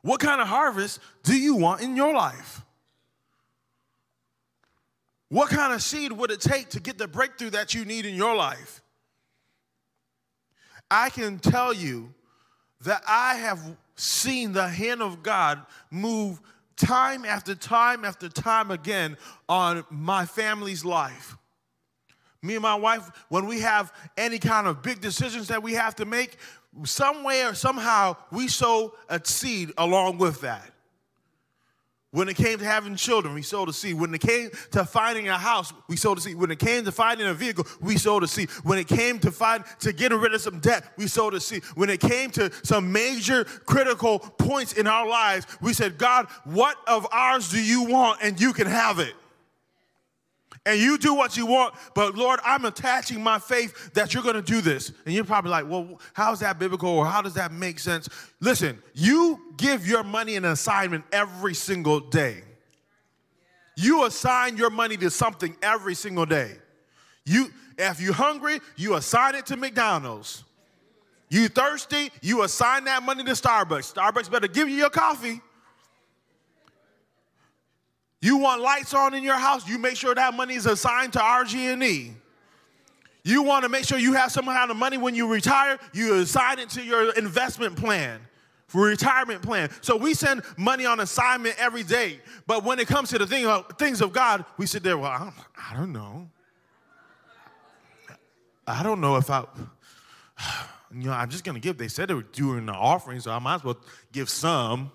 What 0.02 0.20
kind 0.20 0.41
of 0.41 0.47
harvest 0.47 1.00
do 1.24 1.38
you 1.38 1.56
want 1.56 1.82
in 1.82 1.95
your 1.95 2.14
life? 2.14 2.62
What 5.30 5.50
kind 5.50 5.74
of 5.74 5.82
seed 5.82 6.12
would 6.12 6.32
it 6.32 6.41
take 6.41 6.70
to 6.70 6.80
get 6.80 6.97
the 6.97 7.08
breakthrough 7.08 7.52
that 7.52 7.74
you 7.74 7.86
need 7.86 8.06
in 8.06 8.16
your 8.16 8.36
life? 8.36 8.82
I 10.89 11.10
can 11.10 11.38
tell 11.38 11.72
you 11.72 12.14
that 12.82 13.04
I 13.08 13.36
have 13.36 13.60
seen 13.95 14.54
the 14.54 14.68
hand 14.68 15.02
of 15.02 15.22
God 15.22 15.62
move 15.91 16.41
time 16.78 17.26
after 17.26 17.54
time 17.54 18.06
after 18.06 18.30
time 18.30 18.72
again 18.72 19.18
on 19.47 19.84
my 19.89 20.26
family's 20.26 20.84
life. 20.84 21.38
Me 22.41 22.56
and 22.56 22.64
my 22.64 22.76
wife, 22.76 23.12
when 23.28 23.45
we 23.45 23.60
have 23.60 23.93
any 24.18 24.39
kind 24.39 24.66
of 24.66 24.82
big 24.82 25.02
decisions 25.02 25.50
that 25.50 25.62
we 25.62 25.74
have 25.74 25.93
to 25.95 26.06
make, 26.06 26.38
some 26.84 27.24
way 27.24 27.43
or 27.45 27.53
somehow 27.53 28.15
we 28.32 28.47
sow 28.47 28.93
a 29.09 29.20
seed 29.24 29.72
along 29.78 30.17
with 30.17 30.41
that. 30.41 30.72
When 32.11 32.28
it 32.28 32.38
came 32.38 32.57
to 32.57 32.65
having 32.65 32.95
children, 32.95 33.36
we 33.36 33.43
sowed 33.43 33.70
a 33.70 33.74
seed. 33.74 33.99
When 33.99 34.11
it 34.15 34.22
came 34.22 34.49
to 34.72 34.84
finding 34.84 35.30
a 35.30 35.38
house, 35.38 35.72
we 35.88 35.95
sowed 35.95 36.17
a 36.17 36.22
seed. 36.22 36.38
When 36.38 36.49
it 36.49 36.57
came 36.57 36.84
to 36.86 36.91
finding 36.91 37.28
a 37.28 37.36
vehicle, 37.36 37.67
we 37.82 37.97
sowed 37.97 38.24
a 38.24 38.28
seed. 38.28 38.49
When 38.63 38.80
it 38.80 38.88
came 38.88 39.20
to 39.20 39.32
find 39.32 39.63
to 39.82 39.93
getting 39.93 40.17
rid 40.17 40.34
of 40.34 40.41
some 40.41 40.59
debt, 40.59 40.86
we 40.97 41.05
sowed 41.05 41.36
a 41.36 41.39
seed. 41.39 41.63
When 41.76 41.91
it 41.91 41.99
came 41.99 42.32
to 42.32 42.51
some 42.65 42.91
major 42.91 43.43
critical 43.43 44.17
points 44.17 44.74
in 44.74 44.88
our 44.88 45.07
lives, 45.07 45.45
we 45.61 45.72
said, 45.74 45.99
God, 45.99 46.26
what 46.45 46.78
of 46.88 47.05
ours 47.11 47.49
do 47.51 47.63
you 47.63 47.84
want? 47.84 48.22
And 48.24 48.41
you 48.41 48.53
can 48.53 48.65
have 48.65 48.97
it 48.97 49.13
and 50.70 50.80
you 50.80 50.99
do 50.99 51.15
what 51.15 51.36
you 51.36 51.47
want, 51.47 51.74
but 51.95 52.15
Lord, 52.15 52.39
I'm 52.45 52.63
attaching 52.63 53.24
my 53.24 53.39
faith 53.39 53.91
that 53.93 54.13
you're 54.13 54.22
going 54.22 54.36
to 54.36 54.41
do 54.43 54.61
this. 54.61 54.91
And 55.03 55.15
you're 55.15 55.24
probably 55.24 55.49
like, 55.49 55.67
well, 55.67 55.99
how's 56.13 56.41
that 56.41 56.59
biblical 56.59 56.89
or 56.91 57.07
how 57.07 57.24
does 57.24 57.34
that 57.34 57.51
make 57.51 57.80
sense? 57.80 58.07
Listen, 58.39 58.78
you 58.93 59.53
give 59.57 59.88
your 59.88 60.03
money 60.03 60.36
an 60.36 60.45
assignment 60.45 61.05
every 61.11 61.55
single 61.55 61.99
day. 61.99 62.43
You 63.76 64.05
assign 64.05 64.57
your 64.57 64.70
money 64.70 64.95
to 64.97 65.09
something 65.09 65.55
every 65.63 65.95
single 65.95 66.28
day. 66.28 66.57
You, 67.26 67.47
if 67.80 67.99
you're 67.99 68.13
hungry, 68.13 68.59
you 68.76 68.93
assign 68.93 69.34
it 69.34 69.47
to 69.47 69.57
McDonald's. 69.57 70.43
You 71.30 71.47
thirsty, 71.47 72.11
you 72.22 72.43
assign 72.43 72.84
that 72.84 73.01
money 73.01 73.24
to 73.24 73.32
Starbucks. 73.32 73.91
Starbucks 73.95 74.30
better 74.30 74.47
give 74.47 74.70
you 74.70 74.76
your 74.76 74.91
coffee. 74.91 75.41
You 78.22 78.38
want 78.38 78.61
lights 78.61 78.93
on 78.93 79.13
in 79.13 79.24
your 79.24 79.38
house, 79.38 79.67
you 79.67 79.78
make 79.78 79.95
sure 79.95 80.13
that 80.13 80.34
money 80.34 80.55
is 80.55 80.65
assigned 80.65 81.13
to 81.13 81.20
RG&E. 81.20 82.13
You 83.24 83.43
want 83.43 83.63
to 83.63 83.70
make 83.70 83.86
sure 83.86 83.97
you 83.97 84.13
have 84.13 84.32
some 84.32 84.45
kind 84.45 84.72
of 84.72 84.78
money 84.78 84.97
when 84.97 85.15
you 85.15 85.28
retire, 85.28 85.78
you 85.93 86.15
assign 86.15 86.59
it 86.59 86.70
to 86.72 86.84
your 86.84 87.13
investment 87.13 87.76
plan 87.76 88.20
for 88.67 88.84
retirement 88.84 89.41
plan. 89.41 89.70
So 89.82 89.97
we 89.97 90.13
send 90.13 90.43
money 90.57 90.86
on 90.86 90.99
assignment 90.99 91.55
every 91.59 91.84
day. 91.84 92.20
But 92.47 92.63
when 92.63 92.80
it 92.80 92.88
comes 92.88 93.09
to 93.09 93.17
the 93.17 93.28
thing 93.28 93.45
of, 93.45 93.65
things 93.78 94.01
of 94.01 94.13
God, 94.13 94.45
we 94.57 94.65
sit 94.65 94.84
there, 94.84 94.97
well, 94.97 95.11
I 95.11 95.20
don't, 95.20 95.34
I 95.72 95.76
don't 95.76 95.91
know. 95.91 96.30
I 98.67 98.84
don't 98.84 99.01
know 99.01 99.17
if 99.17 99.30
I, 99.30 99.45
you 100.93 101.05
know, 101.05 101.11
I'm 101.11 101.30
just 101.30 101.43
going 101.43 101.55
to 101.55 101.61
give. 101.61 101.78
They 101.78 101.88
said 101.88 102.09
they 102.09 102.13
were 102.13 102.22
doing 102.22 102.67
the 102.67 102.74
offering, 102.74 103.20
so 103.20 103.32
I 103.32 103.39
might 103.39 103.55
as 103.55 103.63
well 103.63 103.78
give 104.11 104.30
some. 104.30 104.91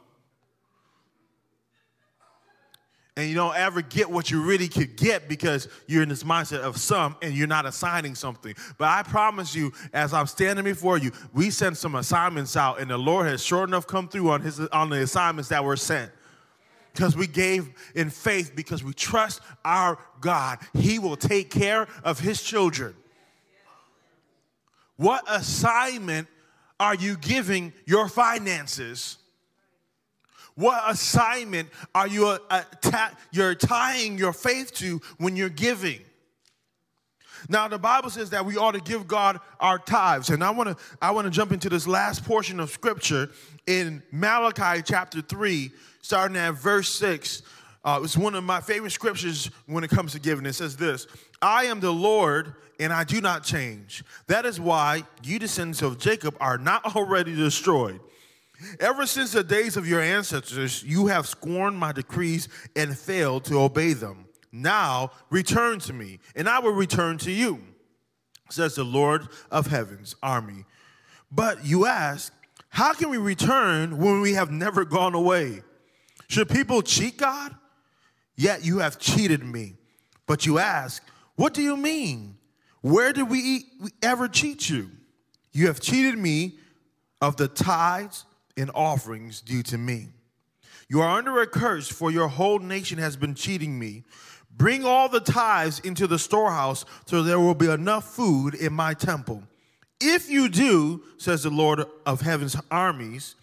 And 3.17 3.29
you 3.29 3.35
don't 3.35 3.55
ever 3.55 3.81
get 3.81 4.11
what 4.11 4.31
you 4.31 4.43
really 4.43 4.67
could 4.67 4.97
get 4.97 5.29
because 5.29 5.69
you're 5.87 6.03
in 6.03 6.09
this 6.09 6.25
mindset 6.25 6.61
of 6.61 6.79
some 6.79 7.17
and 7.23 7.33
you're 7.33 7.47
not 7.47 7.65
assigning 7.65 8.15
something. 8.15 8.55
But 8.77 8.89
I 8.89 9.05
promise 9.05 9.55
you, 9.55 9.73
as 9.93 10.13
I'm 10.13 10.27
standing 10.27 10.65
before 10.65 10.99
you, 10.99 11.13
we 11.33 11.51
sent 11.51 11.77
some 11.77 11.95
assignments 11.95 12.57
out, 12.57 12.81
and 12.81 12.91
the 12.91 12.99
Lord 12.99 13.27
has 13.29 13.43
sure 13.43 13.63
enough 13.65 13.87
come 13.87 14.09
through 14.09 14.31
on 14.31 14.41
his 14.41 14.59
on 14.61 14.91
the 14.91 15.03
assignments 15.03 15.49
that 15.51 15.63
were 15.65 15.77
sent. 15.77 16.11
Because 16.93 17.17
we 17.17 17.27
gave 17.27 17.71
in 17.95 18.11
faith, 18.11 18.53
because 18.55 18.85
we 18.85 18.93
trust 18.93 19.41
our 19.65 19.99
God. 20.21 20.59
He 20.75 20.99
will 20.99 21.17
take 21.17 21.51
care 21.51 21.89
of 22.05 22.21
his 22.21 22.43
children. 22.43 22.95
What 24.97 25.25
assignment 25.29 26.29
are 26.79 26.95
you 26.95 27.17
giving 27.17 27.73
your 27.85 28.09
finances? 28.09 29.19
What 30.57 30.83
assignment 30.87 31.69
are 31.95 32.07
you 32.07 32.39
uh, 32.49 32.63
you're 33.33 33.55
tying 33.55 34.19
your 34.19 34.33
faith 34.33 34.73
to 34.75 35.01
when 35.19 35.37
you're 35.37 35.49
giving? 35.49 36.01
Now 37.49 37.69
the 37.69 37.79
Bible 37.79 38.11
says 38.11 38.31
that 38.31 38.47
we 38.47 38.57
ought 38.57 38.73
to 38.73 38.81
give 38.81 39.07
God 39.07 39.41
our 39.61 39.79
tithes, 39.79 40.31
and 40.31 40.43
I 40.43 40.51
want 40.51 40.71
to 40.71 40.85
I 41.03 41.11
want 41.11 41.27
to 41.27 41.31
jump 41.31 41.53
into 41.53 41.69
this 41.69 41.87
last 41.87 42.25
portion 42.25 42.61
of 42.61 42.71
Scripture 42.71 43.31
in 43.67 44.03
Malachi 44.13 44.83
chapter 44.83 45.21
three, 45.21 45.73
starting 46.03 46.37
at 46.37 46.53
verse 46.53 46.89
six. 46.89 47.43
Uh, 47.85 48.01
it's 48.03 48.17
one 48.17 48.35
of 48.35 48.43
my 48.43 48.63
favorite 48.63 48.93
scriptures 48.93 49.51
when 49.67 49.85
it 49.85 49.91
comes 49.91 50.13
to 50.13 50.19
giving. 50.19 50.47
It 50.47 50.55
says 50.55 50.77
this: 50.77 51.07
"I 51.43 51.65
am 51.65 51.81
the 51.81 51.93
Lord, 51.93 52.55
and 52.79 52.93
I 52.93 53.05
do 53.05 53.21
not 53.21 53.43
change. 53.43 54.05
That 54.29 54.47
is 54.47 54.59
why 54.59 55.03
you 55.23 55.39
descendants 55.39 55.83
of 55.83 55.99
Jacob 55.99 56.37
are 56.41 56.59
not 56.59 56.85
already 56.97 57.35
destroyed." 57.35 58.01
Ever 58.81 59.07
since 59.07 59.33
the 59.33 59.43
days 59.43 59.77
of 59.77 59.89
your 59.89 60.01
ancestors, 60.01 60.83
you 60.85 61.07
have 61.09 61.27
scorned 61.27 61.79
my 61.79 61.93
decrees 61.93 62.49
and 62.77 62.97
failed 62.97 63.45
to 63.47 63.61
obey 63.61 63.93
them. 63.93 64.27
Now 64.53 65.11
return 65.31 65.81
to 65.81 65.93
me, 65.93 66.21
and 66.37 66.49
I 66.49 66.61
will 66.61 66.73
return 66.73 67.19
to 67.19 67.33
you, 67.33 67.61
says 68.51 68.77
the 68.77 68.85
Lord 68.85 69.29
of 69.51 69.67
heaven's 69.67 70.15
army. 70.23 70.65
But 71.33 71.65
you 71.65 71.87
ask, 71.87 72.33
how 72.69 72.93
can 72.93 73.11
we 73.11 73.19
return 73.19 73.99
when 73.99 74.21
we 74.21 74.35
have 74.35 74.51
never 74.51 74.85
gone 74.85 75.15
away? 75.15 75.63
Should 76.29 76.49
people 76.49 76.83
cheat 76.83 77.17
God? 77.17 77.55
Yet 78.37 78.65
you 78.65 78.79
have 78.79 78.99
cheated 78.99 79.45
me. 79.45 79.75
But 80.27 80.47
you 80.47 80.59
ask, 80.59 81.03
what 81.37 81.55
do 81.55 81.63
you 81.63 81.77
mean? 81.77 82.37
Where 82.81 83.13
did 83.13 83.29
we 83.29 83.65
ever 84.03 84.29
cheat 84.29 84.69
you? 84.69 84.91
You 85.53 85.67
have 85.67 85.81
cheated 85.81 86.19
me 86.19 86.59
of 87.21 87.37
the 87.37 87.49
tithes 87.49 88.25
in 88.57 88.71
offerings 88.71 89.41
due 89.41 89.63
to 89.65 89.79
me. 89.79 90.09
You 90.89 91.01
are 91.01 91.19
under 91.19 91.41
a 91.41 91.47
curse, 91.47 91.89
for 91.89 92.11
your 92.11 92.29
whole 92.29 92.59
nation 92.59 92.99
has 92.99 93.17
been 93.17 93.35
cheating 93.35 93.79
me. 93.79 94.05
Bring 94.57 94.85
all 94.85 95.09
the 95.09 95.21
tithes 95.21 95.81
into 95.81 96.07
the 96.07 96.19
storehouse, 96.19 96.85
so 97.07 97.23
there 97.23 97.41
will 97.41 97.55
be 97.55 97.71
enough 97.71 98.15
food 98.15 98.55
in 98.55 98.73
my 98.73 98.95
temple. 98.95 99.43
If 100.01 100.31
you 100.31 100.49
do, 100.49 101.03
says 101.19 101.43
the 101.43 101.51
Lord 101.51 101.85
of 102.07 102.21
heaven's 102.21 102.57
armies, 102.71 103.37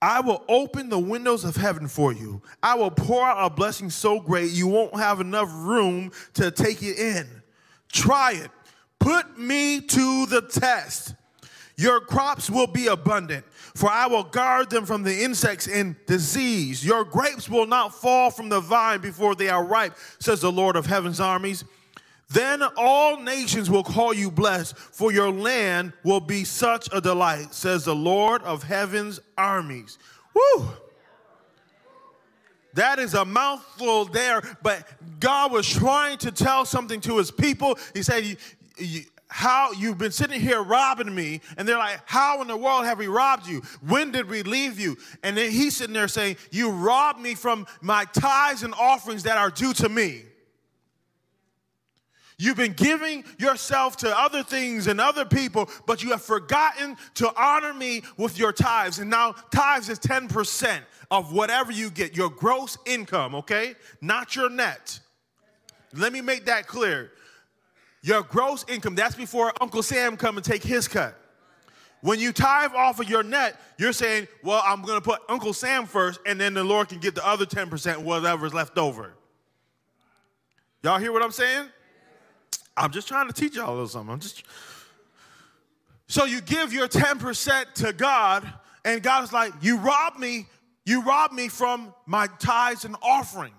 I 0.00 0.20
will 0.20 0.44
open 0.48 0.88
the 0.88 0.98
windows 0.98 1.44
of 1.44 1.56
heaven 1.56 1.88
for 1.88 2.12
you. 2.12 2.42
I 2.62 2.74
will 2.74 2.90
pour 2.90 3.24
out 3.24 3.46
a 3.46 3.54
blessing 3.54 3.90
so 3.90 4.20
great 4.20 4.50
you 4.50 4.66
won't 4.66 4.96
have 4.96 5.20
enough 5.20 5.48
room 5.50 6.12
to 6.34 6.50
take 6.50 6.82
it 6.82 6.98
in. 6.98 7.26
Try 7.90 8.32
it. 8.32 8.50
Put 8.98 9.38
me 9.38 9.80
to 9.80 10.26
the 10.26 10.42
test. 10.42 11.14
Your 11.76 12.00
crops 12.00 12.48
will 12.48 12.68
be 12.68 12.86
abundant, 12.86 13.44
for 13.74 13.90
I 13.90 14.06
will 14.06 14.22
guard 14.22 14.70
them 14.70 14.86
from 14.86 15.02
the 15.02 15.24
insects 15.24 15.66
and 15.66 15.96
disease. 16.06 16.84
Your 16.84 17.04
grapes 17.04 17.48
will 17.48 17.66
not 17.66 17.94
fall 17.94 18.30
from 18.30 18.48
the 18.48 18.60
vine 18.60 19.00
before 19.00 19.34
they 19.34 19.48
are 19.48 19.64
ripe, 19.64 19.96
says 20.20 20.40
the 20.40 20.52
Lord 20.52 20.76
of 20.76 20.86
heaven's 20.86 21.18
armies. 21.18 21.64
Then 22.30 22.62
all 22.76 23.20
nations 23.20 23.70
will 23.70 23.82
call 23.82 24.14
you 24.14 24.30
blessed, 24.30 24.76
for 24.76 25.12
your 25.12 25.30
land 25.30 25.92
will 26.04 26.20
be 26.20 26.44
such 26.44 26.88
a 26.92 27.00
delight, 27.00 27.52
says 27.52 27.84
the 27.84 27.94
Lord 27.94 28.42
of 28.42 28.62
heaven's 28.62 29.20
armies. 29.36 29.98
Woo! 30.34 30.68
That 32.74 32.98
is 32.98 33.14
a 33.14 33.24
mouthful 33.24 34.06
there, 34.06 34.42
but 34.62 34.86
God 35.20 35.52
was 35.52 35.68
trying 35.68 36.18
to 36.18 36.32
tell 36.32 36.64
something 36.64 37.00
to 37.02 37.18
his 37.18 37.30
people. 37.30 37.78
He 37.94 38.02
said, 38.02 38.36
how 39.34 39.72
you've 39.72 39.98
been 39.98 40.12
sitting 40.12 40.40
here 40.40 40.62
robbing 40.62 41.12
me 41.12 41.40
and 41.56 41.66
they're 41.66 41.76
like 41.76 41.98
how 42.04 42.40
in 42.40 42.46
the 42.46 42.56
world 42.56 42.84
have 42.84 42.98
we 42.98 43.08
robbed 43.08 43.48
you 43.48 43.60
when 43.84 44.12
did 44.12 44.30
we 44.30 44.44
leave 44.44 44.78
you 44.78 44.96
and 45.24 45.36
then 45.36 45.50
he's 45.50 45.74
sitting 45.74 45.92
there 45.92 46.06
saying 46.06 46.36
you 46.52 46.70
robbed 46.70 47.18
me 47.18 47.34
from 47.34 47.66
my 47.80 48.04
tithes 48.12 48.62
and 48.62 48.72
offerings 48.74 49.24
that 49.24 49.36
are 49.36 49.50
due 49.50 49.72
to 49.72 49.88
me 49.88 50.22
You've 52.36 52.56
been 52.56 52.72
giving 52.72 53.24
yourself 53.38 53.96
to 53.98 54.18
other 54.18 54.42
things 54.42 54.88
and 54.88 55.00
other 55.00 55.24
people, 55.24 55.70
but 55.86 56.02
you 56.02 56.10
have 56.10 56.22
forgotten 56.22 56.96
to 57.14 57.32
honor 57.36 57.72
me 57.72 58.02
with 58.16 58.40
your 58.40 58.52
tithes. 58.52 58.98
And 58.98 59.08
now, 59.08 59.36
tithes 59.52 59.88
is 59.88 60.00
10% 60.00 60.80
of 61.12 61.32
whatever 61.32 61.70
you 61.70 61.90
get, 61.90 62.16
your 62.16 62.30
gross 62.30 62.76
income, 62.86 63.36
okay? 63.36 63.76
Not 64.00 64.34
your 64.34 64.50
net. 64.50 64.98
Let 65.92 66.12
me 66.12 66.22
make 66.22 66.46
that 66.46 66.66
clear. 66.66 67.12
Your 68.04 68.22
gross 68.22 68.66
income, 68.68 68.94
that's 68.94 69.14
before 69.14 69.50
Uncle 69.62 69.82
Sam 69.82 70.18
come 70.18 70.36
and 70.36 70.44
take 70.44 70.62
his 70.62 70.86
cut. 70.86 71.18
When 72.02 72.20
you 72.20 72.34
tithe 72.34 72.72
off 72.74 73.00
of 73.00 73.08
your 73.08 73.22
net, 73.22 73.58
you're 73.78 73.94
saying, 73.94 74.28
well, 74.42 74.62
I'm 74.62 74.82
going 74.82 75.00
to 75.00 75.00
put 75.00 75.22
Uncle 75.26 75.54
Sam 75.54 75.86
first, 75.86 76.20
and 76.26 76.38
then 76.38 76.52
the 76.52 76.62
Lord 76.62 76.90
can 76.90 76.98
get 76.98 77.14
the 77.14 77.26
other 77.26 77.46
10%, 77.46 77.96
whatever's 77.96 78.52
left 78.52 78.76
over. 78.76 79.14
Y'all 80.82 80.98
hear 80.98 81.12
what 81.12 81.22
I'm 81.22 81.32
saying? 81.32 81.66
I'm 82.76 82.90
just 82.90 83.08
trying 83.08 83.26
to 83.28 83.32
teach 83.32 83.56
y'all 83.56 83.70
a 83.70 83.72
little 83.72 83.88
something. 83.88 84.12
I'm 84.12 84.20
just. 84.20 84.42
So 86.06 86.26
you 86.26 86.42
give 86.42 86.74
your 86.74 86.88
10% 86.88 87.72
to 87.72 87.94
God, 87.94 88.52
and 88.84 89.02
God 89.02 89.24
is 89.24 89.32
like, 89.32 89.54
You 89.62 89.78
robbed 89.78 90.20
me, 90.20 90.44
you 90.84 91.00
robbed 91.04 91.32
me 91.32 91.48
from 91.48 91.94
my 92.04 92.26
tithes 92.38 92.84
and 92.84 92.96
offering. 93.00 93.54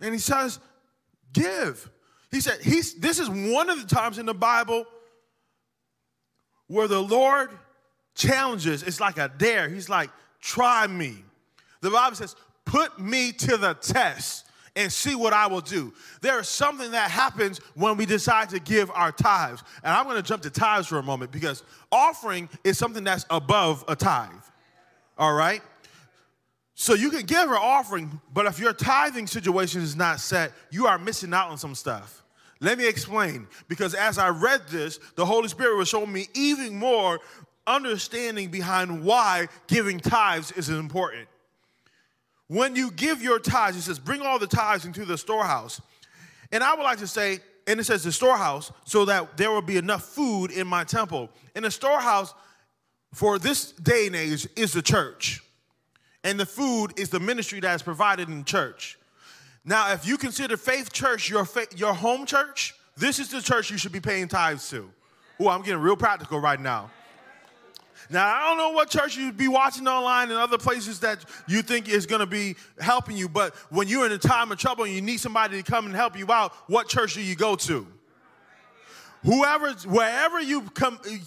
And 0.00 0.14
he 0.14 0.20
says, 0.20 0.60
Give. 1.32 1.90
He 2.34 2.40
said, 2.40 2.60
he's, 2.60 2.94
This 2.94 3.20
is 3.20 3.30
one 3.30 3.70
of 3.70 3.80
the 3.80 3.94
times 3.94 4.18
in 4.18 4.26
the 4.26 4.34
Bible 4.34 4.86
where 6.66 6.88
the 6.88 7.00
Lord 7.00 7.50
challenges. 8.16 8.82
It's 8.82 8.98
like 8.98 9.18
a 9.18 9.30
dare. 9.38 9.68
He's 9.68 9.88
like, 9.88 10.10
Try 10.40 10.88
me. 10.88 11.18
The 11.80 11.90
Bible 11.90 12.16
says, 12.16 12.34
Put 12.64 12.98
me 12.98 13.30
to 13.30 13.56
the 13.56 13.74
test 13.74 14.46
and 14.74 14.92
see 14.92 15.14
what 15.14 15.32
I 15.32 15.46
will 15.46 15.60
do. 15.60 15.94
There 16.22 16.40
is 16.40 16.48
something 16.48 16.90
that 16.90 17.08
happens 17.08 17.58
when 17.74 17.96
we 17.96 18.04
decide 18.04 18.48
to 18.48 18.58
give 18.58 18.90
our 18.90 19.12
tithes. 19.12 19.62
And 19.84 19.94
I'm 19.94 20.02
going 20.02 20.16
to 20.16 20.22
jump 20.22 20.42
to 20.42 20.50
tithes 20.50 20.88
for 20.88 20.98
a 20.98 21.04
moment 21.04 21.30
because 21.30 21.62
offering 21.92 22.48
is 22.64 22.76
something 22.76 23.04
that's 23.04 23.24
above 23.30 23.84
a 23.86 23.94
tithe. 23.94 24.32
All 25.16 25.34
right? 25.34 25.62
So 26.74 26.94
you 26.94 27.10
can 27.10 27.26
give 27.26 27.48
an 27.48 27.56
offering, 27.60 28.20
but 28.32 28.46
if 28.46 28.58
your 28.58 28.72
tithing 28.72 29.28
situation 29.28 29.82
is 29.82 29.94
not 29.94 30.18
set, 30.18 30.50
you 30.72 30.88
are 30.88 30.98
missing 30.98 31.32
out 31.32 31.50
on 31.50 31.58
some 31.58 31.76
stuff. 31.76 32.23
Let 32.60 32.78
me 32.78 32.88
explain. 32.88 33.46
Because 33.68 33.94
as 33.94 34.18
I 34.18 34.28
read 34.28 34.62
this, 34.68 34.98
the 35.16 35.26
Holy 35.26 35.48
Spirit 35.48 35.76
was 35.76 35.88
showing 35.88 36.12
me 36.12 36.28
even 36.34 36.76
more 36.76 37.20
understanding 37.66 38.50
behind 38.50 39.04
why 39.04 39.48
giving 39.66 39.98
tithes 39.98 40.52
is 40.52 40.68
important. 40.68 41.28
When 42.48 42.76
you 42.76 42.90
give 42.90 43.22
your 43.22 43.38
tithes, 43.38 43.76
it 43.76 43.82
says, 43.82 43.98
bring 43.98 44.20
all 44.20 44.38
the 44.38 44.46
tithes 44.46 44.84
into 44.84 45.04
the 45.04 45.16
storehouse. 45.16 45.80
And 46.52 46.62
I 46.62 46.74
would 46.74 46.82
like 46.82 46.98
to 46.98 47.06
say, 47.06 47.40
and 47.66 47.80
it 47.80 47.84
says 47.84 48.04
the 48.04 48.12
storehouse, 48.12 48.70
so 48.84 49.06
that 49.06 49.36
there 49.36 49.50
will 49.50 49.62
be 49.62 49.78
enough 49.78 50.04
food 50.04 50.50
in 50.50 50.66
my 50.66 50.84
temple. 50.84 51.30
And 51.54 51.64
the 51.64 51.70
storehouse 51.70 52.34
for 53.14 53.38
this 53.38 53.72
day 53.72 54.06
and 54.06 54.16
age 54.16 54.46
is 54.56 54.72
the 54.72 54.82
church. 54.82 55.42
And 56.22 56.38
the 56.38 56.46
food 56.46 56.98
is 56.98 57.08
the 57.08 57.20
ministry 57.20 57.60
that 57.60 57.74
is 57.74 57.82
provided 57.82 58.28
in 58.28 58.38
the 58.38 58.44
church. 58.44 58.98
Now, 59.64 59.92
if 59.92 60.06
you 60.06 60.18
consider 60.18 60.56
Faith 60.56 60.92
Church 60.92 61.30
your, 61.30 61.48
your 61.76 61.94
home 61.94 62.26
church, 62.26 62.74
this 62.96 63.18
is 63.18 63.30
the 63.30 63.40
church 63.40 63.70
you 63.70 63.78
should 63.78 63.92
be 63.92 64.00
paying 64.00 64.28
tithes 64.28 64.68
to. 64.70 64.90
Oh, 65.40 65.48
I'm 65.48 65.62
getting 65.62 65.80
real 65.80 65.96
practical 65.96 66.38
right 66.38 66.60
now. 66.60 66.90
Now, 68.10 68.26
I 68.26 68.48
don't 68.48 68.58
know 68.58 68.70
what 68.70 68.90
church 68.90 69.16
you'd 69.16 69.38
be 69.38 69.48
watching 69.48 69.88
online 69.88 70.30
and 70.30 70.38
other 70.38 70.58
places 70.58 71.00
that 71.00 71.24
you 71.48 71.62
think 71.62 71.88
is 71.88 72.04
going 72.04 72.20
to 72.20 72.26
be 72.26 72.54
helping 72.78 73.16
you, 73.16 73.28
but 73.28 73.54
when 73.70 73.88
you're 73.88 74.04
in 74.04 74.12
a 74.12 74.18
time 74.18 74.52
of 74.52 74.58
trouble 74.58 74.84
and 74.84 74.92
you 74.92 75.00
need 75.00 75.20
somebody 75.20 75.62
to 75.62 75.70
come 75.70 75.86
and 75.86 75.94
help 75.94 76.18
you 76.18 76.30
out, 76.30 76.52
what 76.66 76.88
church 76.88 77.14
do 77.14 77.22
you 77.22 77.34
go 77.34 77.56
to? 77.56 77.86
Whoever, 79.24 79.72
wherever 79.86 80.38
you 80.38 80.64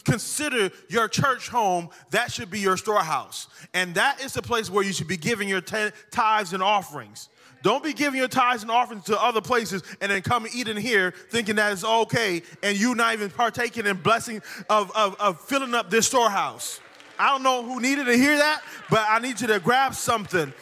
consider 0.05 0.69
your 0.87 1.07
church 1.07 1.49
home, 1.49 1.89
that 2.11 2.31
should 2.31 2.51
be 2.51 2.59
your 2.59 2.77
storehouse. 2.77 3.47
And 3.73 3.95
that 3.95 4.21
is 4.21 4.33
the 4.33 4.43
place 4.43 4.69
where 4.69 4.83
you 4.83 4.93
should 4.93 5.07
be 5.07 5.17
giving 5.17 5.49
your 5.49 5.61
tithes 5.61 6.53
and 6.53 6.61
offerings. 6.61 7.29
Don't 7.63 7.83
be 7.83 7.93
giving 7.93 8.19
your 8.19 8.27
tithes 8.27 8.61
and 8.61 8.71
offerings 8.71 9.05
to 9.05 9.21
other 9.21 9.41
places 9.41 9.83
and 10.01 10.11
then 10.11 10.21
come 10.21 10.45
and 10.45 10.53
eat 10.53 10.67
in 10.67 10.77
here 10.77 11.13
thinking 11.29 11.55
that 11.55 11.71
it's 11.71 11.83
okay 11.83 12.41
and 12.63 12.79
you 12.79 12.95
not 12.95 13.13
even 13.13 13.29
partaking 13.29 13.85
in 13.85 13.97
blessing 13.97 14.41
of, 14.69 14.91
of, 14.95 15.19
of 15.19 15.41
filling 15.41 15.73
up 15.73 15.89
this 15.89 16.07
storehouse. 16.07 16.79
I 17.19 17.29
don't 17.29 17.43
know 17.43 17.63
who 17.63 17.79
needed 17.81 18.05
to 18.05 18.15
hear 18.15 18.37
that, 18.37 18.61
but 18.89 19.05
I 19.09 19.19
need 19.19 19.41
you 19.41 19.47
to 19.47 19.59
grab 19.59 19.95
something. 19.95 20.53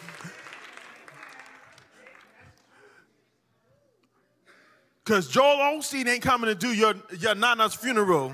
Because 5.04 5.28
Joel 5.28 5.58
Osteen 5.58 6.08
ain't 6.08 6.24
coming 6.24 6.48
to 6.48 6.56
do 6.56 6.70
your, 6.70 6.96
your 7.20 7.36
Nana's 7.36 7.76
funeral. 7.76 8.34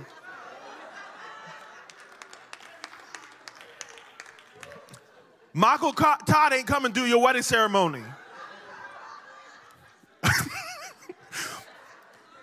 Michael 5.54 5.92
Todd 5.92 6.54
ain't 6.54 6.68
coming 6.68 6.94
to 6.94 7.02
do 7.02 7.06
your 7.06 7.22
wedding 7.22 7.42
ceremony. 7.42 8.04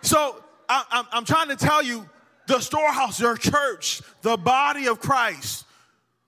So 0.08 0.42
I, 0.70 1.04
am 1.12 1.26
trying 1.26 1.48
to 1.48 1.56
tell 1.56 1.82
you 1.82 2.08
the 2.46 2.60
storehouse, 2.60 3.20
your 3.20 3.36
church, 3.36 4.00
the 4.22 4.38
body 4.38 4.86
of 4.86 5.00
Christ, 5.00 5.66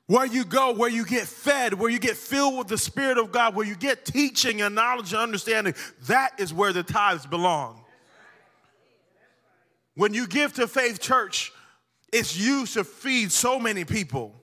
where 0.07 0.26
you 0.26 0.45
go, 0.45 0.74
where 0.74 0.91
you 0.91 1.07
get 1.07 1.26
fed, 1.26 1.72
where 1.72 1.89
you 1.91 1.99
get 1.99 2.16
filled 2.16 2.59
with 2.59 2.68
the 2.68 2.76
Spirit 2.76 3.16
of 3.16 3.33
God, 3.33 3.55
where 3.55 3.66
you 3.66 3.74
get 3.74 4.05
teaching 4.05 4.61
and 4.61 4.74
knowledge 4.74 5.12
and 5.12 5.22
understanding, 5.22 5.74
that 6.09 6.39
is 6.39 6.53
where 6.53 6.74
the 6.74 6.83
tithes 6.83 7.24
belong. 7.24 7.83
When 9.95 10.12
you 10.12 10.26
give 10.26 10.53
to 10.55 10.68
Faith 10.68 11.01
Church, 11.01 11.51
it's 12.12 12.37
used 12.37 12.74
to 12.74 12.85
feed 12.85 13.33
so 13.33 13.59
many 13.59 13.87
people. 13.87 14.39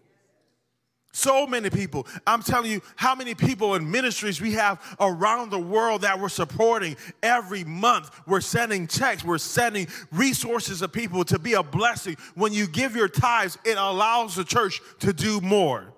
So 1.17 1.47
many 1.47 1.71
people. 1.71 2.05
I'm 2.27 2.43
telling 2.43 2.69
you 2.69 2.79
how 2.95 3.15
many 3.15 3.33
people 3.33 3.73
in 3.73 3.89
ministries 3.89 4.39
we 4.39 4.51
have 4.51 4.79
around 4.99 5.49
the 5.49 5.57
world 5.57 6.01
that 6.01 6.19
we're 6.19 6.29
supporting 6.29 6.95
every 7.23 7.63
month. 7.63 8.11
We're 8.27 8.39
sending 8.39 8.85
checks, 8.85 9.25
we're 9.25 9.39
sending 9.39 9.87
resources 10.11 10.83
of 10.83 10.93
people 10.93 11.25
to 11.25 11.39
be 11.39 11.53
a 11.53 11.63
blessing. 11.63 12.17
When 12.35 12.53
you 12.53 12.67
give 12.67 12.95
your 12.95 13.07
tithes, 13.07 13.57
it 13.65 13.79
allows 13.79 14.35
the 14.35 14.43
church 14.43 14.79
to 14.99 15.11
do 15.11 15.41
more. 15.41 15.91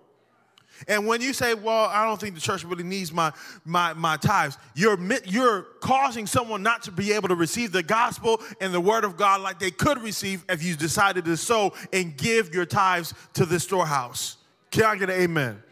And 0.87 1.05
when 1.05 1.19
you 1.19 1.33
say, 1.33 1.53
well, 1.53 1.89
I 1.91 2.05
don't 2.05 2.17
think 2.17 2.35
the 2.35 2.41
church 2.41 2.63
really 2.63 2.85
needs 2.85 3.11
my, 3.11 3.33
my, 3.65 3.91
my 3.91 4.15
tithes, 4.15 4.57
you're, 4.73 4.97
you're 5.25 5.63
causing 5.81 6.27
someone 6.27 6.63
not 6.63 6.83
to 6.83 6.91
be 6.91 7.11
able 7.11 7.27
to 7.27 7.35
receive 7.35 7.73
the 7.73 7.83
gospel 7.83 8.39
and 8.61 8.73
the 8.73 8.79
word 8.79 9.03
of 9.03 9.17
God 9.17 9.41
like 9.41 9.59
they 9.59 9.71
could 9.71 10.01
receive 10.01 10.45
if 10.47 10.63
you 10.63 10.77
decided 10.77 11.25
to 11.25 11.35
sow 11.35 11.73
and 11.91 12.15
give 12.15 12.55
your 12.55 12.65
tithes 12.65 13.13
to 13.33 13.45
the 13.45 13.59
storehouse. 13.59 14.37
Can 14.71 14.83
I 14.83 14.95
get 14.95 15.09
an 15.09 15.21
amen? 15.21 15.43
amen? 15.43 15.63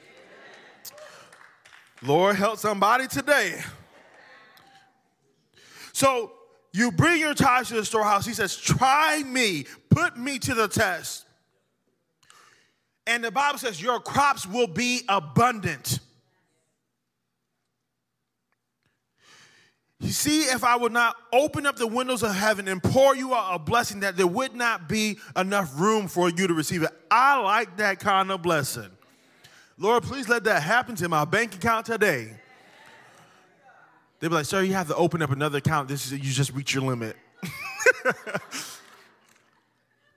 Lord, 2.02 2.36
help 2.36 2.58
somebody 2.58 3.08
today. 3.08 3.62
So 5.94 6.32
you 6.74 6.92
bring 6.92 7.20
your 7.20 7.34
tithes 7.34 7.70
to 7.70 7.76
the 7.76 7.86
storehouse. 7.86 8.26
He 8.26 8.34
says, 8.34 8.56
Try 8.56 9.24
me, 9.24 9.66
put 9.90 10.18
me 10.18 10.40
to 10.40 10.54
the 10.54 10.68
test. 10.68 11.26
And 13.08 13.24
the 13.24 13.32
Bible 13.32 13.58
says, 13.58 13.82
Your 13.82 14.00
crops 14.00 14.46
will 14.46 14.68
be 14.68 15.02
abundant. 15.08 16.00
See, 20.02 20.42
if 20.44 20.64
I 20.64 20.76
would 20.76 20.92
not 20.92 21.16
open 21.34 21.66
up 21.66 21.76
the 21.76 21.88
windows 21.88 22.24
of 22.24 22.36
heaven 22.36 22.68
and 22.68 22.82
pour 22.82 23.16
you 23.16 23.34
out 23.34 23.56
a 23.56 23.60
blessing, 23.60 24.02
that 24.02 24.16
there 24.16 24.28
would 24.28 24.56
not 24.56 24.88
be 24.88 25.18
enough 25.36 25.80
room 25.80 26.08
for 26.08 26.30
you 26.30 26.48
to 26.48 26.54
receive 26.54 26.84
it. 26.84 26.92
I 27.10 27.40
like 27.42 27.78
that 27.78 28.00
kind 28.00 28.32
of 28.32 28.42
blessing. 28.42 28.90
Lord, 29.78 30.04
please 30.04 30.30
let 30.30 30.44
that 30.46 30.62
happen 30.62 30.96
to 30.96 31.10
my 31.10 31.26
bank 31.26 31.56
account 31.56 31.86
today. 31.86 32.32
They'd 34.20 34.30
be 34.30 34.34
like, 34.34 34.46
sir, 34.46 34.62
you 34.64 34.74
have 34.74 34.88
to 34.88 34.96
open 34.96 35.22
up 35.22 35.32
another 35.32 35.60
account. 35.60 35.88
This 35.88 36.06
is 36.08 36.14
you 36.14 36.32
just 36.32 36.54
reach 36.54 36.74
your 36.74 36.84
limit. 36.84 37.16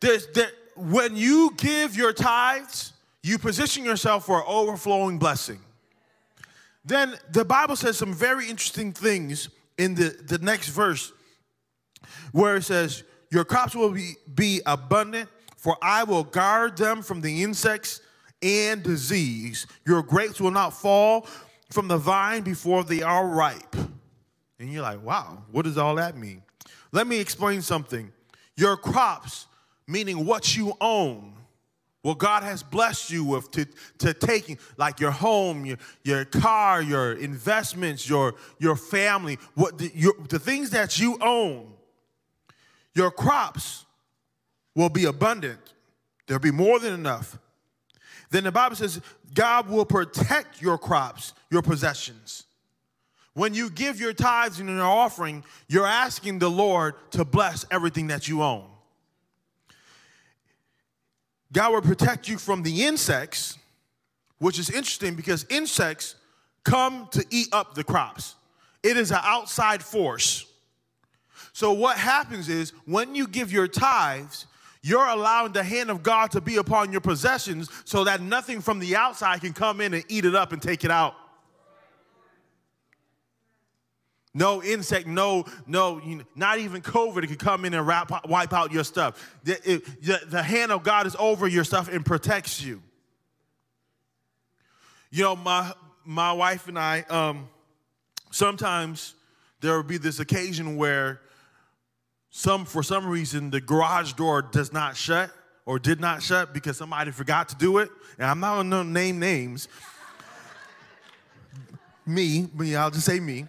There's, 0.01 0.27
there, 0.29 0.51
when 0.77 1.15
you 1.15 1.53
give 1.57 1.95
your 1.97 2.13
tithes, 2.13 2.95
you 3.23 3.39
position 3.39 3.85
yourself 3.85 4.25
for 4.25 4.39
an 4.39 4.45
overflowing 4.47 5.19
blessing. 5.19 5.61
Then 6.85 7.15
the 7.31 7.45
Bible 7.45 7.77
says 7.77 7.99
some 7.99 8.15
very 8.15 8.49
interesting 8.49 8.93
things 8.93 9.51
in 9.81 9.95
the, 9.95 10.15
the 10.27 10.39
next 10.39 10.69
verse 10.69 11.11
where 12.33 12.57
it 12.57 12.63
says, 12.63 13.03
Your 13.31 13.45
crops 13.45 13.75
will 13.75 13.91
be, 13.91 14.15
be 14.35 14.61
abundant, 14.67 15.29
for 15.57 15.77
I 15.81 16.05
will 16.05 16.25
guard 16.25 16.77
them 16.77 17.03
from 17.03 17.23
the 17.23 17.43
insects 17.43 18.03
and 18.43 18.83
disease. 18.83 19.67
Your 19.87 20.03
grapes 20.03 20.41
will 20.41 20.51
not 20.51 20.75
fall 20.75 21.27
from 21.71 21.89
the 21.89 21.97
vine 21.97 22.43
before 22.43 22.85
they 22.85 23.03
are 23.03 23.27
ripe. 23.27 23.75
And 24.59 24.71
you're 24.71 24.83
like, 24.83 25.03
wow, 25.03 25.43
what 25.51 25.65
does 25.65 25.79
all 25.79 25.95
that 25.95 26.17
mean? 26.17 26.43
Let 26.93 27.07
me 27.07 27.19
explain 27.19 27.63
something. 27.63 28.13
your 28.57 28.77
crops, 28.77 29.47
meaning 29.87 30.27
what 30.27 30.55
you 30.55 30.75
own, 30.81 31.33
what 32.03 32.19
God 32.19 32.43
has 32.43 32.63
blessed 32.63 33.11
you 33.11 33.25
with 33.25 33.51
to, 33.51 33.67
to 33.99 34.15
taking, 34.15 34.59
like 34.79 35.01
your 35.01 35.11
home, 35.11 35.67
your, 35.67 35.77
your 36.03 36.25
car, 36.25 36.81
your 36.81 37.13
investments, 37.13 38.09
your, 38.09 38.35
your 38.59 38.77
family, 38.77 39.39
what 39.55 39.77
the, 39.79 39.91
your, 39.95 40.15
the 40.29 40.39
things 40.39 40.71
that 40.71 40.99
you 40.99 41.19
own, 41.21 41.71
your 42.95 43.11
crops 43.11 43.85
will 44.75 44.89
be 44.89 45.05
abundant. 45.05 45.61
There'll 46.27 46.41
be 46.41 46.51
more 46.51 46.79
than 46.79 46.95
enough. 46.95 47.39
Then 48.31 48.45
the 48.45 48.53
Bible 48.53 48.77
says 48.77 49.01
God 49.35 49.69
will 49.69 49.85
protect 49.85 50.63
your 50.63 50.79
crops, 50.79 51.35
your 51.51 51.63
possessions. 51.63 52.45
When 53.35 53.53
you 53.55 53.71
give 53.71 54.01
your 54.01 54.13
tithes 54.13 54.59
and 54.59 54.69
your 54.69 54.83
offering, 54.85 55.45
you're 55.69 55.87
asking 55.87 56.39
the 56.39 56.51
Lord 56.51 56.95
to 57.13 57.25
bless 57.25 57.67
everything 57.71 58.07
that 58.09 58.27
you 58.27 58.43
own. 58.43 58.70
God 61.53 61.73
will 61.73 61.83
protect 61.83 62.29
you 62.29 62.39
from 62.39 62.63
the 62.63 62.85
insects, 62.85 63.59
which 64.39 64.59
is 64.59 64.71
interesting 64.71 65.15
because 65.15 65.45
insects 65.51 66.15
come 66.65 67.09
to 67.13 67.25
eat 67.31 67.49
up 67.53 67.75
the 67.75 67.85
crops. 67.85 68.37
It 68.83 68.97
is 68.97 69.11
an 69.11 69.21
outside 69.23 69.83
force. 69.83 70.47
So, 71.53 71.73
what 71.73 71.99
happens 71.99 72.49
is 72.49 72.73
when 72.87 73.15
you 73.15 73.27
give 73.27 73.53
your 73.53 73.67
tithes, 73.67 74.47
you're 74.83 75.07
allowing 75.07 75.53
the 75.53 75.63
hand 75.63 75.91
of 75.91 76.03
God 76.03 76.31
to 76.31 76.41
be 76.41 76.57
upon 76.57 76.93
your 76.93 77.01
possessions 77.01 77.69
so 77.85 78.05
that 78.05 78.23
nothing 78.23 78.61
from 78.61 78.79
the 78.79 78.97
outside 78.97 79.41
can 79.41 79.53
come 79.53 79.81
in 79.81 79.93
and 79.93 80.05
eat 80.09 80.25
it 80.25 80.35
up 80.35 80.53
and 80.53 80.63
take 80.63 80.85
it 80.85 80.91
out. 80.91 81.15
No 84.33 84.63
insect, 84.63 85.09
no, 85.09 85.45
no, 85.67 86.01
not 86.37 86.59
even 86.59 86.83
COVID 86.83 87.27
can 87.27 87.37
come 87.37 87.65
in 87.65 87.75
and 87.75 87.85
wrap, 87.85 88.29
wipe 88.29 88.53
out 88.53 88.71
your 88.71 88.85
stuff. 88.85 89.37
The, 89.43 89.55
it, 89.69 90.03
the, 90.03 90.21
the 90.29 90.43
hand 90.43 90.71
of 90.71 90.85
God 90.85 91.07
is 91.07 91.17
over 91.19 91.49
your 91.49 91.65
stuff 91.65 91.89
and 91.89 92.07
protects 92.07 92.63
you. 92.63 92.81
You 95.11 95.25
know, 95.25 95.37
my 95.37 95.73
my 96.05 96.33
wife 96.33 96.69
and 96.69 96.79
I, 96.79 97.01
um, 97.09 97.49
sometimes 98.31 99.15
there 99.61 99.77
will 99.77 99.83
be 99.83 99.99
this 99.99 100.21
occasion 100.21 100.77
where 100.77 101.21
some, 102.31 102.65
for 102.65 102.83
some 102.83 103.07
reason, 103.07 103.51
the 103.51 103.61
garage 103.61 104.13
door 104.15 104.43
does 104.43 104.73
not 104.73 104.97
shut 104.97 105.31
or 105.67 105.79
did 105.79 106.01
not 106.01 106.23
shut 106.23 106.55
because 106.55 106.77
somebody 106.77 107.11
forgot 107.11 107.49
to 107.51 107.57
do 107.57 107.79
it. 107.79 107.91
And 108.19 108.29
I'm 108.29 108.41
not 108.41 108.57
gonna 108.57 108.85
name 108.85 109.19
names. 109.19 109.69
me, 112.07 112.49
me, 112.55 112.77
I'll 112.77 112.91
just 112.91 113.07
say 113.07 113.21
me 113.21 113.47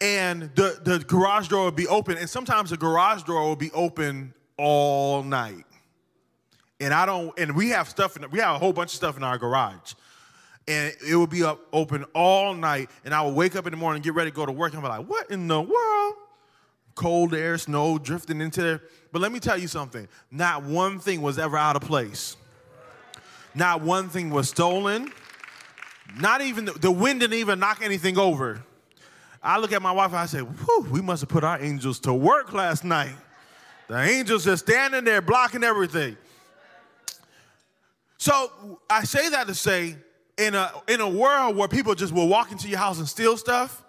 and 0.00 0.42
the, 0.54 0.80
the 0.82 0.98
garage 1.00 1.48
door 1.48 1.64
will 1.64 1.70
be 1.70 1.88
open. 1.88 2.18
And 2.18 2.28
sometimes 2.28 2.70
the 2.70 2.76
garage 2.76 3.22
door 3.22 3.42
will 3.42 3.56
be 3.56 3.70
open 3.72 4.34
all 4.56 5.22
night. 5.22 5.64
And 6.80 6.94
I 6.94 7.06
don't, 7.06 7.36
and 7.38 7.56
we 7.56 7.70
have 7.70 7.88
stuff 7.88 8.16
in, 8.16 8.30
we 8.30 8.38
have 8.38 8.54
a 8.54 8.58
whole 8.58 8.72
bunch 8.72 8.92
of 8.92 8.96
stuff 8.96 9.16
in 9.16 9.24
our 9.24 9.38
garage. 9.38 9.94
And 10.68 10.94
it 11.06 11.16
will 11.16 11.26
be 11.26 11.42
up 11.42 11.60
open 11.72 12.04
all 12.14 12.54
night. 12.54 12.90
And 13.04 13.12
I 13.12 13.22
will 13.22 13.32
wake 13.32 13.56
up 13.56 13.66
in 13.66 13.72
the 13.72 13.76
morning, 13.76 14.02
get 14.02 14.14
ready 14.14 14.30
to 14.30 14.36
go 14.36 14.46
to 14.46 14.52
work. 14.52 14.74
And 14.74 14.84
I'm 14.84 14.88
like, 14.88 15.08
what 15.08 15.30
in 15.30 15.48
the 15.48 15.60
world? 15.60 16.14
Cold 16.94 17.34
air, 17.34 17.58
snow 17.58 17.98
drifting 17.98 18.40
into 18.40 18.62
there. 18.62 18.82
But 19.12 19.22
let 19.22 19.32
me 19.32 19.40
tell 19.40 19.56
you 19.56 19.68
something. 19.68 20.06
Not 20.30 20.64
one 20.64 20.98
thing 20.98 21.22
was 21.22 21.38
ever 21.38 21.56
out 21.56 21.74
of 21.76 21.82
place. 21.82 22.36
Not 23.54 23.80
one 23.80 24.08
thing 24.08 24.30
was 24.30 24.48
stolen. 24.48 25.10
Not 26.18 26.42
even 26.42 26.68
the 26.80 26.90
wind 26.90 27.20
didn't 27.20 27.38
even 27.38 27.58
knock 27.58 27.80
anything 27.82 28.18
over. 28.18 28.62
I 29.42 29.58
look 29.58 29.72
at 29.72 29.82
my 29.82 29.92
wife 29.92 30.10
and 30.10 30.18
I 30.18 30.26
say, 30.26 30.40
Whew, 30.40 30.86
we 30.90 31.00
must 31.00 31.22
have 31.22 31.28
put 31.28 31.44
our 31.44 31.60
angels 31.60 32.00
to 32.00 32.14
work 32.14 32.52
last 32.52 32.84
night. 32.84 33.14
The 33.88 33.98
angels 33.98 34.46
are 34.46 34.56
standing 34.56 35.04
there 35.04 35.22
blocking 35.22 35.64
everything. 35.64 36.16
So 38.18 38.78
I 38.90 39.04
say 39.04 39.28
that 39.30 39.46
to 39.46 39.54
say, 39.54 39.96
in 40.36 40.54
a, 40.54 40.70
in 40.88 41.00
a 41.00 41.08
world 41.08 41.56
where 41.56 41.68
people 41.68 41.94
just 41.94 42.12
will 42.12 42.28
walk 42.28 42.52
into 42.52 42.68
your 42.68 42.78
house 42.78 42.98
and 42.98 43.08
steal 43.08 43.36
stuff, 43.36 43.82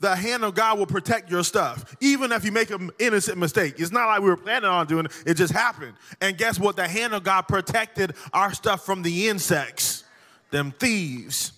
the 0.00 0.14
hand 0.14 0.44
of 0.44 0.54
God 0.54 0.78
will 0.78 0.86
protect 0.86 1.30
your 1.30 1.42
stuff, 1.42 1.96
even 2.00 2.32
if 2.32 2.44
you 2.44 2.52
make 2.52 2.70
an 2.70 2.90
innocent 2.98 3.38
mistake. 3.38 3.74
It's 3.78 3.92
not 3.92 4.06
like 4.06 4.20
we 4.20 4.28
were 4.28 4.36
planning 4.36 4.68
on 4.68 4.86
doing 4.86 5.06
it, 5.06 5.12
it 5.24 5.34
just 5.34 5.52
happened. 5.52 5.94
And 6.20 6.36
guess 6.36 6.58
what? 6.58 6.76
The 6.76 6.86
hand 6.86 7.14
of 7.14 7.24
God 7.24 7.42
protected 7.42 8.14
our 8.32 8.52
stuff 8.52 8.84
from 8.84 9.02
the 9.02 9.28
insects, 9.28 10.04
them 10.50 10.72
thieves. 10.72 11.52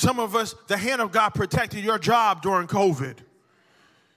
Some 0.00 0.18
of 0.18 0.34
us, 0.34 0.54
the 0.66 0.78
hand 0.78 1.02
of 1.02 1.12
God 1.12 1.34
protected 1.34 1.84
your 1.84 1.98
job 1.98 2.40
during 2.40 2.66
COVID. 2.68 3.18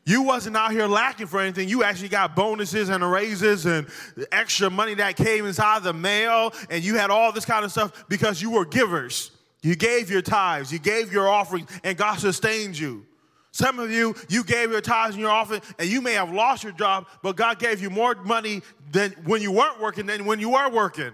You 0.05 0.21
wasn't 0.21 0.55
out 0.55 0.71
here 0.71 0.87
lacking 0.87 1.27
for 1.27 1.41
anything. 1.41 1.67
You 1.67 1.83
actually 1.83 2.07
got 2.07 2.37
bonuses 2.37 2.87
and 2.87 3.11
raises 3.11 3.65
and 3.65 3.87
extra 4.31 4.69
money 4.69 4.93
that 4.93 5.17
came 5.17 5.45
inside 5.45 5.83
the 5.83 5.91
mail, 5.91 6.53
and 6.69 6.85
you 6.85 6.95
had 6.95 7.09
all 7.09 7.33
this 7.33 7.43
kind 7.43 7.65
of 7.65 7.71
stuff 7.71 8.05
because 8.07 8.41
you 8.41 8.51
were 8.51 8.63
givers. 8.63 9.31
You 9.61 9.75
gave 9.75 10.09
your 10.09 10.21
tithes, 10.21 10.71
you 10.71 10.79
gave 10.79 11.11
your 11.11 11.27
offerings, 11.27 11.69
and 11.83 11.97
God 11.97 12.17
sustained 12.17 12.79
you. 12.79 13.05
Some 13.51 13.77
of 13.79 13.91
you, 13.91 14.15
you 14.29 14.45
gave 14.45 14.71
your 14.71 14.79
tithes 14.79 15.15
and 15.15 15.21
your 15.21 15.31
offering, 15.31 15.59
and 15.79 15.89
you 15.89 15.99
may 15.99 16.13
have 16.13 16.31
lost 16.31 16.63
your 16.63 16.71
job, 16.71 17.07
but 17.21 17.35
God 17.35 17.59
gave 17.59 17.81
you 17.81 17.89
more 17.89 18.15
money 18.15 18.61
than 18.93 19.11
when 19.25 19.41
you 19.41 19.51
weren't 19.51 19.81
working 19.81 20.05
than 20.05 20.23
when 20.23 20.39
you 20.39 20.51
were 20.51 20.69
working. 20.69 21.11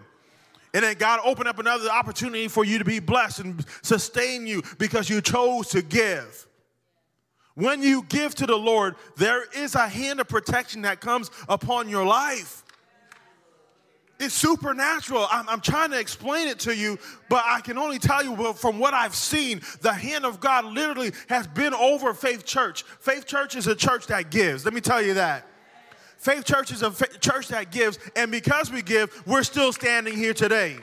And 0.74 0.84
then 0.84 0.96
God 0.98 1.22
opened 1.24 1.48
up 1.48 1.60
another 1.60 1.90
opportunity 1.90 2.48
for 2.48 2.64
you 2.64 2.78
to 2.78 2.86
be 2.86 3.00
blessed 3.00 3.40
and 3.40 3.66
sustain 3.82 4.46
you 4.46 4.62
because 4.78 5.10
you 5.10 5.22
chose 5.22 5.70
to 5.70 5.82
give. 5.82 6.48
When 7.56 7.82
you 7.82 8.04
give 8.08 8.36
to 8.36 8.46
the 8.46 8.56
Lord, 8.56 8.96
there 9.18 9.44
is 9.58 9.76
a 9.76 9.88
hand 9.88 10.20
of 10.22 10.28
protection 10.28 10.84
that 10.84 11.02
comes 11.02 11.32
upon 11.50 11.90
your 11.90 12.06
life. 12.06 12.64
It's 14.20 14.34
supernatural. 14.34 15.28
I'm, 15.32 15.48
I'm, 15.48 15.62
trying 15.62 15.92
to 15.92 16.00
explain 16.00 16.50
it 16.50 16.60
to 16.60 16.76
you, 16.76 17.00
but 17.30 17.44
I 17.46 17.62
can 17.62 17.78
only 17.78 18.00
tell 18.00 18.24
you 18.24 18.54
from 18.54 18.78
what 18.78 18.94
I've 18.94 19.16
seen, 19.16 19.62
the 19.82 19.94
hand 19.94 20.26
of 20.26 20.42
God 20.42 20.66
literally 20.66 21.12
has 21.30 21.48
been 21.48 21.74
over 21.74 22.14
Faith 22.14 22.46
Church. 22.46 22.84
Faith 22.84 23.26
Church 23.26 23.56
is 23.56 23.68
a 23.68 23.76
church 23.76 24.08
that 24.08 24.30
gives. 24.30 24.66
Let 24.66 24.74
me 24.74 24.82
tell 24.82 25.02
you 25.02 25.16
that. 25.16 25.49
Faith 26.20 26.44
Church 26.44 26.72
is 26.72 26.84
a 26.84 26.92
church 27.20 27.48
that 27.48 27.72
gives, 27.72 27.98
and 28.16 28.30
because 28.30 28.72
we 28.72 28.82
give, 28.82 29.26
we're 29.26 29.44
still 29.44 29.72
standing 29.72 30.16
here 30.16 30.34
today. 30.34 30.78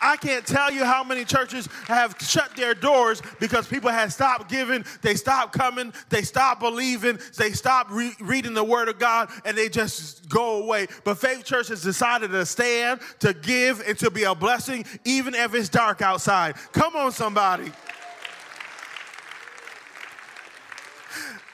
I 0.00 0.16
can't 0.16 0.46
tell 0.46 0.70
you 0.70 0.84
how 0.84 1.02
many 1.02 1.24
churches 1.24 1.66
have 1.86 2.14
shut 2.20 2.54
their 2.54 2.74
doors 2.74 3.22
because 3.40 3.66
people 3.66 3.90
have 3.90 4.12
stopped 4.12 4.50
giving, 4.50 4.84
they 5.02 5.14
stopped 5.14 5.52
coming, 5.52 5.92
they 6.10 6.22
stopped 6.22 6.60
believing, 6.60 7.18
they 7.36 7.50
stopped 7.50 7.90
re- 7.90 8.14
reading 8.20 8.54
the 8.54 8.62
Word 8.62 8.88
of 8.88 8.98
God, 8.98 9.30
and 9.46 9.56
they 9.56 9.68
just 9.68 10.28
go 10.28 10.62
away. 10.62 10.86
But 11.04 11.18
Faith 11.18 11.44
Church 11.44 11.68
has 11.68 11.82
decided 11.82 12.30
to 12.30 12.44
stand, 12.46 13.00
to 13.20 13.32
give, 13.32 13.80
and 13.86 13.98
to 13.98 14.10
be 14.10 14.24
a 14.24 14.34
blessing, 14.34 14.84
even 15.04 15.34
if 15.34 15.54
it's 15.54 15.70
dark 15.70 16.02
outside. 16.02 16.56
Come 16.72 16.94
on, 16.94 17.12
somebody. 17.12 17.72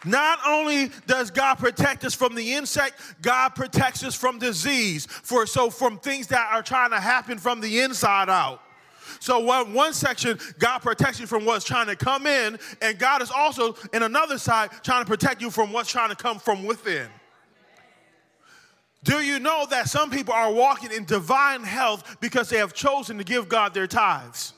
Not 0.05 0.39
only 0.47 0.91
does 1.07 1.31
God 1.31 1.57
protect 1.57 2.05
us 2.05 2.15
from 2.15 2.35
the 2.35 2.55
insect, 2.55 3.01
God 3.23 3.51
protects 3.51 4.05
us 4.05 4.15
from 4.15 4.39
disease. 4.39 5.07
For 5.07 5.47
so 5.47 5.71
from 5.71 5.99
things 5.99 6.27
that 6.29 6.53
are 6.53 6.63
trying 6.63 6.91
to 6.91 7.01
happen 7.01 7.39
from 7.39 7.61
the 7.61 7.81
inside 7.81 8.29
out. 8.29 8.61
So 9.21 9.39
one, 9.39 9.73
one 9.73 9.93
section, 9.93 10.39
God 10.59 10.81
protects 10.81 11.21
you 11.21 11.27
from 11.27 11.45
what's 11.45 11.65
trying 11.65 11.87
to 11.87 11.97
come 11.97 12.27
in, 12.27 12.59
and 12.83 12.99
God 12.99 13.23
is 13.23 13.31
also 13.31 13.77
in 13.93 14.03
another 14.03 14.39
side 14.39 14.71
trying 14.83 15.05
to 15.05 15.09
protect 15.09 15.41
you 15.41 15.51
from 15.51 15.73
what's 15.73 15.91
trying 15.91 16.11
to 16.11 16.17
come 16.17 16.39
from 16.39 16.65
within. 16.65 17.09
Do 19.03 19.21
you 19.21 19.39
know 19.39 19.67
that 19.71 19.89
some 19.89 20.11
people 20.11 20.33
are 20.33 20.53
walking 20.53 20.91
in 20.91 21.05
divine 21.05 21.63
health 21.63 22.17
because 22.21 22.49
they 22.49 22.57
have 22.57 22.73
chosen 22.73 23.19
to 23.19 23.25
give 23.25 23.49
God 23.49 23.75
their 23.75 23.87
tithes? 23.87 24.55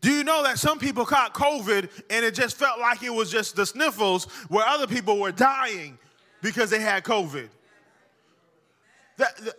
Do 0.00 0.10
you 0.10 0.24
know 0.24 0.42
that 0.42 0.58
some 0.58 0.78
people 0.78 1.04
caught 1.04 1.34
COVID 1.34 1.90
and 2.10 2.24
it 2.24 2.34
just 2.34 2.56
felt 2.56 2.78
like 2.78 3.02
it 3.02 3.12
was 3.12 3.30
just 3.30 3.56
the 3.56 3.66
sniffles 3.66 4.26
where 4.48 4.66
other 4.66 4.86
people 4.86 5.18
were 5.18 5.32
dying 5.32 5.98
because 6.42 6.70
they 6.70 6.80
had 6.80 7.02
COVID? 7.02 7.48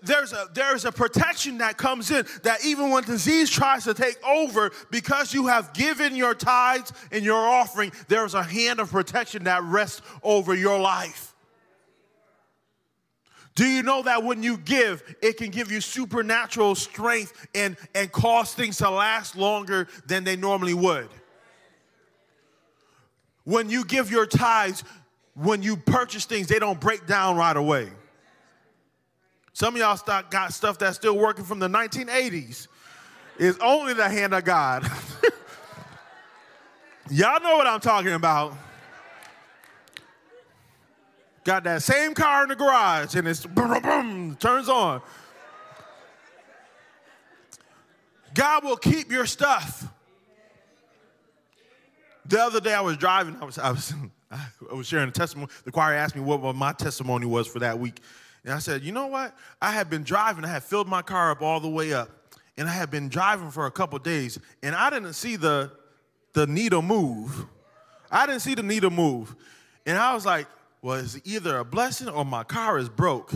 there's 0.03 0.33
a, 0.33 0.47
there's 0.53 0.85
a 0.85 0.91
protection 0.91 1.57
that 1.57 1.77
comes 1.77 2.11
in 2.11 2.25
that 2.43 2.63
even 2.63 2.89
when 2.89 3.03
disease 3.03 3.49
tries 3.49 3.83
to 3.85 3.93
take 3.93 4.23
over, 4.25 4.71
because 4.91 5.33
you 5.33 5.47
have 5.47 5.73
given 5.73 6.15
your 6.15 6.35
tithes 6.35 6.93
and 7.11 7.23
your 7.23 7.37
offering, 7.37 7.91
there's 8.07 8.33
a 8.33 8.43
hand 8.43 8.79
of 8.79 8.91
protection 8.91 9.45
that 9.45 9.63
rests 9.63 10.01
over 10.23 10.53
your 10.53 10.79
life. 10.79 11.26
Do 13.57 13.65
you 13.65 13.81
know 13.81 14.03
that 14.03 14.23
when 14.23 14.43
you 14.43 14.55
give, 14.55 15.03
it 15.19 15.37
can 15.37 15.49
give 15.49 15.71
you 15.71 15.81
supernatural 15.81 16.75
strength 16.75 17.47
and, 17.55 17.75
and 17.95 18.11
cause 18.11 18.53
things 18.53 18.77
to 18.77 18.89
last 18.91 19.35
longer 19.35 19.87
than 20.05 20.23
they 20.23 20.35
normally 20.35 20.75
would? 20.75 21.09
When 23.45 23.67
you 23.67 23.83
give 23.83 24.11
your 24.11 24.27
tithes, 24.27 24.83
when 25.33 25.63
you 25.63 25.75
purchase 25.75 26.25
things, 26.25 26.45
they 26.45 26.59
don't 26.59 26.79
break 26.79 27.07
down 27.07 27.35
right 27.35 27.57
away. 27.57 27.89
Some 29.53 29.73
of 29.73 29.79
y'all 29.79 30.23
got 30.29 30.53
stuff 30.53 30.77
that's 30.77 30.97
still 30.97 31.17
working 31.17 31.43
from 31.43 31.57
the 31.57 31.67
1980s. 31.67 32.67
It's 33.39 33.57
only 33.57 33.95
the 33.95 34.07
hand 34.07 34.35
of 34.35 34.43
God. 34.43 34.85
Y'all 37.09 37.41
know 37.41 37.57
what 37.57 37.65
I'm 37.65 37.79
talking 37.79 38.13
about. 38.13 38.53
Got 41.47 41.63
that 41.63 41.81
same 41.81 42.13
car 42.13 42.43
in 42.43 42.49
the 42.49 42.57
garage 42.57 43.15
and 43.15 43.25
it's 43.25 43.45
boom, 43.45 43.81
boom, 43.81 44.35
turns 44.35 44.67
on. 44.67 45.01
God 48.33 48.65
will 48.65 48.75
keep 48.75 49.09
your 49.09 49.25
stuff. 49.25 49.87
The 52.25 52.43
other 52.43 52.59
day 52.59 52.73
I 52.73 52.81
was 52.81 52.97
driving, 52.97 53.37
I 53.41 53.45
was, 53.45 53.57
I 53.57 53.71
was, 53.71 53.93
I 54.31 54.73
was 54.73 54.87
sharing 54.87 55.07
a 55.07 55.11
testimony. 55.13 55.49
The 55.63 55.71
choir 55.71 55.93
asked 55.93 56.17
me 56.17 56.21
what 56.21 56.53
my 56.53 56.73
testimony 56.73 57.25
was 57.25 57.47
for 57.47 57.59
that 57.59 57.79
week. 57.79 58.01
And 58.43 58.53
I 58.53 58.59
said, 58.59 58.81
you 58.81 58.91
know 58.91 59.07
what? 59.07 59.33
I 59.61 59.71
had 59.71 59.89
been 59.89 60.03
driving, 60.03 60.43
I 60.43 60.49
had 60.49 60.65
filled 60.65 60.89
my 60.89 61.01
car 61.01 61.31
up 61.31 61.41
all 61.41 61.61
the 61.61 61.69
way 61.69 61.93
up, 61.93 62.09
and 62.57 62.67
I 62.67 62.73
had 62.73 62.91
been 62.91 63.07
driving 63.07 63.51
for 63.51 63.67
a 63.67 63.71
couple 63.71 63.97
days, 63.99 64.37
and 64.61 64.75
I 64.75 64.89
didn't 64.89 65.13
see 65.13 65.37
the, 65.37 65.71
the 66.33 66.45
needle 66.45 66.81
move. 66.81 67.45
I 68.11 68.25
didn't 68.25 68.41
see 68.41 68.53
the 68.53 68.63
needle 68.63 68.91
move. 68.91 69.33
And 69.85 69.97
I 69.97 70.13
was 70.13 70.25
like, 70.25 70.47
well, 70.81 70.99
it's 70.99 71.19
either 71.23 71.57
a 71.57 71.65
blessing 71.65 72.09
or 72.09 72.23
my 72.25 72.43
car 72.43 72.77
is 72.77 72.89
broke. 72.89 73.31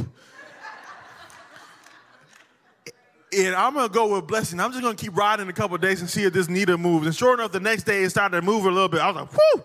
and 3.33 3.55
I'm 3.55 3.73
gonna 3.73 3.89
go 3.89 4.15
with 4.15 4.27
blessing. 4.27 4.59
I'm 4.59 4.71
just 4.71 4.83
gonna 4.83 4.95
keep 4.95 5.15
riding 5.15 5.47
a 5.49 5.53
couple 5.53 5.77
days 5.77 6.01
and 6.01 6.09
see 6.09 6.23
if 6.23 6.33
this 6.33 6.49
needle 6.49 6.77
moves. 6.77 7.05
And 7.05 7.15
sure 7.15 7.33
enough, 7.33 7.51
the 7.51 7.59
next 7.59 7.83
day 7.83 8.03
it 8.03 8.09
started 8.09 8.41
to 8.41 8.45
move 8.45 8.65
a 8.65 8.71
little 8.71 8.89
bit. 8.89 9.01
I 9.01 9.07
was 9.07 9.15
like, 9.15 9.31
whew, 9.31 9.63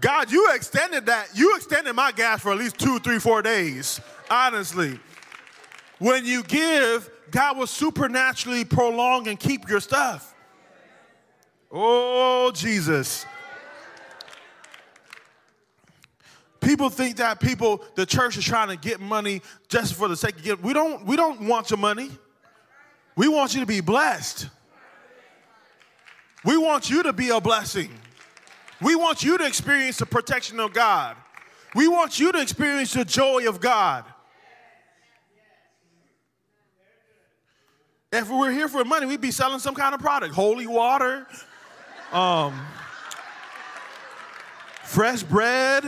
God, 0.00 0.30
you 0.30 0.50
extended 0.54 1.06
that. 1.06 1.28
You 1.34 1.56
extended 1.56 1.94
my 1.94 2.12
gas 2.12 2.42
for 2.42 2.52
at 2.52 2.58
least 2.58 2.78
two, 2.78 2.98
three, 2.98 3.18
four 3.18 3.42
days. 3.42 4.00
Honestly. 4.30 4.98
When 5.98 6.26
you 6.26 6.42
give, 6.42 7.08
God 7.30 7.56
will 7.56 7.66
supernaturally 7.66 8.64
prolong 8.64 9.28
and 9.28 9.40
keep 9.40 9.68
your 9.68 9.80
stuff. 9.80 10.34
Oh, 11.72 12.52
Jesus. 12.54 13.24
People 16.60 16.88
think 16.88 17.16
that 17.16 17.40
people, 17.40 17.84
the 17.94 18.06
church 18.06 18.36
is 18.36 18.44
trying 18.44 18.68
to 18.68 18.76
get 18.76 19.00
money 19.00 19.42
just 19.68 19.94
for 19.94 20.08
the 20.08 20.16
sake 20.16 20.36
of 20.36 20.42
getting. 20.42 20.64
We 20.64 20.72
don't, 20.72 21.04
we 21.06 21.16
don't 21.16 21.42
want 21.42 21.70
your 21.70 21.78
money. 21.78 22.10
We 23.16 23.28
want 23.28 23.54
you 23.54 23.60
to 23.60 23.66
be 23.66 23.80
blessed. 23.80 24.48
We 26.44 26.56
want 26.56 26.90
you 26.90 27.02
to 27.04 27.12
be 27.12 27.30
a 27.30 27.40
blessing. 27.40 27.90
We 28.80 28.94
want 28.94 29.22
you 29.22 29.38
to 29.38 29.46
experience 29.46 29.98
the 29.98 30.06
protection 30.06 30.60
of 30.60 30.72
God. 30.72 31.16
We 31.74 31.88
want 31.88 32.18
you 32.18 32.32
to 32.32 32.40
experience 32.40 32.92
the 32.92 33.04
joy 33.04 33.48
of 33.48 33.60
God. 33.60 34.04
If 38.12 38.30
we 38.30 38.36
were 38.36 38.50
here 38.50 38.68
for 38.68 38.84
money, 38.84 39.06
we'd 39.06 39.20
be 39.20 39.30
selling 39.30 39.58
some 39.58 39.74
kind 39.74 39.94
of 39.94 40.00
product 40.00 40.34
holy 40.34 40.66
water, 40.66 41.26
um, 42.12 42.58
fresh 44.84 45.22
bread 45.22 45.84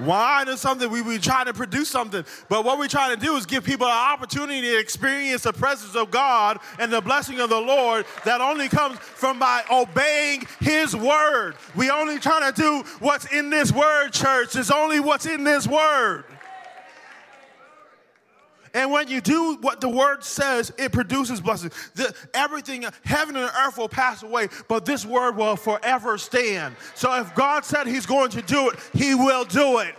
wine 0.00 0.48
or 0.48 0.56
something. 0.56 0.90
We, 0.90 1.02
we 1.02 1.18
try 1.18 1.44
to 1.44 1.52
produce 1.52 1.88
something. 1.88 2.24
But 2.48 2.64
what 2.64 2.78
we're 2.78 2.88
trying 2.88 3.18
to 3.18 3.24
do 3.24 3.36
is 3.36 3.46
give 3.46 3.64
people 3.64 3.86
an 3.86 3.92
opportunity 3.92 4.62
to 4.62 4.78
experience 4.78 5.42
the 5.42 5.52
presence 5.52 5.94
of 5.94 6.10
God 6.10 6.58
and 6.78 6.92
the 6.92 7.00
blessing 7.00 7.40
of 7.40 7.50
the 7.50 7.60
Lord 7.60 8.06
that 8.24 8.40
only 8.40 8.68
comes 8.68 8.98
from 8.98 9.38
by 9.38 9.62
obeying 9.70 10.46
His 10.60 10.96
word. 10.96 11.54
We 11.74 11.90
only 11.90 12.18
trying 12.18 12.52
to 12.52 12.60
do 12.60 12.82
what's 13.00 13.30
in 13.32 13.50
this 13.50 13.72
word, 13.72 14.12
church. 14.12 14.56
It's 14.56 14.70
only 14.70 15.00
what's 15.00 15.26
in 15.26 15.44
this 15.44 15.66
word. 15.66 16.24
And 18.72 18.92
when 18.92 19.08
you 19.08 19.20
do 19.20 19.56
what 19.60 19.80
the 19.80 19.88
word 19.88 20.22
says, 20.22 20.72
it 20.78 20.92
produces 20.92 21.40
blessings. 21.40 21.74
The, 21.94 22.14
everything, 22.34 22.84
heaven 23.04 23.36
and 23.36 23.50
earth 23.66 23.78
will 23.78 23.88
pass 23.88 24.22
away, 24.22 24.48
but 24.68 24.84
this 24.84 25.04
word 25.04 25.36
will 25.36 25.56
forever 25.56 26.16
stand. 26.18 26.76
So 26.94 27.12
if 27.20 27.34
God 27.34 27.64
said 27.64 27.86
he's 27.86 28.06
going 28.06 28.30
to 28.30 28.42
do 28.42 28.70
it, 28.70 28.78
he 28.92 29.14
will 29.14 29.44
do 29.44 29.78
it. 29.78 29.94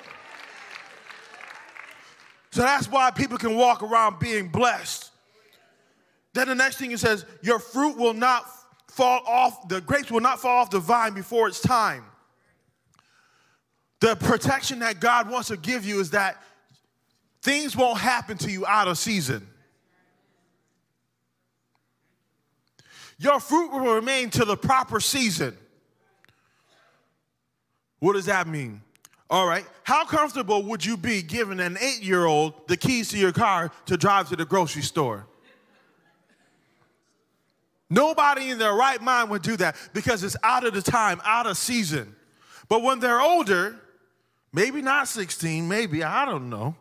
So 2.51 2.61
that's 2.61 2.87
why 2.89 3.11
people 3.11 3.37
can 3.37 3.55
walk 3.55 3.83
around 3.83 4.19
being 4.19 4.47
blessed. 4.47 5.09
Then 6.33 6.47
the 6.47 6.55
next 6.55 6.77
thing 6.77 6.91
it 6.91 6.99
says, 6.99 7.25
your 7.41 7.59
fruit 7.59 7.97
will 7.97 8.13
not 8.13 8.45
fall 8.89 9.21
off, 9.25 9.67
the 9.67 9.81
grapes 9.81 10.11
will 10.11 10.21
not 10.21 10.39
fall 10.39 10.61
off 10.61 10.69
the 10.69 10.79
vine 10.79 11.13
before 11.13 11.47
it's 11.47 11.61
time. 11.61 12.05
The 13.99 14.15
protection 14.15 14.79
that 14.79 14.99
God 14.99 15.29
wants 15.29 15.49
to 15.49 15.57
give 15.57 15.85
you 15.85 15.99
is 15.99 16.11
that 16.11 16.41
Things 17.41 17.75
won't 17.75 17.99
happen 17.99 18.37
to 18.39 18.51
you 18.51 18.65
out 18.65 18.87
of 18.87 18.97
season. 18.97 19.47
Your 23.17 23.39
fruit 23.39 23.71
will 23.71 23.95
remain 23.95 24.29
to 24.31 24.45
the 24.45 24.57
proper 24.57 24.99
season. 24.99 25.55
What 27.99 28.13
does 28.13 28.25
that 28.25 28.47
mean? 28.47 28.81
All 29.29 29.47
right. 29.47 29.65
How 29.83 30.05
comfortable 30.05 30.63
would 30.63 30.83
you 30.83 30.97
be 30.97 31.21
giving 31.21 31.59
an 31.59 31.77
eight 31.79 32.01
year 32.01 32.25
old 32.25 32.67
the 32.67 32.77
keys 32.77 33.09
to 33.09 33.17
your 33.17 33.31
car 33.31 33.71
to 33.85 33.95
drive 33.95 34.29
to 34.29 34.35
the 34.35 34.45
grocery 34.45 34.81
store? 34.81 35.27
Nobody 37.89 38.49
in 38.49 38.57
their 38.57 38.73
right 38.73 39.01
mind 39.01 39.29
would 39.29 39.41
do 39.41 39.57
that 39.57 39.75
because 39.93 40.23
it's 40.23 40.37
out 40.43 40.65
of 40.65 40.73
the 40.73 40.81
time, 40.81 41.21
out 41.25 41.45
of 41.45 41.57
season. 41.57 42.15
But 42.69 42.83
when 42.83 42.99
they're 42.99 43.21
older, 43.21 43.75
maybe 44.53 44.81
not 44.81 45.07
16, 45.07 45.67
maybe, 45.67 46.03
I 46.03 46.25
don't 46.25 46.49
know, 46.49 46.75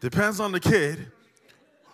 Depends 0.00 0.40
on 0.40 0.52
the 0.52 0.60
kid. 0.60 1.10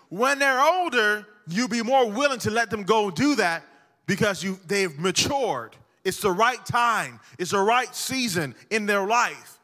When 0.09 0.39
they're 0.39 0.61
older, 0.61 1.27
you'll 1.49 1.69
be 1.69 1.83
more 1.83 2.11
willing 2.11 2.39
to 2.41 2.51
let 2.51 2.71
them 2.71 2.83
go 2.83 3.11
do 3.11 3.35
that 3.37 3.65
because 4.07 4.43
you 4.43 4.59
they've 4.67 4.99
matured. 4.99 5.77
It's 6.05 6.21
the 6.21 6.33
right 6.33 6.65
time. 6.67 7.21
It's 7.39 7.53
the 7.53 7.61
right 7.61 7.95
season 7.95 8.55
in 8.71 8.87
their 8.87 9.07
life. 9.07 9.59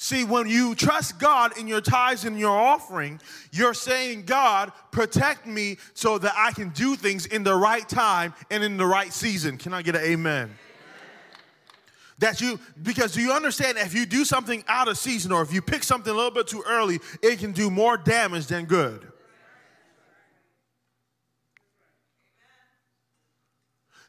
See, 0.00 0.22
when 0.22 0.46
you 0.46 0.76
trust 0.76 1.18
God 1.18 1.58
in 1.58 1.66
your 1.66 1.80
tithes 1.80 2.24
and 2.24 2.38
your 2.38 2.56
offering, 2.56 3.20
you're 3.50 3.74
saying, 3.74 4.26
God, 4.26 4.70
protect 4.92 5.44
me 5.44 5.78
so 5.94 6.18
that 6.18 6.34
I 6.36 6.52
can 6.52 6.68
do 6.68 6.94
things 6.94 7.26
in 7.26 7.42
the 7.42 7.56
right 7.56 7.88
time 7.88 8.32
and 8.48 8.62
in 8.62 8.76
the 8.76 8.86
right 8.86 9.12
season. 9.12 9.58
Can 9.58 9.74
I 9.74 9.82
get 9.82 9.96
an 9.96 10.02
amen? 10.02 10.54
That 12.18 12.40
you, 12.40 12.58
because 12.82 13.12
do 13.12 13.20
you 13.20 13.32
understand 13.32 13.78
if 13.78 13.94
you 13.94 14.04
do 14.04 14.24
something 14.24 14.64
out 14.66 14.88
of 14.88 14.98
season 14.98 15.30
or 15.30 15.42
if 15.42 15.52
you 15.52 15.62
pick 15.62 15.84
something 15.84 16.12
a 16.12 16.16
little 16.16 16.32
bit 16.32 16.48
too 16.48 16.64
early, 16.66 16.98
it 17.22 17.38
can 17.38 17.52
do 17.52 17.70
more 17.70 17.96
damage 17.96 18.46
than 18.48 18.64
good. 18.64 19.06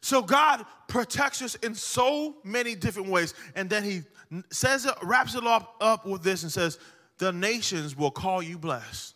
So 0.00 0.22
God 0.22 0.64
protects 0.88 1.40
us 1.40 1.54
in 1.56 1.74
so 1.74 2.36
many 2.42 2.74
different 2.74 3.08
ways. 3.08 3.34
And 3.54 3.70
then 3.70 3.84
he 3.84 4.02
says 4.50 4.86
it, 4.86 4.94
wraps 5.02 5.36
it 5.36 5.46
up, 5.46 5.76
up 5.80 6.04
with 6.04 6.24
this 6.24 6.42
and 6.42 6.50
says, 6.50 6.78
the 7.18 7.30
nations 7.32 7.96
will 7.96 8.10
call 8.10 8.42
you 8.42 8.58
blessed. 8.58 9.14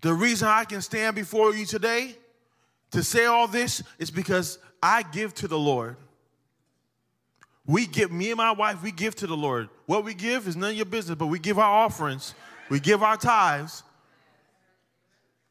The 0.00 0.12
reason 0.12 0.48
I 0.48 0.64
can 0.64 0.82
stand 0.82 1.14
before 1.14 1.54
you 1.54 1.64
today 1.64 2.16
to 2.92 3.02
say 3.02 3.26
all 3.26 3.48
this 3.48 3.82
is 3.98 4.10
because 4.10 4.58
I 4.82 5.02
give 5.02 5.34
to 5.34 5.48
the 5.48 5.58
Lord. 5.58 5.96
We 7.66 7.86
give, 7.86 8.12
me 8.12 8.30
and 8.30 8.36
my 8.36 8.52
wife, 8.52 8.82
we 8.82 8.92
give 8.92 9.16
to 9.16 9.26
the 9.26 9.36
Lord. 9.36 9.68
What 9.86 10.04
we 10.04 10.14
give 10.14 10.46
is 10.46 10.56
none 10.56 10.70
of 10.70 10.76
your 10.76 10.86
business, 10.86 11.18
but 11.18 11.26
we 11.26 11.38
give 11.38 11.58
our 11.58 11.84
offerings, 11.84 12.34
we 12.68 12.80
give 12.80 13.02
our 13.02 13.16
tithes. 13.16 13.82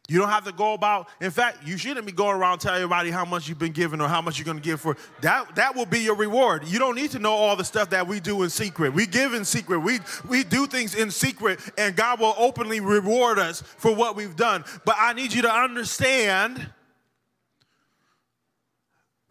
You 0.08 0.20
don't 0.20 0.30
have 0.30 0.46
to 0.46 0.52
go 0.52 0.74
about, 0.74 1.08
in 1.20 1.32
fact, 1.32 1.66
you 1.66 1.78
shouldn't 1.78 2.06
be 2.06 2.12
going 2.12 2.38
around 2.38 2.60
telling 2.60 2.78
everybody 2.78 3.10
how 3.10 3.26
much 3.26 3.50
you've 3.50 3.58
been 3.58 3.72
giving 3.72 4.00
or 4.00 4.08
how 4.08 4.22
much 4.22 4.38
you're 4.38 4.46
going 4.46 4.58
to 4.58 4.64
give 4.64 4.80
for. 4.80 4.96
That, 5.22 5.56
that 5.56 5.76
will 5.76 5.88
be 5.88 6.00
your 6.00 6.16
reward. 6.16 6.68
You 6.68 6.78
don't 6.78 6.96
need 6.96 7.10
to 7.12 7.20
know 7.20 7.32
all 7.32 7.56
the 7.56 7.64
stuff 7.64 7.90
that 7.90 8.08
we 8.08 8.20
do 8.20 8.44
in 8.44 8.52
secret. 8.52 8.94
We 8.94 9.08
give 9.08 9.34
in 9.34 9.44
secret. 9.44 9.80
We, 9.80 10.00
we 10.30 10.44
do 10.44 10.68
things 10.68 10.94
in 10.94 11.10
secret, 11.10 11.60
and 11.76 11.96
God 11.96 12.20
will 12.20 12.36
openly 12.38 12.82
reward 12.82 13.40
us 13.40 13.64
for 13.64 13.96
what 13.96 14.16
we've 14.16 14.36
done. 14.36 14.64
But 14.86 14.96
I 15.00 15.14
need 15.14 15.34
you 15.34 15.42
to 15.42 15.52
understand 15.52 16.68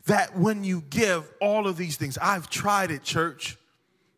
that 0.07 0.37
when 0.37 0.65
you 0.65 0.83
give 0.91 1.31
all 1.41 1.67
of 1.67 1.77
these 1.77 1.97
things, 1.97 2.19
I've 2.19 2.51
tried 2.51 2.91
it, 2.91 3.03
church. 3.03 3.57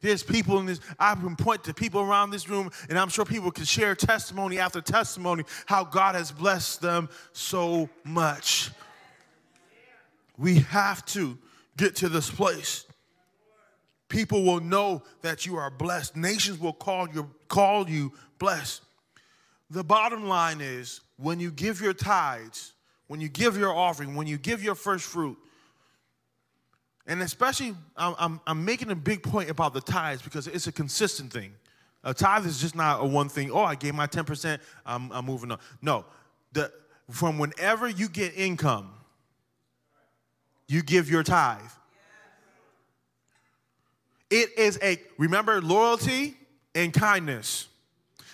There's 0.00 0.22
people 0.22 0.58
in 0.58 0.66
this, 0.66 0.80
I 0.98 1.14
can 1.14 1.36
point 1.36 1.64
to 1.64 1.74
people 1.74 2.00
around 2.00 2.30
this 2.30 2.48
room, 2.48 2.70
and 2.88 2.98
I'm 2.98 3.08
sure 3.08 3.24
people 3.24 3.50
can 3.50 3.64
share 3.64 3.94
testimony 3.94 4.58
after 4.58 4.80
testimony 4.80 5.44
how 5.64 5.84
God 5.84 6.14
has 6.14 6.30
blessed 6.30 6.80
them 6.80 7.08
so 7.32 7.88
much. 8.04 8.70
We 10.36 10.56
have 10.60 11.04
to 11.06 11.38
get 11.76 11.96
to 11.96 12.08
this 12.08 12.30
place. 12.30 12.84
People 14.08 14.44
will 14.44 14.60
know 14.60 15.02
that 15.22 15.46
you 15.46 15.56
are 15.56 15.70
blessed. 15.70 16.16
Nations 16.16 16.60
will 16.60 16.72
call 16.72 17.08
you, 17.08 17.30
call 17.48 17.88
you 17.88 18.12
blessed. 18.38 18.82
The 19.70 19.82
bottom 19.82 20.28
line 20.28 20.60
is 20.60 21.00
when 21.16 21.40
you 21.40 21.50
give 21.50 21.80
your 21.80 21.94
tithes, 21.94 22.74
when 23.08 23.20
you 23.20 23.28
give 23.28 23.56
your 23.56 23.74
offering, 23.74 24.14
when 24.14 24.26
you 24.26 24.38
give 24.38 24.62
your 24.62 24.76
first 24.76 25.06
fruit, 25.06 25.36
and 27.06 27.22
especially, 27.22 27.74
I'm, 27.96 28.40
I'm, 28.46 28.64
making 28.64 28.90
a 28.90 28.96
big 28.96 29.22
point 29.22 29.48
about 29.48 29.74
the 29.74 29.80
tithes 29.80 30.22
because 30.22 30.48
it's 30.48 30.66
a 30.66 30.72
consistent 30.72 31.32
thing. 31.32 31.52
A 32.02 32.12
tithe 32.12 32.46
is 32.46 32.60
just 32.60 32.74
not 32.74 33.00
a 33.00 33.06
one 33.06 33.28
thing, 33.28 33.50
oh, 33.50 33.62
I 33.62 33.76
gave 33.76 33.94
my 33.94 34.06
10%, 34.06 34.58
I'm, 34.84 35.12
I'm 35.12 35.24
moving 35.24 35.52
on. 35.52 35.58
No, 35.80 36.04
the, 36.52 36.72
from 37.10 37.38
whenever 37.38 37.88
you 37.88 38.08
get 38.08 38.36
income, 38.36 38.90
you 40.66 40.82
give 40.82 41.08
your 41.08 41.22
tithe. 41.22 41.60
It 44.28 44.50
is 44.58 44.78
a, 44.82 44.98
remember, 45.16 45.60
loyalty 45.60 46.36
and 46.74 46.92
kindness. 46.92 47.68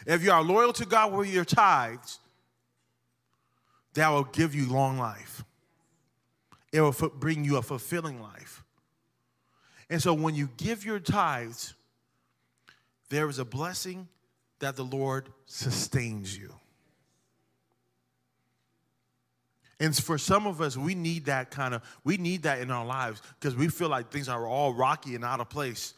If 0.06 0.22
you 0.22 0.32
are 0.32 0.42
loyal 0.42 0.72
to 0.74 0.86
God 0.86 1.12
with 1.12 1.32
your 1.32 1.44
tithes, 1.44 2.18
that 3.94 4.08
will 4.08 4.24
give 4.24 4.54
you 4.54 4.72
long 4.72 4.98
life. 4.98 5.44
It 6.72 6.80
will 6.80 6.92
bring 6.92 7.44
you 7.44 7.58
a 7.58 7.62
fulfilling 7.62 8.22
life. 8.22 8.61
And 9.90 10.02
so 10.02 10.14
when 10.14 10.34
you 10.34 10.48
give 10.56 10.84
your 10.84 10.98
tithes, 10.98 11.74
there 13.08 13.28
is 13.28 13.38
a 13.38 13.44
blessing 13.44 14.08
that 14.60 14.76
the 14.76 14.84
Lord 14.84 15.28
sustains 15.46 16.36
you. 16.36 16.54
And 19.82 19.96
for 19.96 20.16
some 20.16 20.46
of 20.46 20.60
us, 20.60 20.76
we 20.76 20.94
need 20.94 21.24
that 21.24 21.50
kind 21.50 21.74
of, 21.74 21.82
we 22.04 22.16
need 22.16 22.44
that 22.44 22.60
in 22.60 22.70
our 22.70 22.86
lives 22.86 23.20
because 23.40 23.56
we 23.56 23.66
feel 23.68 23.88
like 23.88 24.10
things 24.10 24.28
are 24.28 24.46
all 24.46 24.72
rocky 24.72 25.16
and 25.16 25.24
out 25.24 25.40
of 25.40 25.50
place. 25.50 25.94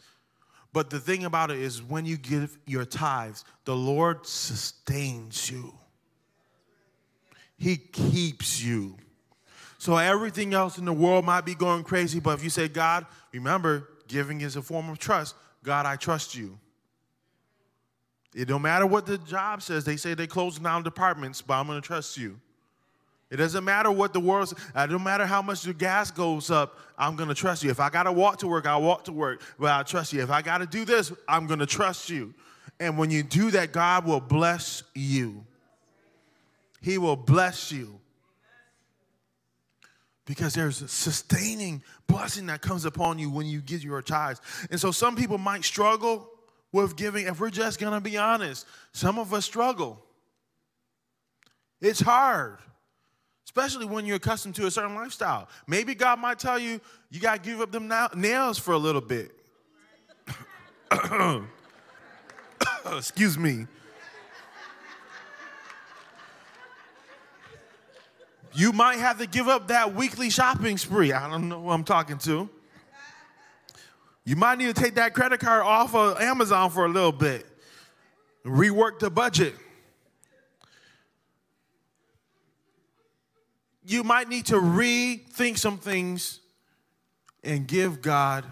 But 0.72 0.88
the 0.88 0.98
thing 0.98 1.24
about 1.24 1.50
it 1.50 1.58
is, 1.58 1.82
when 1.82 2.06
you 2.06 2.16
give 2.16 2.58
your 2.66 2.86
tithes, 2.86 3.44
the 3.64 3.76
Lord 3.76 4.26
sustains 4.26 5.50
you, 5.50 5.74
He 7.58 7.76
keeps 7.76 8.60
you. 8.60 8.96
So 9.76 9.98
everything 9.98 10.54
else 10.54 10.78
in 10.78 10.86
the 10.86 10.92
world 10.92 11.26
might 11.26 11.44
be 11.44 11.54
going 11.54 11.84
crazy, 11.84 12.18
but 12.18 12.38
if 12.38 12.42
you 12.42 12.48
say, 12.48 12.68
God, 12.68 13.04
remember, 13.40 13.88
giving 14.08 14.40
is 14.40 14.56
a 14.56 14.62
form 14.62 14.88
of 14.90 14.98
trust. 14.98 15.34
God, 15.62 15.86
I 15.86 15.96
trust 15.96 16.34
you. 16.34 16.58
It 18.34 18.46
don't 18.46 18.62
matter 18.62 18.86
what 18.86 19.06
the 19.06 19.18
job 19.18 19.62
says. 19.62 19.84
They 19.84 19.96
say 19.96 20.14
they're 20.14 20.26
closing 20.26 20.64
down 20.64 20.82
departments, 20.82 21.40
but 21.40 21.54
I'm 21.54 21.66
going 21.66 21.80
to 21.80 21.86
trust 21.86 22.16
you. 22.16 22.40
It 23.30 23.38
doesn't 23.38 23.64
matter 23.64 23.90
what 23.90 24.12
the 24.12 24.20
world, 24.20 24.52
it 24.76 24.86
don't 24.88 25.02
matter 25.02 25.26
how 25.26 25.42
much 25.42 25.62
the 25.62 25.74
gas 25.74 26.10
goes 26.10 26.52
up, 26.52 26.78
I'm 26.96 27.16
gonna 27.16 27.34
trust 27.34 27.64
you. 27.64 27.70
If 27.70 27.80
I 27.80 27.90
gotta 27.90 28.12
walk 28.12 28.38
to 28.38 28.46
work, 28.46 28.64
I'll 28.64 28.82
walk 28.82 29.04
to 29.06 29.12
work, 29.12 29.42
but 29.58 29.72
I 29.72 29.82
trust 29.82 30.12
you. 30.12 30.22
If 30.22 30.30
I 30.30 30.42
gotta 30.42 30.66
do 30.66 30.84
this, 30.84 31.12
I'm 31.26 31.48
gonna 31.48 31.66
trust 31.66 32.08
you. 32.08 32.32
And 32.78 32.96
when 32.96 33.10
you 33.10 33.24
do 33.24 33.50
that, 33.52 33.72
God 33.72 34.04
will 34.04 34.20
bless 34.20 34.84
you. 34.94 35.44
He 36.80 36.98
will 36.98 37.16
bless 37.16 37.72
you. 37.72 37.98
Because 40.26 40.54
there's 40.54 40.80
a 40.80 40.88
sustaining 40.88 41.82
blessing 42.06 42.46
that 42.46 42.62
comes 42.62 42.84
upon 42.84 43.18
you 43.18 43.30
when 43.30 43.46
you 43.46 43.60
give 43.60 43.84
your 43.84 44.00
tithes. 44.00 44.40
And 44.70 44.80
so 44.80 44.90
some 44.90 45.16
people 45.16 45.36
might 45.36 45.64
struggle 45.64 46.30
with 46.72 46.96
giving, 46.96 47.26
if 47.26 47.40
we're 47.40 47.50
just 47.50 47.78
gonna 47.78 48.00
be 48.00 48.16
honest. 48.16 48.66
Some 48.92 49.18
of 49.18 49.34
us 49.34 49.44
struggle. 49.44 50.02
It's 51.80 52.00
hard 52.00 52.58
especially 53.56 53.86
when 53.86 54.04
you're 54.04 54.16
accustomed 54.16 54.56
to 54.56 54.66
a 54.66 54.70
certain 54.70 54.96
lifestyle. 54.96 55.48
Maybe 55.68 55.94
God 55.94 56.18
might 56.18 56.40
tell 56.40 56.58
you, 56.58 56.80
you 57.08 57.20
got 57.20 57.36
to 57.44 57.50
give 57.50 57.60
up 57.60 57.70
them 57.70 57.92
nails 58.16 58.58
for 58.58 58.74
a 58.74 58.78
little 58.78 59.00
bit. 59.00 59.30
Excuse 62.96 63.38
me. 63.38 63.66
You 68.54 68.72
might 68.72 68.98
have 68.98 69.18
to 69.18 69.26
give 69.26 69.48
up 69.48 69.68
that 69.68 69.94
weekly 69.94 70.30
shopping 70.30 70.78
spree. 70.78 71.12
I 71.12 71.28
don't 71.28 71.48
know 71.48 71.60
who 71.62 71.70
I'm 71.70 71.84
talking 71.84 72.18
to. 72.18 72.48
You 74.24 74.36
might 74.36 74.58
need 74.58 74.74
to 74.74 74.80
take 74.80 74.94
that 74.94 75.12
credit 75.12 75.40
card 75.40 75.62
off 75.62 75.94
of 75.94 76.20
Amazon 76.20 76.70
for 76.70 76.86
a 76.86 76.88
little 76.88 77.12
bit, 77.12 77.46
rework 78.46 78.98
the 79.00 79.10
budget. 79.10 79.54
you 83.84 84.02
might 84.02 84.28
need 84.28 84.46
to 84.46 84.54
rethink 84.54 85.58
some 85.58 85.78
things 85.78 86.40
and 87.42 87.66
give 87.66 88.00
God 88.00 88.44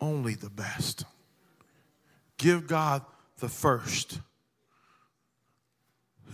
only 0.00 0.34
the 0.34 0.50
best. 0.50 1.04
Give 2.36 2.66
God 2.66 3.02
the 3.38 3.48
first. 3.48 4.20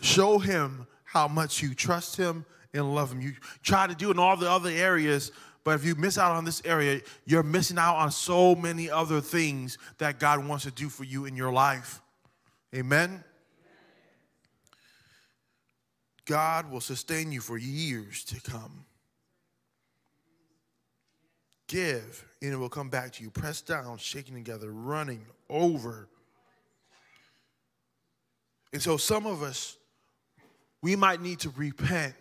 Show 0.00 0.38
Him 0.38 0.86
how 1.04 1.28
much 1.28 1.62
you 1.62 1.74
trust 1.74 2.16
Him 2.16 2.46
and 2.74 2.94
love 2.94 3.12
Him. 3.12 3.20
You 3.20 3.32
try 3.62 3.86
to 3.86 3.94
do 3.94 4.10
in 4.10 4.18
all 4.18 4.36
the 4.36 4.50
other 4.50 4.70
areas, 4.70 5.32
but 5.64 5.74
if 5.74 5.84
you 5.84 5.94
miss 5.94 6.18
out 6.18 6.32
on 6.32 6.44
this 6.44 6.62
area, 6.64 7.00
you're 7.24 7.42
missing 7.42 7.78
out 7.78 7.96
on 7.96 8.10
so 8.10 8.54
many 8.54 8.90
other 8.90 9.20
things 9.20 9.78
that 9.98 10.18
God 10.18 10.46
wants 10.46 10.64
to 10.64 10.70
do 10.70 10.88
for 10.88 11.04
you 11.04 11.24
in 11.24 11.36
your 11.36 11.52
life. 11.52 12.00
Amen. 12.74 13.22
God 16.24 16.70
will 16.70 16.80
sustain 16.80 17.32
you 17.32 17.40
for 17.40 17.58
years 17.58 18.24
to 18.24 18.40
come. 18.40 18.84
Give, 21.66 22.24
and 22.40 22.52
it 22.52 22.56
will 22.56 22.68
come 22.68 22.90
back 22.90 23.12
to 23.12 23.22
you. 23.22 23.30
Pressed 23.30 23.66
down, 23.66 23.98
shaking 23.98 24.34
together, 24.34 24.70
running 24.70 25.24
over. 25.48 26.08
And 28.72 28.82
so, 28.82 28.96
some 28.96 29.26
of 29.26 29.42
us, 29.42 29.76
we 30.80 30.96
might 30.96 31.20
need 31.20 31.40
to 31.40 31.50
repent 31.50 32.14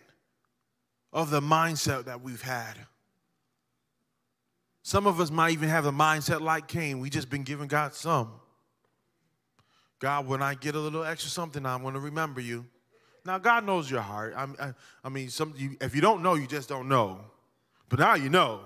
of 1.14 1.30
the 1.30 1.42
mindset 1.42 2.06
that 2.06 2.22
we've 2.22 2.42
had. 2.42 2.76
Some 4.84 5.06
of 5.06 5.20
us 5.20 5.30
might 5.30 5.52
even 5.52 5.70
have 5.70 5.86
a 5.86 5.92
mindset 5.92 6.42
like 6.42 6.68
Cain. 6.68 7.00
We 7.00 7.10
just 7.10 7.30
been 7.30 7.44
giving 7.44 7.68
God 7.68 7.94
some. 7.94 8.32
God, 10.00 10.28
when 10.28 10.42
I 10.42 10.56
get 10.56 10.74
a 10.74 10.80
little 10.80 11.04
extra 11.04 11.30
something, 11.30 11.64
I'm 11.66 11.84
going 11.84 11.94
to 11.94 12.00
remember 12.00 12.42
you. 12.42 12.66
Now, 13.24 13.38
God 13.38 13.66
knows 13.66 13.90
your 13.90 14.02
heart. 14.02 14.34
I, 14.36 14.48
I, 14.60 14.74
I 15.04 15.10
mean, 15.10 15.30
some, 15.30 15.54
you, 15.56 15.78
if 15.80 15.94
you 15.94 16.02
don't 16.02 16.24
know, 16.24 16.34
you 16.34 16.48
just 16.48 16.68
don't 16.68 16.90
know. 16.90 17.20
But 17.88 18.00
now 18.00 18.16
you 18.16 18.30
know. 18.30 18.62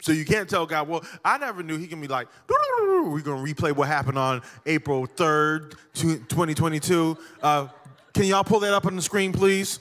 So 0.00 0.10
you 0.12 0.24
can't 0.24 0.50
tell 0.50 0.66
God, 0.66 0.88
well, 0.88 1.04
I 1.24 1.38
never 1.38 1.62
knew 1.62 1.78
he 1.78 1.86
can 1.86 2.00
be 2.00 2.08
like, 2.08 2.26
we're 2.48 3.20
going 3.20 3.44
to 3.44 3.54
replay 3.54 3.74
what 3.74 3.86
happened 3.86 4.18
on 4.18 4.42
April 4.66 5.06
3rd, 5.06 5.76
2022. 5.94 7.16
Uh, 7.40 7.68
can 8.12 8.24
y'all 8.24 8.44
pull 8.44 8.60
that 8.60 8.72
up 8.74 8.86
on 8.86 8.96
the 8.96 9.02
screen, 9.02 9.32
please? 9.32 9.78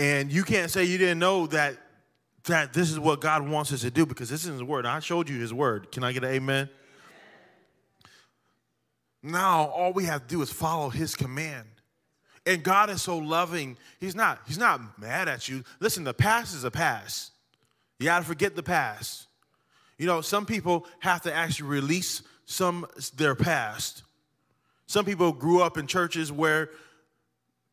And 0.00 0.32
you 0.32 0.44
can't 0.44 0.70
say 0.70 0.84
you 0.84 0.96
didn't 0.96 1.18
know 1.18 1.46
that 1.48 1.76
that 2.44 2.72
this 2.72 2.90
is 2.90 2.98
what 2.98 3.20
God 3.20 3.46
wants 3.46 3.70
us 3.70 3.82
to 3.82 3.90
do 3.90 4.06
because 4.06 4.30
this 4.30 4.44
is 4.44 4.52
his 4.52 4.62
word. 4.62 4.86
I 4.86 4.98
showed 5.00 5.28
you 5.28 5.38
his 5.38 5.52
word. 5.52 5.92
Can 5.92 6.04
I 6.04 6.12
get 6.12 6.24
an 6.24 6.30
amen? 6.30 6.70
Now 9.22 9.66
all 9.66 9.92
we 9.92 10.04
have 10.04 10.22
to 10.22 10.26
do 10.26 10.40
is 10.40 10.50
follow 10.50 10.88
his 10.88 11.14
command. 11.14 11.66
And 12.46 12.62
God 12.62 12.88
is 12.88 13.02
so 13.02 13.18
loving. 13.18 13.76
He's 13.98 14.14
not, 14.14 14.40
he's 14.46 14.56
not 14.56 14.98
mad 14.98 15.28
at 15.28 15.50
you. 15.50 15.64
Listen, 15.80 16.04
the 16.04 16.14
past 16.14 16.54
is 16.54 16.64
a 16.64 16.70
past. 16.70 17.32
You 17.98 18.06
got 18.06 18.20
to 18.20 18.24
forget 18.24 18.56
the 18.56 18.62
past. 18.62 19.26
You 19.98 20.06
know, 20.06 20.22
some 20.22 20.46
people 20.46 20.86
have 21.00 21.20
to 21.22 21.34
actually 21.34 21.68
release 21.68 22.22
some 22.46 22.86
their 23.18 23.34
past. 23.34 24.02
Some 24.86 25.04
people 25.04 25.32
grew 25.32 25.60
up 25.60 25.76
in 25.76 25.86
churches 25.86 26.32
where 26.32 26.70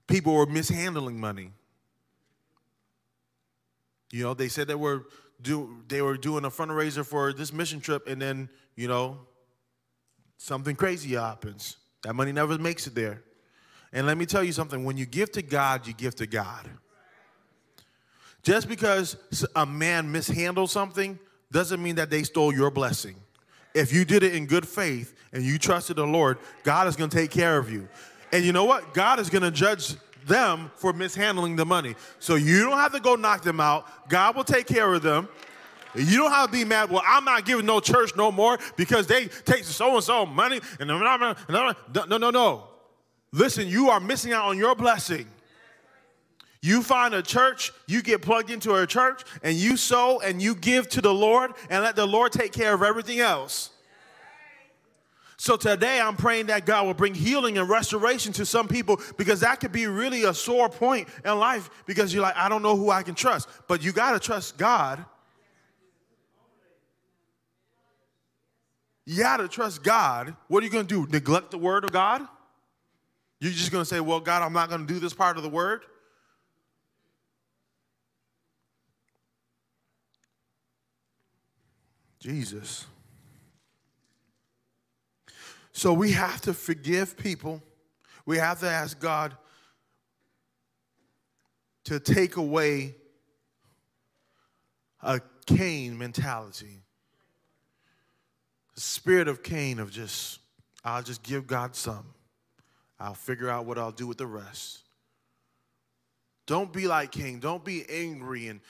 people 0.07 0.33
were 0.33 0.45
mishandling 0.45 1.21
money. 1.21 1.51
You 4.11 4.23
know, 4.23 4.33
they 4.33 4.47
said 4.47 4.67
they 4.67 4.75
were 4.75 5.05
do 5.41 5.83
they 5.87 6.01
were 6.01 6.17
doing 6.17 6.45
a 6.45 6.49
fundraiser 6.49 7.05
for 7.05 7.33
this 7.33 7.53
mission 7.53 7.79
trip, 7.79 8.07
and 8.07 8.21
then 8.21 8.49
you 8.75 8.87
know 8.87 9.19
something 10.37 10.75
crazy 10.75 11.15
happens. 11.15 11.77
That 12.03 12.13
money 12.13 12.31
never 12.31 12.57
makes 12.57 12.87
it 12.87 12.95
there. 12.95 13.23
And 13.93 14.05
let 14.05 14.17
me 14.17 14.25
tell 14.25 14.43
you 14.43 14.51
something 14.51 14.83
when 14.83 14.97
you 14.97 15.05
give 15.05 15.31
to 15.33 15.41
God, 15.41 15.87
you 15.87 15.93
give 15.93 16.15
to 16.15 16.27
God. 16.27 16.69
Just 18.43 18.69
because 18.69 19.17
a 19.55 19.65
man 19.65 20.11
mishandled 20.11 20.69
something 20.69 21.19
doesn't 21.51 21.81
mean 21.81 21.95
that 21.95 22.09
they 22.09 22.23
stole 22.23 22.53
your 22.53 22.71
blessing. 22.71 23.15
If 23.73 23.93
you 23.93 24.05
did 24.05 24.23
it 24.23 24.35
in 24.35 24.45
good 24.45 24.67
faith 24.67 25.13
and 25.33 25.43
you 25.43 25.57
trusted 25.57 25.97
the 25.97 26.05
Lord, 26.05 26.37
God 26.63 26.87
is 26.87 26.95
going 26.95 27.09
to 27.09 27.17
take 27.17 27.31
care 27.31 27.57
of 27.57 27.71
you. 27.71 27.87
And 28.31 28.43
you 28.43 28.51
know 28.53 28.65
what? 28.65 28.93
God 28.93 29.19
is 29.19 29.29
going 29.29 29.43
to 29.43 29.51
judge 29.51 29.95
them 30.27 30.71
for 30.75 30.93
mishandling 30.93 31.55
the 31.55 31.65
money. 31.65 31.95
So 32.19 32.35
you 32.35 32.63
don't 32.63 32.77
have 32.77 32.93
to 32.93 32.99
go 32.99 33.15
knock 33.15 33.43
them 33.43 33.59
out. 33.59 34.09
God 34.09 34.35
will 34.35 34.43
take 34.43 34.67
care 34.67 34.93
of 34.93 35.01
them. 35.01 35.27
You 35.95 36.17
don't 36.17 36.31
have 36.31 36.47
to 36.47 36.51
be 36.51 36.63
mad. 36.63 36.91
Well, 36.91 37.01
I'm 37.05 37.25
not 37.25 37.45
giving 37.45 37.65
no 37.65 37.79
church 37.79 38.11
no 38.15 38.31
more 38.31 38.59
because 38.75 39.07
they 39.07 39.25
take 39.25 39.63
so 39.63 39.95
and 39.95 40.03
so 40.03 40.25
money 40.25 40.59
and 40.79 40.87
no, 40.87 40.99
no, 40.99 42.17
no, 42.17 42.29
no. 42.29 42.63
Listen, 43.31 43.67
you 43.67 43.89
are 43.89 43.99
missing 43.99 44.33
out 44.33 44.45
on 44.45 44.57
your 44.57 44.75
blessing. 44.75 45.27
You 46.61 46.81
find 46.81 47.13
a 47.13 47.21
church, 47.21 47.71
you 47.87 48.01
get 48.01 48.21
plugged 48.21 48.49
into 48.49 48.75
a 48.75 48.87
church, 48.87 49.23
and 49.43 49.55
you 49.55 49.77
sow 49.77 50.19
and 50.19 50.41
you 50.41 50.55
give 50.55 50.89
to 50.89 51.01
the 51.01 51.13
Lord 51.13 51.51
and 51.69 51.83
let 51.83 51.95
the 51.95 52.05
Lord 52.05 52.31
take 52.31 52.51
care 52.51 52.73
of 52.73 52.83
everything 52.83 53.19
else. 53.19 53.71
So 55.37 55.55
today 55.55 56.01
I'm 56.01 56.15
praying 56.15 56.47
that 56.47 56.65
God 56.65 56.87
will 56.87 56.95
bring 56.95 57.13
healing 57.13 57.59
and 57.59 57.69
restoration 57.69 58.33
to 58.33 58.45
some 58.45 58.67
people 58.67 58.99
because 59.17 59.41
that 59.41 59.59
could 59.59 59.71
be 59.71 59.85
really 59.85 60.23
a 60.23 60.33
sore 60.33 60.67
point 60.67 61.07
in 61.23 61.37
life 61.37 61.69
because 61.85 62.11
you're 62.11 62.23
like, 62.23 62.35
I 62.35 62.49
don't 62.49 62.63
know 62.63 62.75
who 62.75 62.89
I 62.89 63.03
can 63.03 63.13
trust. 63.13 63.47
But 63.67 63.83
you 63.83 63.91
got 63.91 64.13
to 64.13 64.19
trust 64.19 64.57
God. 64.57 65.05
You 69.05 69.21
got 69.21 69.37
to 69.37 69.47
trust 69.47 69.83
God. 69.83 70.35
What 70.47 70.63
are 70.63 70.65
you 70.65 70.71
going 70.71 70.87
to 70.87 71.05
do? 71.05 71.11
Neglect 71.11 71.51
the 71.51 71.57
word 71.59 71.83
of 71.83 71.91
God? 71.91 72.27
You're 73.39 73.51
just 73.51 73.71
going 73.71 73.83
to 73.83 73.85
say, 73.85 73.99
Well, 73.99 74.19
God, 74.19 74.41
I'm 74.41 74.53
not 74.53 74.69
going 74.69 74.85
to 74.85 74.91
do 74.91 74.99
this 74.99 75.13
part 75.13 75.37
of 75.37 75.43
the 75.43 75.49
word? 75.49 75.83
Jesus. 82.19 82.87
So 85.77 85.93
we 85.93 86.13
have 86.13 86.41
to 86.41 86.55
forgive 86.55 87.15
people. 87.15 87.61
We 88.25 88.37
have 88.37 88.61
to 88.61 88.67
ask 88.67 88.99
God 88.99 89.37
to 91.83 91.99
take 91.99 92.37
away 92.37 92.95
a 95.03 95.21
Cain 95.45 95.95
mentality. 95.95 96.81
The 98.73 98.81
spirit 98.81 99.27
of 99.27 99.43
Cain 99.43 99.77
of 99.77 99.91
just, 99.91 100.39
I'll 100.83 101.03
just 101.03 101.21
give 101.21 101.45
God 101.45 101.75
some. 101.75 102.07
I'll 102.99 103.13
figure 103.13 103.47
out 103.47 103.67
what 103.67 103.77
I'll 103.77 103.91
do 103.91 104.07
with 104.07 104.17
the 104.17 104.25
rest. 104.25 104.79
Don't 106.47 106.73
be 106.73 106.87
like 106.87 107.11
Cain. 107.11 107.39
Don't 107.39 107.63
be 107.63 107.85
angry 107.87 108.47
and 108.47 108.61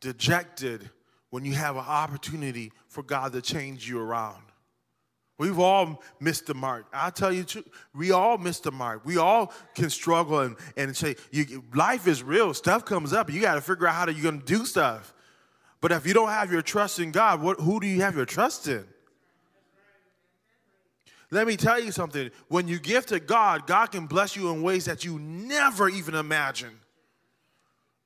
dejected 0.00 0.88
when 1.28 1.44
you 1.44 1.52
have 1.52 1.76
an 1.76 1.84
opportunity 1.86 2.72
for 2.88 3.02
God 3.02 3.34
to 3.34 3.42
change 3.42 3.86
you 3.86 4.00
around. 4.00 4.44
We've 5.36 5.58
all 5.58 6.00
missed 6.20 6.46
the 6.46 6.54
mark. 6.54 6.86
i 6.92 7.10
tell 7.10 7.32
you, 7.32 7.44
we 7.92 8.12
all 8.12 8.38
miss 8.38 8.60
the 8.60 8.70
mark. 8.70 9.04
We 9.04 9.16
all 9.16 9.52
can 9.74 9.90
struggle 9.90 10.40
and, 10.40 10.56
and 10.76 10.96
say, 10.96 11.16
you, 11.32 11.64
life 11.74 12.06
is 12.06 12.22
real. 12.22 12.54
Stuff 12.54 12.84
comes 12.84 13.12
up. 13.12 13.32
You 13.32 13.40
got 13.40 13.54
to 13.54 13.60
figure 13.60 13.88
out 13.88 13.94
how 13.94 14.08
you're 14.08 14.22
going 14.22 14.40
to 14.40 14.46
do 14.46 14.64
stuff. 14.64 15.12
But 15.80 15.90
if 15.90 16.06
you 16.06 16.14
don't 16.14 16.28
have 16.28 16.52
your 16.52 16.62
trust 16.62 17.00
in 17.00 17.10
God, 17.10 17.42
what, 17.42 17.58
who 17.58 17.80
do 17.80 17.86
you 17.86 18.00
have 18.02 18.14
your 18.14 18.24
trust 18.24 18.68
in? 18.68 18.86
Let 21.32 21.48
me 21.48 21.56
tell 21.56 21.80
you 21.80 21.90
something. 21.90 22.30
When 22.46 22.68
you 22.68 22.78
give 22.78 23.06
to 23.06 23.18
God, 23.18 23.66
God 23.66 23.86
can 23.86 24.06
bless 24.06 24.36
you 24.36 24.50
in 24.50 24.62
ways 24.62 24.84
that 24.84 25.04
you 25.04 25.18
never 25.18 25.88
even 25.88 26.14
imagined. 26.14 26.78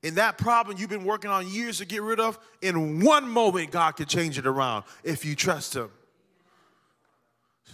And 0.03 0.15
that 0.15 0.39
problem 0.39 0.77
you've 0.79 0.89
been 0.89 1.05
working 1.05 1.29
on 1.29 1.47
years 1.47 1.77
to 1.77 1.85
get 1.85 2.01
rid 2.01 2.19
of, 2.19 2.39
in 2.61 3.03
one 3.03 3.29
moment, 3.29 3.69
God 3.69 3.97
can 3.97 4.07
change 4.07 4.39
it 4.39 4.47
around 4.47 4.85
if 5.03 5.25
you 5.25 5.35
trust 5.35 5.75
Him. 5.75 5.91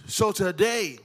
So 0.07 0.31
today, 0.31 0.99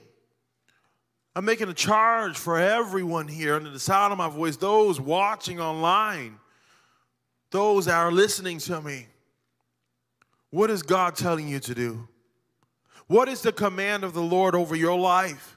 I'm 1.34 1.44
making 1.44 1.68
a 1.68 1.74
charge 1.74 2.36
for 2.36 2.58
everyone 2.58 3.28
here 3.28 3.54
under 3.54 3.70
the 3.70 3.80
sound 3.80 4.12
of 4.12 4.18
my 4.18 4.28
voice, 4.28 4.56
those 4.56 5.00
watching 5.00 5.60
online, 5.60 6.36
those 7.50 7.86
that 7.86 7.96
are 7.96 8.12
listening 8.12 8.58
to 8.58 8.80
me. 8.80 9.06
What 10.50 10.70
is 10.70 10.82
God 10.82 11.14
telling 11.16 11.48
you 11.48 11.60
to 11.60 11.74
do? 11.74 12.08
What 13.06 13.28
is 13.28 13.42
the 13.42 13.52
command 13.52 14.04
of 14.04 14.12
the 14.12 14.22
Lord 14.22 14.54
over 14.54 14.76
your 14.76 14.98
life? 14.98 15.56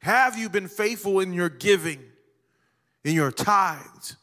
Have 0.00 0.38
you 0.38 0.48
been 0.48 0.68
faithful 0.68 1.20
in 1.20 1.32
your 1.32 1.48
giving, 1.48 2.00
in 3.04 3.14
your 3.14 3.30
tithes? 3.30 4.16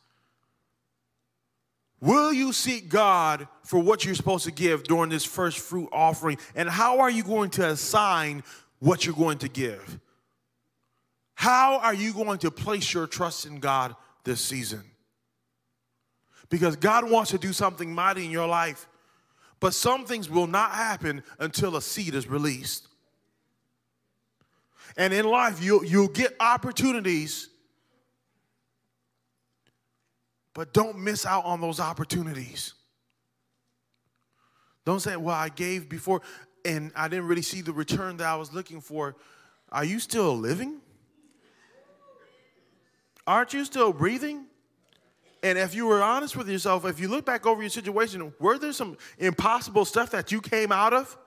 Will 2.02 2.32
you 2.32 2.54
seek 2.54 2.90
God 2.90 3.48
for 3.70 3.80
what 3.80 4.04
you're 4.04 4.16
supposed 4.16 4.46
to 4.46 4.52
give 4.52 4.82
during 4.82 5.12
this 5.12 5.24
first 5.24 5.60
fruit 5.60 5.90
offering? 5.92 6.40
And 6.56 6.68
how 6.68 7.02
are 7.02 7.10
you 7.12 7.22
going 7.22 7.52
to 7.52 7.70
assign 7.70 8.42
what 8.80 9.06
you're 9.06 9.14
going 9.14 9.38
to 9.38 9.48
give? 9.48 10.00
How 11.36 11.78
are 11.78 11.94
you 11.94 12.12
going 12.12 12.40
to 12.40 12.50
place 12.50 12.92
your 12.92 13.06
trust 13.06 13.46
in 13.46 13.60
God 13.60 13.96
this 14.24 14.42
season? 14.42 14.82
Because 16.50 16.78
God 16.78 17.08
wants 17.08 17.30
to 17.30 17.38
do 17.38 17.54
something 17.54 17.94
mighty 17.94 18.26
in 18.26 18.32
your 18.32 18.48
life, 18.48 18.88
but 19.60 19.76
some 19.76 20.04
things 20.04 20.32
will 20.32 20.48
not 20.48 20.72
happen 20.72 21.22
until 21.38 21.76
a 21.76 21.82
seed 21.84 22.16
is 22.16 22.28
released. 22.28 22.88
And 24.98 25.14
in 25.14 25.26
life, 25.26 25.62
you'll, 25.62 25.86
you'll 25.86 26.08
get 26.08 26.36
opportunities 26.40 27.50
but 30.56 30.74
don't 30.74 30.98
miss 30.98 31.24
out 31.28 31.46
on 31.46 31.62
those 31.62 31.80
opportunities. 31.80 32.74
Don't 34.86 35.00
say, 35.00 35.16
well, 35.16 35.36
I 35.36 35.50
gave 35.50 35.90
before 35.90 36.22
and 36.66 36.92
I 36.96 37.08
didn't 37.08 37.28
really 37.28 37.42
see 37.42 37.62
the 37.62 37.74
return 37.74 38.18
that 38.18 38.28
I 38.28 38.36
was 38.36 38.54
looking 38.54 38.82
for. 38.82 39.16
Are 39.72 39.86
you 39.86 40.00
still 40.00 40.36
living? 40.36 40.80
Aren't 43.26 43.54
you 43.54 43.64
still 43.66 43.94
breathing? 43.94 44.46
And 45.42 45.58
if 45.58 45.74
you 45.74 45.86
were 45.86 46.02
honest 46.02 46.36
with 46.36 46.50
yourself, 46.50 46.86
if 46.86 47.00
you 47.00 47.08
look 47.08 47.26
back 47.26 47.46
over 47.46 47.62
your 47.62 47.70
situation, 47.70 48.34
were 48.40 48.58
there 48.58 48.74
some 48.74 48.98
impossible 49.18 49.86
stuff 49.86 50.12
that 50.12 50.32
you 50.32 50.42
came 50.42 50.72
out 50.72 50.94
of? 50.94 51.18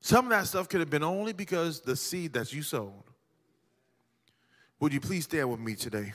Some 0.00 0.26
of 0.26 0.30
that 0.30 0.46
stuff 0.46 0.68
could 0.68 0.80
have 0.80 0.90
been 0.90 1.02
only 1.02 1.32
because 1.32 1.80
the 1.80 1.96
seed 1.96 2.34
that 2.34 2.52
you 2.52 2.62
sowed. 2.62 2.92
Would 4.80 4.92
you 4.92 5.00
please 5.00 5.24
stand 5.24 5.50
with 5.50 5.60
me 5.60 5.74
today? 5.74 6.12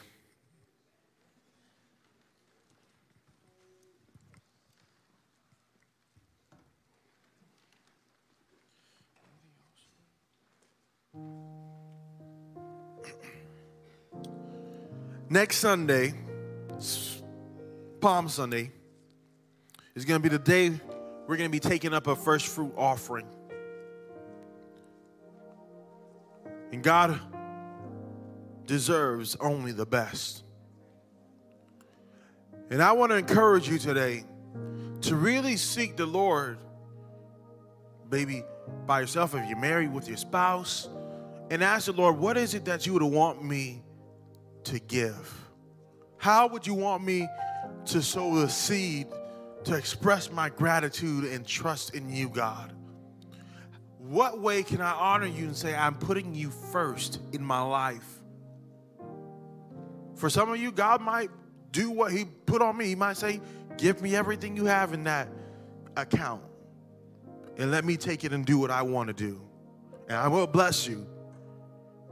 Next 15.32 15.60
Sunday, 15.60 16.14
Palm 18.02 18.28
Sunday, 18.28 18.70
is 19.96 20.04
going 20.04 20.22
to 20.22 20.22
be 20.22 20.28
the 20.28 20.44
day 20.44 20.72
we're 21.26 21.38
going 21.38 21.50
to 21.50 21.50
be 21.50 21.58
taking 21.58 21.94
up 21.94 22.08
a 22.08 22.18
first 22.18 22.48
fruit 22.48 22.74
offering. 22.76 23.26
And 26.74 26.84
God 26.84 27.18
deserves 28.66 29.38
only 29.40 29.72
the 29.72 29.86
best. 29.86 30.44
And 32.70 32.84
I 32.84 32.92
want 32.92 33.14
to 33.14 33.16
encourage 33.16 33.70
you 33.70 33.78
today 33.78 34.26
to 35.04 35.16
really 35.16 35.56
seek 35.56 35.96
the 35.96 36.08
Lord, 36.08 36.58
maybe 38.12 38.44
by 38.86 39.00
yourself 39.00 39.34
if 39.34 39.48
you're 39.48 39.58
married 39.58 39.94
with 39.94 40.10
your 40.10 40.18
spouse, 40.18 40.90
and 41.50 41.64
ask 41.64 41.86
the 41.86 41.94
Lord, 41.94 42.18
what 42.18 42.36
is 42.36 42.54
it 42.54 42.66
that 42.66 42.86
you 42.86 42.92
would 42.92 43.02
want 43.02 43.42
me 43.42 43.82
to 44.66 44.80
give? 44.80 45.50
How 46.18 46.48
would 46.48 46.68
you 46.68 46.74
want 46.74 47.04
me 47.04 47.28
to 47.86 48.02
sow 48.02 48.36
the 48.36 48.50
seed 48.50 49.08
to 49.64 49.76
express 49.76 50.32
my 50.32 50.50
gratitude 50.50 51.26
and 51.26 51.46
trust 51.46 51.96
in 51.96 52.14
you, 52.14 52.30
God? 52.30 52.74
What 53.98 54.40
way 54.40 54.64
can 54.64 54.82
I 54.82 54.92
honor 54.92 55.28
you 55.28 55.46
and 55.46 55.56
say, 55.56 55.76
I'm 55.76 55.96
putting 55.96 56.36
you 56.36 56.50
first 56.50 57.20
in 57.34 57.44
my 57.44 57.62
life? 57.62 58.22
For 60.16 60.30
some 60.30 60.52
of 60.52 60.58
you, 60.58 60.72
God 60.72 61.02
might 61.02 61.30
do 61.72 61.90
what 61.90 62.12
He 62.12 62.26
put 62.26 62.62
on 62.62 62.78
me. 62.78 62.86
He 62.88 62.96
might 62.96 63.18
say, 63.18 63.42
Give 63.78 64.02
me 64.02 64.16
everything 64.16 64.56
you 64.56 64.66
have 64.66 64.94
in 64.94 65.06
that 65.06 65.30
account 65.96 66.44
and 67.58 67.72
let 67.72 67.86
me 67.86 67.98
take 67.98 68.24
it 68.24 68.34
and 68.34 68.46
do 68.46 68.58
what 68.58 68.72
I 68.72 68.82
want 68.82 69.08
to 69.08 69.14
do. 69.14 69.42
And 70.08 70.18
I 70.18 70.28
will 70.28 70.48
bless 70.48 70.88
you. 70.88 71.06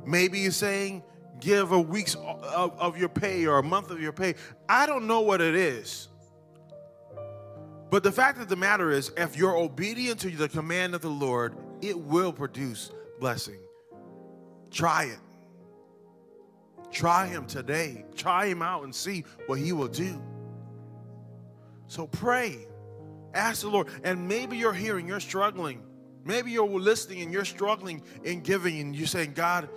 Maybe 0.05 0.39
you're 0.39 0.51
saying, 0.51 1.03
give 1.39 1.71
a 1.71 1.79
week's 1.79 2.15
uh, 2.15 2.35
of, 2.55 2.79
of 2.79 2.97
your 2.97 3.09
pay 3.09 3.45
or 3.45 3.59
a 3.59 3.63
month 3.63 3.91
of 3.91 4.01
your 4.01 4.11
pay. 4.11 4.35
I 4.67 4.85
don't 4.85 5.07
know 5.07 5.21
what 5.21 5.41
it 5.41 5.55
is. 5.55 6.07
But 7.89 8.03
the 8.03 8.11
fact 8.11 8.39
of 8.39 8.47
the 8.47 8.55
matter 8.55 8.91
is, 8.91 9.11
if 9.17 9.35
you're 9.35 9.57
obedient 9.57 10.19
to 10.21 10.29
the 10.29 10.47
command 10.47 10.93
of 10.93 11.01
the 11.01 11.09
Lord, 11.09 11.55
it 11.81 11.97
will 11.97 12.31
produce 12.31 12.91
blessing. 13.19 13.59
Try 14.69 15.05
it. 15.05 15.19
Try 16.91 17.27
Him 17.27 17.45
today. 17.45 18.05
Try 18.15 18.47
Him 18.47 18.61
out 18.61 18.83
and 18.83 18.93
see 18.93 19.25
what 19.47 19.59
He 19.59 19.71
will 19.71 19.87
do. 19.87 20.21
So 21.87 22.05
pray. 22.05 22.67
Ask 23.33 23.61
the 23.61 23.69
Lord. 23.69 23.87
And 24.03 24.27
maybe 24.27 24.57
you're 24.57 24.71
and 24.71 25.07
you're 25.07 25.19
struggling. 25.19 25.83
Maybe 26.25 26.51
you're 26.51 26.67
listening 26.67 27.21
and 27.21 27.31
you're 27.31 27.45
struggling 27.45 28.03
in 28.23 28.41
giving 28.41 28.79
and 28.79 28.95
you're 28.95 29.07
saying, 29.07 29.33
God, 29.33 29.69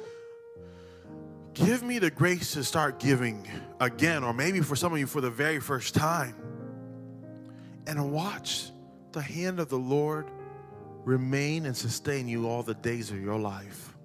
Give 1.54 1.82
me 1.82 1.98
the 1.98 2.10
grace 2.10 2.52
to 2.54 2.64
start 2.64 2.98
giving 2.98 3.46
again, 3.80 4.24
or 4.24 4.32
maybe 4.32 4.60
for 4.60 4.74
some 4.74 4.92
of 4.92 4.98
you 4.98 5.06
for 5.06 5.20
the 5.20 5.30
very 5.30 5.60
first 5.60 5.94
time. 5.94 6.34
And 7.86 8.12
watch 8.12 8.70
the 9.12 9.20
hand 9.20 9.60
of 9.60 9.68
the 9.68 9.78
Lord 9.78 10.30
remain 11.04 11.66
and 11.66 11.76
sustain 11.76 12.26
you 12.28 12.48
all 12.48 12.62
the 12.62 12.74
days 12.74 13.10
of 13.10 13.20
your 13.20 13.38
life. 13.38 13.96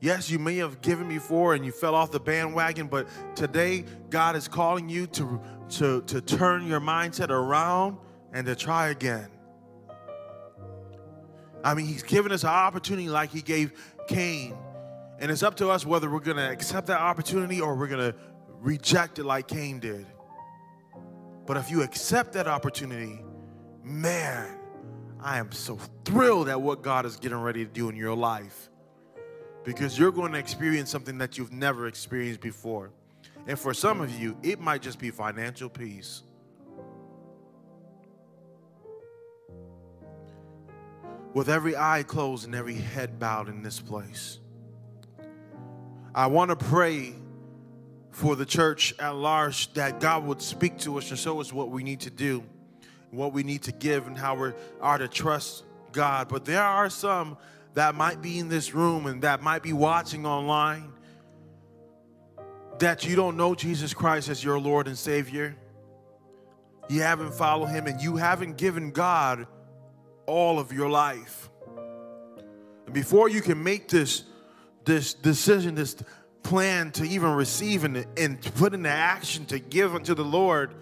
Yes, 0.00 0.30
you 0.30 0.38
may 0.38 0.56
have 0.56 0.80
given 0.80 1.08
before 1.08 1.54
and 1.54 1.64
you 1.64 1.72
fell 1.72 1.94
off 1.94 2.10
the 2.10 2.20
bandwagon, 2.20 2.86
but 2.86 3.06
today 3.34 3.84
God 4.10 4.36
is 4.36 4.48
calling 4.48 4.88
you 4.88 5.06
to, 5.08 5.40
to, 5.70 6.02
to 6.02 6.20
turn 6.20 6.66
your 6.66 6.80
mindset 6.80 7.30
around 7.30 7.98
and 8.32 8.46
to 8.46 8.54
try 8.54 8.88
again. 8.88 9.28
I 11.62 11.74
mean, 11.74 11.86
He's 11.86 12.02
given 12.02 12.32
us 12.32 12.44
an 12.44 12.50
opportunity 12.50 13.08
like 13.08 13.30
He 13.30 13.40
gave 13.42 13.72
Cain 14.08 14.54
and 15.18 15.30
it's 15.30 15.42
up 15.42 15.56
to 15.56 15.70
us 15.70 15.86
whether 15.86 16.10
we're 16.10 16.20
going 16.20 16.36
to 16.36 16.50
accept 16.50 16.86
that 16.88 17.00
opportunity 17.00 17.60
or 17.60 17.74
we're 17.74 17.88
going 17.88 18.12
to 18.12 18.18
reject 18.60 19.18
it 19.18 19.24
like 19.24 19.48
Cain 19.48 19.78
did. 19.80 20.06
But 21.46 21.56
if 21.56 21.70
you 21.70 21.82
accept 21.82 22.32
that 22.32 22.46
opportunity, 22.46 23.22
man, 23.82 24.58
I 25.20 25.38
am 25.38 25.52
so 25.52 25.78
thrilled 26.04 26.48
at 26.48 26.60
what 26.60 26.82
God 26.82 27.06
is 27.06 27.16
getting 27.16 27.38
ready 27.38 27.64
to 27.64 27.70
do 27.70 27.88
in 27.88 27.96
your 27.96 28.14
life 28.14 28.70
because 29.64 29.98
you're 29.98 30.12
going 30.12 30.32
to 30.32 30.38
experience 30.38 30.90
something 30.90 31.18
that 31.18 31.38
you've 31.38 31.52
never 31.52 31.86
experienced 31.86 32.40
before. 32.40 32.90
And 33.46 33.58
for 33.58 33.74
some 33.74 34.00
of 34.00 34.10
you, 34.18 34.36
it 34.42 34.60
might 34.60 34.82
just 34.82 34.98
be 34.98 35.10
financial 35.10 35.68
peace. 35.68 36.22
with 41.34 41.48
every 41.48 41.76
eye 41.76 42.04
closed 42.06 42.46
and 42.46 42.54
every 42.54 42.76
head 42.76 43.18
bowed 43.18 43.48
in 43.48 43.62
this 43.62 43.80
place. 43.80 44.38
I 46.14 46.28
want 46.28 46.50
to 46.50 46.56
pray 46.56 47.12
for 48.12 48.36
the 48.36 48.46
church 48.46 48.94
at 49.00 49.16
large 49.16 49.72
that 49.74 49.98
God 49.98 50.24
would 50.26 50.40
speak 50.40 50.78
to 50.78 50.96
us 50.98 51.10
and 51.10 51.18
show 51.18 51.40
us 51.40 51.52
what 51.52 51.70
we 51.70 51.82
need 51.82 52.00
to 52.02 52.10
do, 52.10 52.44
what 53.10 53.32
we 53.32 53.42
need 53.42 53.62
to 53.64 53.72
give, 53.72 54.06
and 54.06 54.16
how 54.16 54.36
we 54.36 54.52
are 54.80 54.96
to 54.96 55.08
trust 55.08 55.64
God. 55.90 56.28
But 56.28 56.44
there 56.44 56.62
are 56.62 56.88
some 56.88 57.36
that 57.74 57.96
might 57.96 58.22
be 58.22 58.38
in 58.38 58.48
this 58.48 58.72
room 58.72 59.06
and 59.06 59.22
that 59.22 59.42
might 59.42 59.64
be 59.64 59.72
watching 59.72 60.24
online 60.24 60.92
that 62.78 63.04
you 63.04 63.16
don't 63.16 63.36
know 63.36 63.56
Jesus 63.56 63.92
Christ 63.92 64.28
as 64.28 64.42
your 64.42 64.60
Lord 64.60 64.86
and 64.86 64.96
Savior. 64.96 65.56
You 66.88 67.02
haven't 67.02 67.34
followed 67.34 67.66
Him 67.66 67.88
and 67.88 68.00
you 68.00 68.16
haven't 68.16 68.56
given 68.56 68.92
God 68.92 69.48
all 70.26 70.60
of 70.60 70.72
your 70.72 70.88
life. 70.88 71.50
And 72.84 72.94
before 72.94 73.28
you 73.28 73.40
can 73.40 73.60
make 73.62 73.88
this, 73.88 74.22
this 74.84 75.14
decision, 75.14 75.74
this 75.74 75.96
plan 76.42 76.90
to 76.92 77.04
even 77.04 77.32
receive 77.32 77.84
and, 77.84 78.06
and 78.16 78.40
put 78.54 78.74
into 78.74 78.88
action 78.88 79.46
to 79.46 79.58
give 79.58 79.94
unto 79.94 80.14
the 80.14 80.24
Lord, 80.24 80.74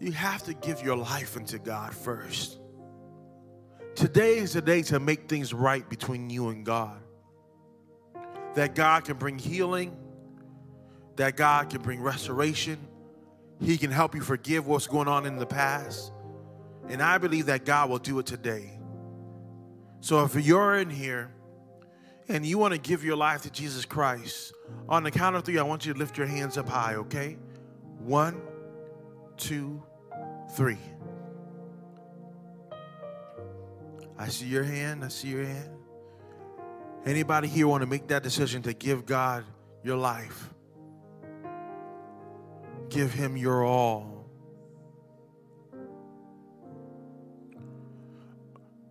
you 0.00 0.12
have 0.12 0.42
to 0.44 0.54
give 0.54 0.82
your 0.82 0.96
life 0.96 1.36
unto 1.36 1.58
God 1.58 1.94
first. 1.94 2.58
Today 3.94 4.38
is 4.38 4.54
the 4.54 4.62
day 4.62 4.82
to 4.82 4.98
make 4.98 5.28
things 5.28 5.54
right 5.54 5.88
between 5.88 6.30
you 6.30 6.48
and 6.48 6.64
God. 6.64 7.00
That 8.54 8.74
God 8.74 9.04
can 9.04 9.16
bring 9.16 9.38
healing, 9.38 9.96
that 11.16 11.36
God 11.36 11.70
can 11.70 11.82
bring 11.82 12.00
restoration. 12.00 12.78
He 13.60 13.78
can 13.78 13.90
help 13.90 14.14
you 14.14 14.20
forgive 14.20 14.66
what's 14.66 14.88
going 14.88 15.06
on 15.06 15.26
in 15.26 15.36
the 15.36 15.46
past. 15.46 16.12
And 16.88 17.00
I 17.00 17.18
believe 17.18 17.46
that 17.46 17.64
God 17.64 17.88
will 17.88 17.98
do 17.98 18.18
it 18.18 18.26
today. 18.26 18.78
So 20.00 20.24
if 20.24 20.34
you're 20.34 20.74
in 20.74 20.90
here 20.90 21.32
and 22.28 22.44
you 22.46 22.58
want 22.58 22.72
to 22.72 22.80
give 22.80 23.04
your 23.04 23.16
life 23.16 23.42
to 23.42 23.50
Jesus 23.50 23.84
Christ, 23.84 24.54
on 24.88 25.02
the 25.02 25.10
count 25.10 25.36
of 25.36 25.44
three, 25.44 25.58
I 25.58 25.62
want 25.62 25.84
you 25.84 25.92
to 25.92 25.98
lift 25.98 26.16
your 26.16 26.26
hands 26.26 26.56
up 26.56 26.68
high, 26.68 26.94
okay? 26.94 27.36
One, 27.98 28.40
two, 29.36 29.82
three. 30.52 30.78
I 34.18 34.28
see 34.28 34.46
your 34.46 34.64
hand. 34.64 35.04
I 35.04 35.08
see 35.08 35.28
your 35.28 35.44
hand. 35.44 35.70
Anybody 37.04 37.48
here 37.48 37.68
want 37.68 37.82
to 37.82 37.86
make 37.86 38.08
that 38.08 38.22
decision 38.22 38.62
to 38.62 38.72
give 38.72 39.04
God 39.04 39.44
your 39.82 39.96
life? 39.96 40.50
Give 42.88 43.12
Him 43.12 43.36
your 43.36 43.64
all. 43.64 44.26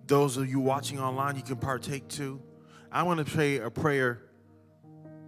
Those 0.05 0.37
of 0.37 0.47
you 0.47 0.59
watching 0.59 0.99
online, 0.99 1.37
you 1.37 1.41
can 1.41 1.55
partake 1.55 2.07
too. 2.07 2.41
I 2.93 3.01
want 3.01 3.25
to 3.25 3.25
pray 3.25 3.57
a 3.57 3.71
prayer 3.71 4.21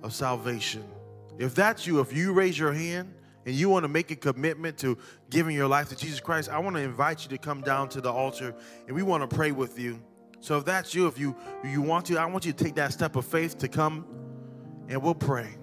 of 0.03 0.13
salvation. 0.13 0.84
If 1.39 1.55
that's 1.55 1.88
you, 1.88 1.99
if 1.99 2.13
you 2.13 2.32
raise 2.32 2.59
your 2.59 2.72
hand 2.72 3.11
and 3.43 3.55
you 3.55 3.70
want 3.70 3.86
to 3.86 3.88
make 3.88 4.11
a 4.11 4.16
commitment 4.16 4.78
to 4.78 4.99
giving 5.32 5.55
your 5.55 5.68
life 5.68 5.89
to 5.89 5.95
Jesus 5.95 6.20
Christ, 6.20 6.47
I 6.47 6.59
want 6.59 6.76
to 6.76 6.82
invite 6.84 7.24
you 7.24 7.30
to 7.30 7.39
come 7.39 7.61
down 7.61 7.89
to 7.89 8.01
the 8.01 8.11
altar 8.11 8.53
and 8.86 8.95
we 8.95 9.01
want 9.01 9.28
to 9.28 9.36
pray 9.36 9.51
with 9.51 9.80
you. 9.80 9.99
So 10.41 10.59
if 10.59 10.66
that's 10.66 10.93
you, 10.93 11.07
if 11.07 11.18
you 11.18 11.36
you 11.63 11.82
want 11.82 12.05
to, 12.05 12.18
I 12.18 12.28
want 12.28 12.45
you 12.45 12.53
to 12.53 12.63
take 12.63 12.76
that 12.76 12.93
step 12.93 13.16
of 13.16 13.26
faith 13.26 13.57
to 13.57 13.68
come 13.68 14.05
and 14.88 15.01
we'll 15.01 15.16
pray. 15.16 15.57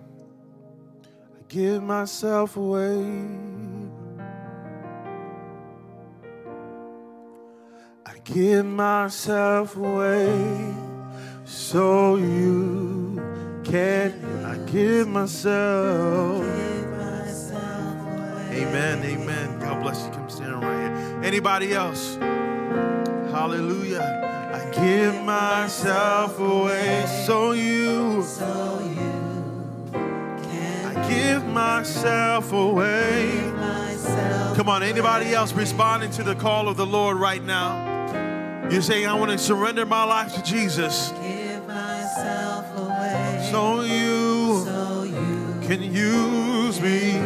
I 1.39 1.45
give 1.47 1.85
myself 1.85 2.57
away. 2.57 3.07
I 8.05 8.19
give 8.25 8.67
myself 8.67 9.77
away 9.77 10.75
so 11.45 12.17
you 12.17 13.21
can. 13.65 14.13
I 14.45 14.57
give 14.71 15.09
myself. 15.09 16.43
Amen. 18.51 19.05
Amen. 19.05 19.59
God 19.59 19.83
bless 19.83 20.05
you. 20.05 20.11
Come 20.13 20.29
stand 20.29 20.63
right 20.63 20.63
here. 20.63 21.21
Anybody 21.25 21.73
else? 21.75 22.17
Hallelujah. 23.33 24.51
I 24.53 24.71
give 24.75 25.23
myself 25.23 26.39
away 26.39 27.07
so 27.27 27.53
you. 27.53 28.23
So 28.23 28.81
you 28.85 29.93
can 30.43 30.97
I 30.97 31.09
give 31.09 31.47
myself 31.47 32.53
away. 32.53 33.51
Come 34.55 34.69
on, 34.69 34.83
anybody 34.83 35.33
else 35.33 35.53
responding 35.55 36.11
to 36.11 36.23
the 36.23 36.35
call 36.35 36.69
of 36.69 36.77
the 36.77 36.85
Lord 36.87 37.17
right 37.17 37.43
now? 37.43 37.92
You're 38.73 38.81
saying, 38.81 39.07
I 39.07 39.13
want 39.13 39.31
to 39.31 39.37
surrender 39.37 39.85
my 39.85 40.03
life 40.05 40.35
to 40.35 40.43
Jesus. 40.43 41.11
Give 41.23 41.67
myself 41.67 42.65
away. 42.79 43.47
So 43.51 43.83
you 43.83 44.65
So 44.65 45.03
you 45.03 45.59
can 45.61 45.83
use 45.83 46.81
me. 46.81 47.19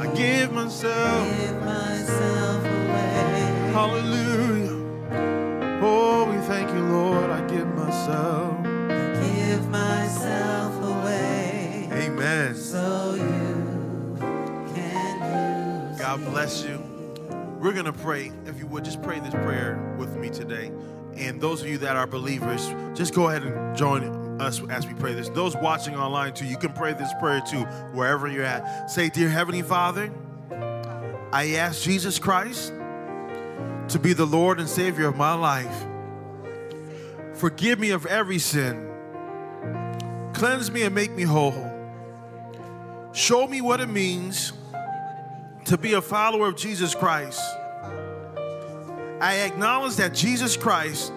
I 0.00 0.12
give 0.16 0.50
myself. 0.52 1.38
give 1.38 1.62
myself 1.62 2.64
away. 2.64 3.70
Hallelujah. 3.72 5.78
Oh, 5.80 6.24
we 6.28 6.38
thank 6.48 6.68
you, 6.70 6.80
Lord. 6.86 7.30
I 7.30 7.46
give 7.46 7.68
myself. 7.76 8.60
Give 9.22 9.68
myself 9.68 10.74
away. 10.82 11.88
Amen. 11.92 12.56
So 12.56 13.14
you 13.14 14.16
can 14.74 15.90
use. 15.92 16.00
God 16.00 16.24
bless 16.24 16.64
you. 16.64 16.82
We're 17.58 17.72
going 17.72 17.86
to 17.86 17.92
pray. 17.92 18.30
If 18.46 18.58
you 18.58 18.66
would, 18.68 18.84
just 18.84 19.02
pray 19.02 19.18
this 19.18 19.34
prayer 19.34 19.96
with 19.98 20.16
me 20.16 20.30
today. 20.30 20.70
And 21.16 21.40
those 21.40 21.60
of 21.60 21.68
you 21.68 21.78
that 21.78 21.96
are 21.96 22.06
believers, 22.06 22.72
just 22.96 23.14
go 23.14 23.28
ahead 23.28 23.42
and 23.42 23.76
join 23.76 24.04
us 24.40 24.62
as 24.70 24.86
we 24.86 24.94
pray 24.94 25.14
this. 25.14 25.28
Those 25.30 25.56
watching 25.56 25.96
online 25.96 26.34
too, 26.34 26.46
you 26.46 26.56
can 26.56 26.72
pray 26.72 26.92
this 26.92 27.12
prayer 27.18 27.40
too, 27.40 27.64
wherever 27.92 28.28
you're 28.28 28.44
at. 28.44 28.88
Say, 28.88 29.08
Dear 29.08 29.28
Heavenly 29.28 29.62
Father, 29.62 30.12
I 31.32 31.54
ask 31.56 31.82
Jesus 31.82 32.20
Christ 32.20 32.72
to 33.88 33.98
be 33.98 34.12
the 34.12 34.26
Lord 34.26 34.60
and 34.60 34.68
Savior 34.68 35.08
of 35.08 35.16
my 35.16 35.34
life. 35.34 35.84
Forgive 37.34 37.80
me 37.80 37.90
of 37.90 38.06
every 38.06 38.38
sin. 38.38 38.88
Cleanse 40.32 40.70
me 40.70 40.82
and 40.82 40.94
make 40.94 41.10
me 41.10 41.24
whole. 41.24 41.72
Show 43.12 43.48
me 43.48 43.60
what 43.60 43.80
it 43.80 43.88
means 43.88 44.52
to 45.64 45.76
be 45.76 45.94
a 45.94 46.00
follower 46.00 46.48
of 46.48 46.56
Jesus 46.56 46.94
Christ. 46.94 47.40
I 49.20 49.40
acknowledge 49.40 49.96
that 49.96 50.14
Jesus 50.14 50.56
Christ 50.56 51.12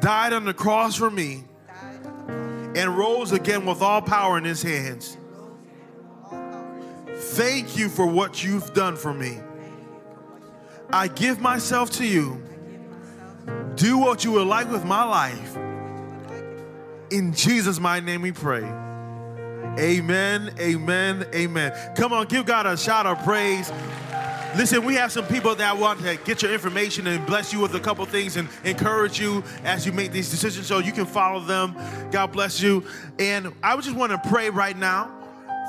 died 0.00 0.32
on 0.32 0.44
the 0.44 0.54
cross 0.54 0.94
for 0.94 1.10
me 1.10 1.44
and 2.76 2.96
rose 2.96 3.32
again 3.32 3.66
with 3.66 3.82
all 3.82 4.00
power 4.00 4.38
in 4.38 4.44
his 4.44 4.62
hands. 4.62 5.16
Thank 7.08 7.76
you 7.76 7.88
for 7.88 8.06
what 8.06 8.44
you've 8.44 8.72
done 8.74 8.96
for 8.96 9.12
me. 9.12 9.38
I 10.90 11.08
give 11.08 11.40
myself 11.40 11.90
to 11.92 12.06
you. 12.06 12.42
Do 13.74 13.98
what 13.98 14.24
you 14.24 14.32
would 14.32 14.46
like 14.46 14.70
with 14.70 14.84
my 14.84 15.04
life. 15.04 15.56
In 17.10 17.32
Jesus' 17.32 17.80
mighty 17.80 18.06
name 18.06 18.22
we 18.22 18.32
pray. 18.32 18.64
Amen, 19.78 20.54
amen, 20.58 21.26
amen. 21.34 21.94
Come 21.96 22.12
on, 22.12 22.26
give 22.26 22.46
God 22.46 22.66
a 22.66 22.76
shout 22.76 23.06
of 23.06 23.22
praise. 23.24 23.70
Listen, 24.56 24.84
we 24.84 24.94
have 24.94 25.12
some 25.12 25.26
people 25.26 25.54
that 25.54 25.76
want 25.76 26.00
to 26.00 26.16
get 26.24 26.42
your 26.42 26.52
information 26.52 27.06
and 27.06 27.24
bless 27.26 27.52
you 27.52 27.60
with 27.60 27.74
a 27.74 27.80
couple 27.80 28.04
things 28.06 28.36
and 28.36 28.48
encourage 28.64 29.20
you 29.20 29.44
as 29.62 29.84
you 29.84 29.92
make 29.92 30.10
these 30.10 30.30
decisions 30.30 30.66
so 30.66 30.78
you 30.78 30.90
can 30.90 31.04
follow 31.04 31.40
them. 31.40 31.76
God 32.10 32.32
bless 32.32 32.60
you. 32.60 32.82
And 33.18 33.52
I 33.62 33.76
just 33.76 33.94
want 33.94 34.10
to 34.10 34.28
pray 34.28 34.48
right 34.48 34.76
now 34.76 35.10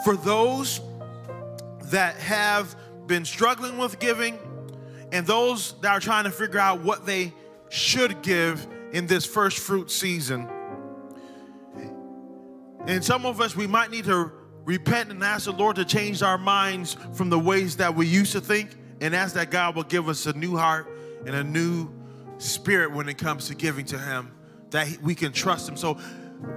for 0.04 0.16
those 0.16 0.80
that 1.86 2.16
have 2.16 2.74
been 3.06 3.26
struggling 3.26 3.78
with 3.78 4.00
giving 4.00 4.40
and 5.12 5.28
those 5.28 5.74
that 5.82 5.92
are 5.92 6.00
trying 6.00 6.24
to 6.24 6.32
figure 6.32 6.60
out 6.60 6.82
what 6.82 7.06
they 7.06 7.34
should 7.68 8.22
give 8.22 8.66
in 8.94 9.08
this 9.08 9.26
first 9.26 9.60
fruit 9.60 9.92
season. 9.92 10.48
And 12.88 13.04
some 13.04 13.26
of 13.26 13.42
us, 13.42 13.56
we 13.56 13.68
might 13.68 13.92
need 13.92 14.06
to 14.06 14.32
repent 14.66 15.10
and 15.10 15.24
ask 15.24 15.46
the 15.46 15.52
Lord 15.52 15.76
to 15.78 15.86
change 15.86 16.22
our 16.22 16.38
minds 16.38 16.96
from 17.14 17.30
the 17.30 17.40
ways 17.40 17.78
that 17.78 17.96
we 17.96 18.08
used 18.08 18.32
to 18.34 18.42
think 18.42 18.76
and 19.02 19.16
ask 19.16 19.36
that 19.36 19.52
God 19.52 19.76
will 19.76 19.84
give 19.84 20.10
us 20.10 20.26
a 20.26 20.34
new 20.34 20.56
heart 20.56 20.88
and 21.26 21.36
a 21.36 21.44
new 21.44 21.90
spirit 22.38 22.92
when 22.92 23.10
it 23.10 23.18
comes 23.18 23.48
to 23.48 23.56
giving 23.56 23.86
to 23.86 23.98
Him, 23.98 24.32
that 24.72 25.02
we 25.02 25.16
can 25.16 25.32
trust 25.32 25.68
Him. 25.68 25.78
So 25.78 25.98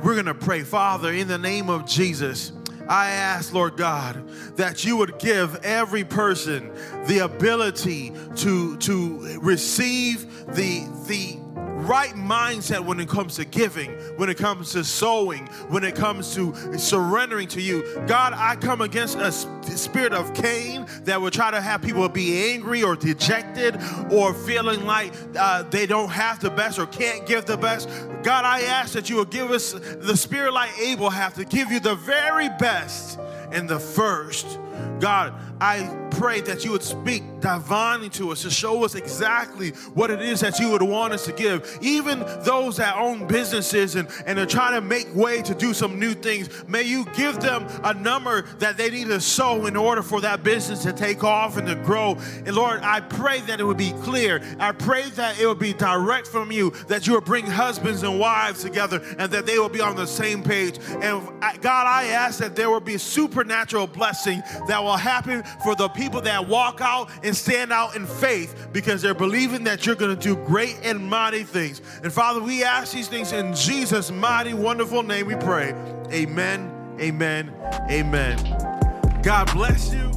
we're 0.03 0.15
going 0.15 0.27
to 0.27 0.35
pray, 0.35 0.63
Father, 0.63 1.13
in 1.13 1.29
the 1.29 1.39
name 1.39 1.69
of 1.71 1.87
Jesus. 1.87 2.53
I 2.89 3.11
ask, 3.11 3.53
Lord 3.53 3.77
God, 3.77 4.29
that 4.57 4.85
you 4.85 4.97
would 4.97 5.19
give 5.19 5.57
every 5.65 6.05
person 6.05 6.73
the 7.07 7.21
ability 7.21 8.13
to, 8.37 8.77
to 8.79 9.39
receive 9.41 10.47
the, 10.55 10.87
the 11.07 11.39
right 11.83 12.15
mindset 12.15 12.81
when 12.81 13.01
it 13.01 13.09
comes 13.09 13.37
to 13.37 13.45
giving, 13.45 13.91
when 14.17 14.29
it 14.29 14.39
comes 14.39 14.73
to 14.73 14.85
sowing, 14.85 15.47
when 15.69 15.85
it 15.85 15.95
comes 15.95 16.35
to 16.35 16.55
surrendering 16.79 17.49
to 17.49 17.61
you. 17.61 17.83
God, 18.07 18.33
I 18.35 18.57
come 18.57 18.81
against 18.81 19.17
a 19.17 19.33
spirit 19.33 20.13
of 20.13 20.33
Cain 20.35 20.87
that 21.05 21.21
would 21.21 21.33
try 21.33 21.51
to 21.51 21.61
have 21.61 21.83
people 21.83 22.09
be 22.09 22.53
angry 22.53 22.83
or 22.83 22.97
dejected 22.97 23.79
or 24.11 24.35
feeling 24.35 24.85
like 24.87 25.13
uh, 25.39 25.63
they 25.65 25.87
don't 25.87 26.11
have 26.11 26.41
the 26.41 26.51
best 26.51 26.79
or 26.79 26.87
can't 26.87 27.27
give 27.27 27.47
the 27.47 27.57
best. 27.57 27.89
God, 28.23 28.45
I 28.45 28.63
ask 28.63 28.93
that 28.95 29.11
you 29.11 29.17
will 29.17 29.25
give 29.25 29.51
us 29.51 29.73
the 29.73 30.17
spirit 30.17 30.53
like 30.53 30.71
Abel 30.79 31.11
have 31.11 31.35
to 31.35 31.45
give 31.45 31.71
you 31.73 31.81
the 31.81 31.95
very 31.95 32.49
best 32.59 33.19
and 33.51 33.69
the 33.69 33.79
first. 33.79 34.59
God, 35.01 35.35
I 35.63 35.97
pray 36.11 36.41
that 36.41 36.65
you 36.65 36.73
would 36.73 36.83
speak 36.83 37.23
divinely 37.41 38.09
to 38.11 38.33
us 38.33 38.43
to 38.43 38.51
show 38.51 38.85
us 38.85 38.95
exactly 38.97 39.71
what 39.95 40.11
it 40.11 40.21
is 40.21 40.41
that 40.41 40.59
you 40.59 40.71
would 40.71 40.83
want 40.83 41.13
us 41.13 41.25
to 41.27 41.33
give. 41.33 41.79
Even 41.81 42.21
those 42.41 42.77
that 42.79 42.97
own 42.97 43.27
businesses 43.29 43.95
and, 43.95 44.09
and 44.27 44.41
are 44.41 44.47
trying 44.47 44.75
to 44.75 44.81
make 44.81 45.13
way 45.15 45.41
to 45.43 45.55
do 45.55 45.73
some 45.73 46.01
new 46.01 46.15
things, 46.15 46.49
may 46.67 46.83
you 46.83 47.05
give 47.17 47.41
them 47.41 47.67
a 47.85 47.95
number 47.95 48.43
that 48.59 48.77
they 48.77 48.91
need 48.91 49.07
to 49.07 49.21
sow 49.21 49.67
in 49.67 49.77
order 49.77 50.03
for 50.03 50.21
that 50.21 50.43
business 50.43 50.83
to 50.83 50.93
take 50.93 51.23
off 51.23 51.57
and 51.57 51.69
to 51.69 51.77
grow. 51.77 52.17
And 52.45 52.57
Lord, 52.57 52.81
I 52.83 53.01
pray 53.01 53.41
that 53.43 53.61
it 53.61 53.65
would 53.65 53.77
be 53.77 53.93
clear. 54.03 54.43
I 54.59 54.73
pray 54.73 55.11
that 55.11 55.41
it 55.41 55.47
would 55.47 55.61
be 55.61 55.75
direct 55.75 56.27
from 56.27 56.51
you, 56.51 56.71
that 56.89 57.07
you 57.07 57.15
would 57.15 57.25
bring 57.25 57.47
husbands 57.47 58.03
and 58.03 58.19
wives 58.19 58.63
together 58.63 59.01
and 59.19 59.31
that 59.31 59.47
they 59.47 59.59
will 59.59 59.69
be 59.69 59.81
on 59.81 59.95
the 59.95 60.07
same 60.07 60.43
page. 60.43 60.79
And 61.01 61.23
God, 61.61 61.87
I 61.87 62.07
ask 62.07 62.41
that 62.41 62.57
there 62.57 62.69
will 62.69 62.81
be 62.81 62.99
supernatural 62.99 63.87
blessing 63.87 64.43
that 64.67 64.83
will 64.83 64.97
happen 64.97 65.45
for 65.63 65.75
the 65.75 65.89
people 65.89 66.21
that 66.23 66.47
walk 66.47 66.81
out 66.81 67.11
and 67.23 67.37
stand 67.37 67.73
out 67.73 67.97
in 67.97 68.07
faith 68.07 68.69
because 68.73 69.03
they're 69.03 69.15
believing 69.15 69.65
that 69.65 69.87
you're 69.87 69.97
going 69.97 70.17
to 70.17 70.23
do 70.23 70.37
great 70.45 70.79
and 70.83 71.09
mighty 71.09 71.45
things. 71.45 71.83
And 72.03 72.13
Father, 72.13 72.41
we 72.41 72.65
ask 72.65 72.93
these 72.93 73.09
things 73.09 73.33
in 73.33 73.55
Jesus' 73.55 74.11
mighty, 74.11 74.55
wonderful 74.55 75.03
name 75.03 75.27
we 75.27 75.37
pray. 75.37 75.73
Amen, 76.13 76.97
amen, 77.01 77.53
amen. 77.91 79.23
God 79.23 79.53
bless 79.53 79.93
you. 79.93 80.11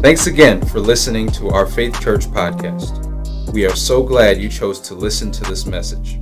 Thanks 0.00 0.26
again 0.26 0.64
for 0.64 0.80
listening 0.80 1.28
to 1.32 1.50
our 1.50 1.66
Faith 1.66 2.00
Church 2.00 2.26
podcast. 2.26 3.52
We 3.52 3.66
are 3.66 3.74
so 3.74 4.02
glad 4.02 4.40
you 4.40 4.48
chose 4.48 4.80
to 4.82 4.94
listen 4.94 5.32
to 5.32 5.44
this 5.44 5.66
message. 5.66 6.20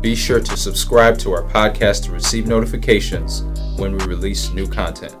Be 0.00 0.14
sure 0.14 0.40
to 0.40 0.56
subscribe 0.56 1.18
to 1.18 1.32
our 1.32 1.42
podcast 1.42 2.04
to 2.04 2.12
receive 2.12 2.46
notifications 2.46 3.42
when 3.78 3.96
we 3.96 4.04
release 4.04 4.50
new 4.50 4.68
content. 4.68 5.16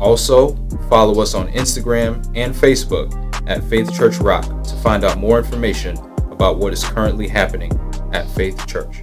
Also, 0.00 0.54
follow 0.88 1.20
us 1.20 1.34
on 1.34 1.48
Instagram 1.52 2.16
and 2.34 2.54
Facebook 2.54 3.12
at 3.48 3.64
Faith 3.64 3.94
Church 3.94 4.18
Rock 4.18 4.44
to 4.64 4.74
find 4.76 5.04
out 5.04 5.18
more 5.18 5.38
information 5.38 5.96
about 6.30 6.58
what 6.58 6.72
is 6.72 6.84
currently 6.84 7.28
happening 7.28 7.72
at 8.12 8.28
Faith 8.30 8.66
Church. 8.66 9.02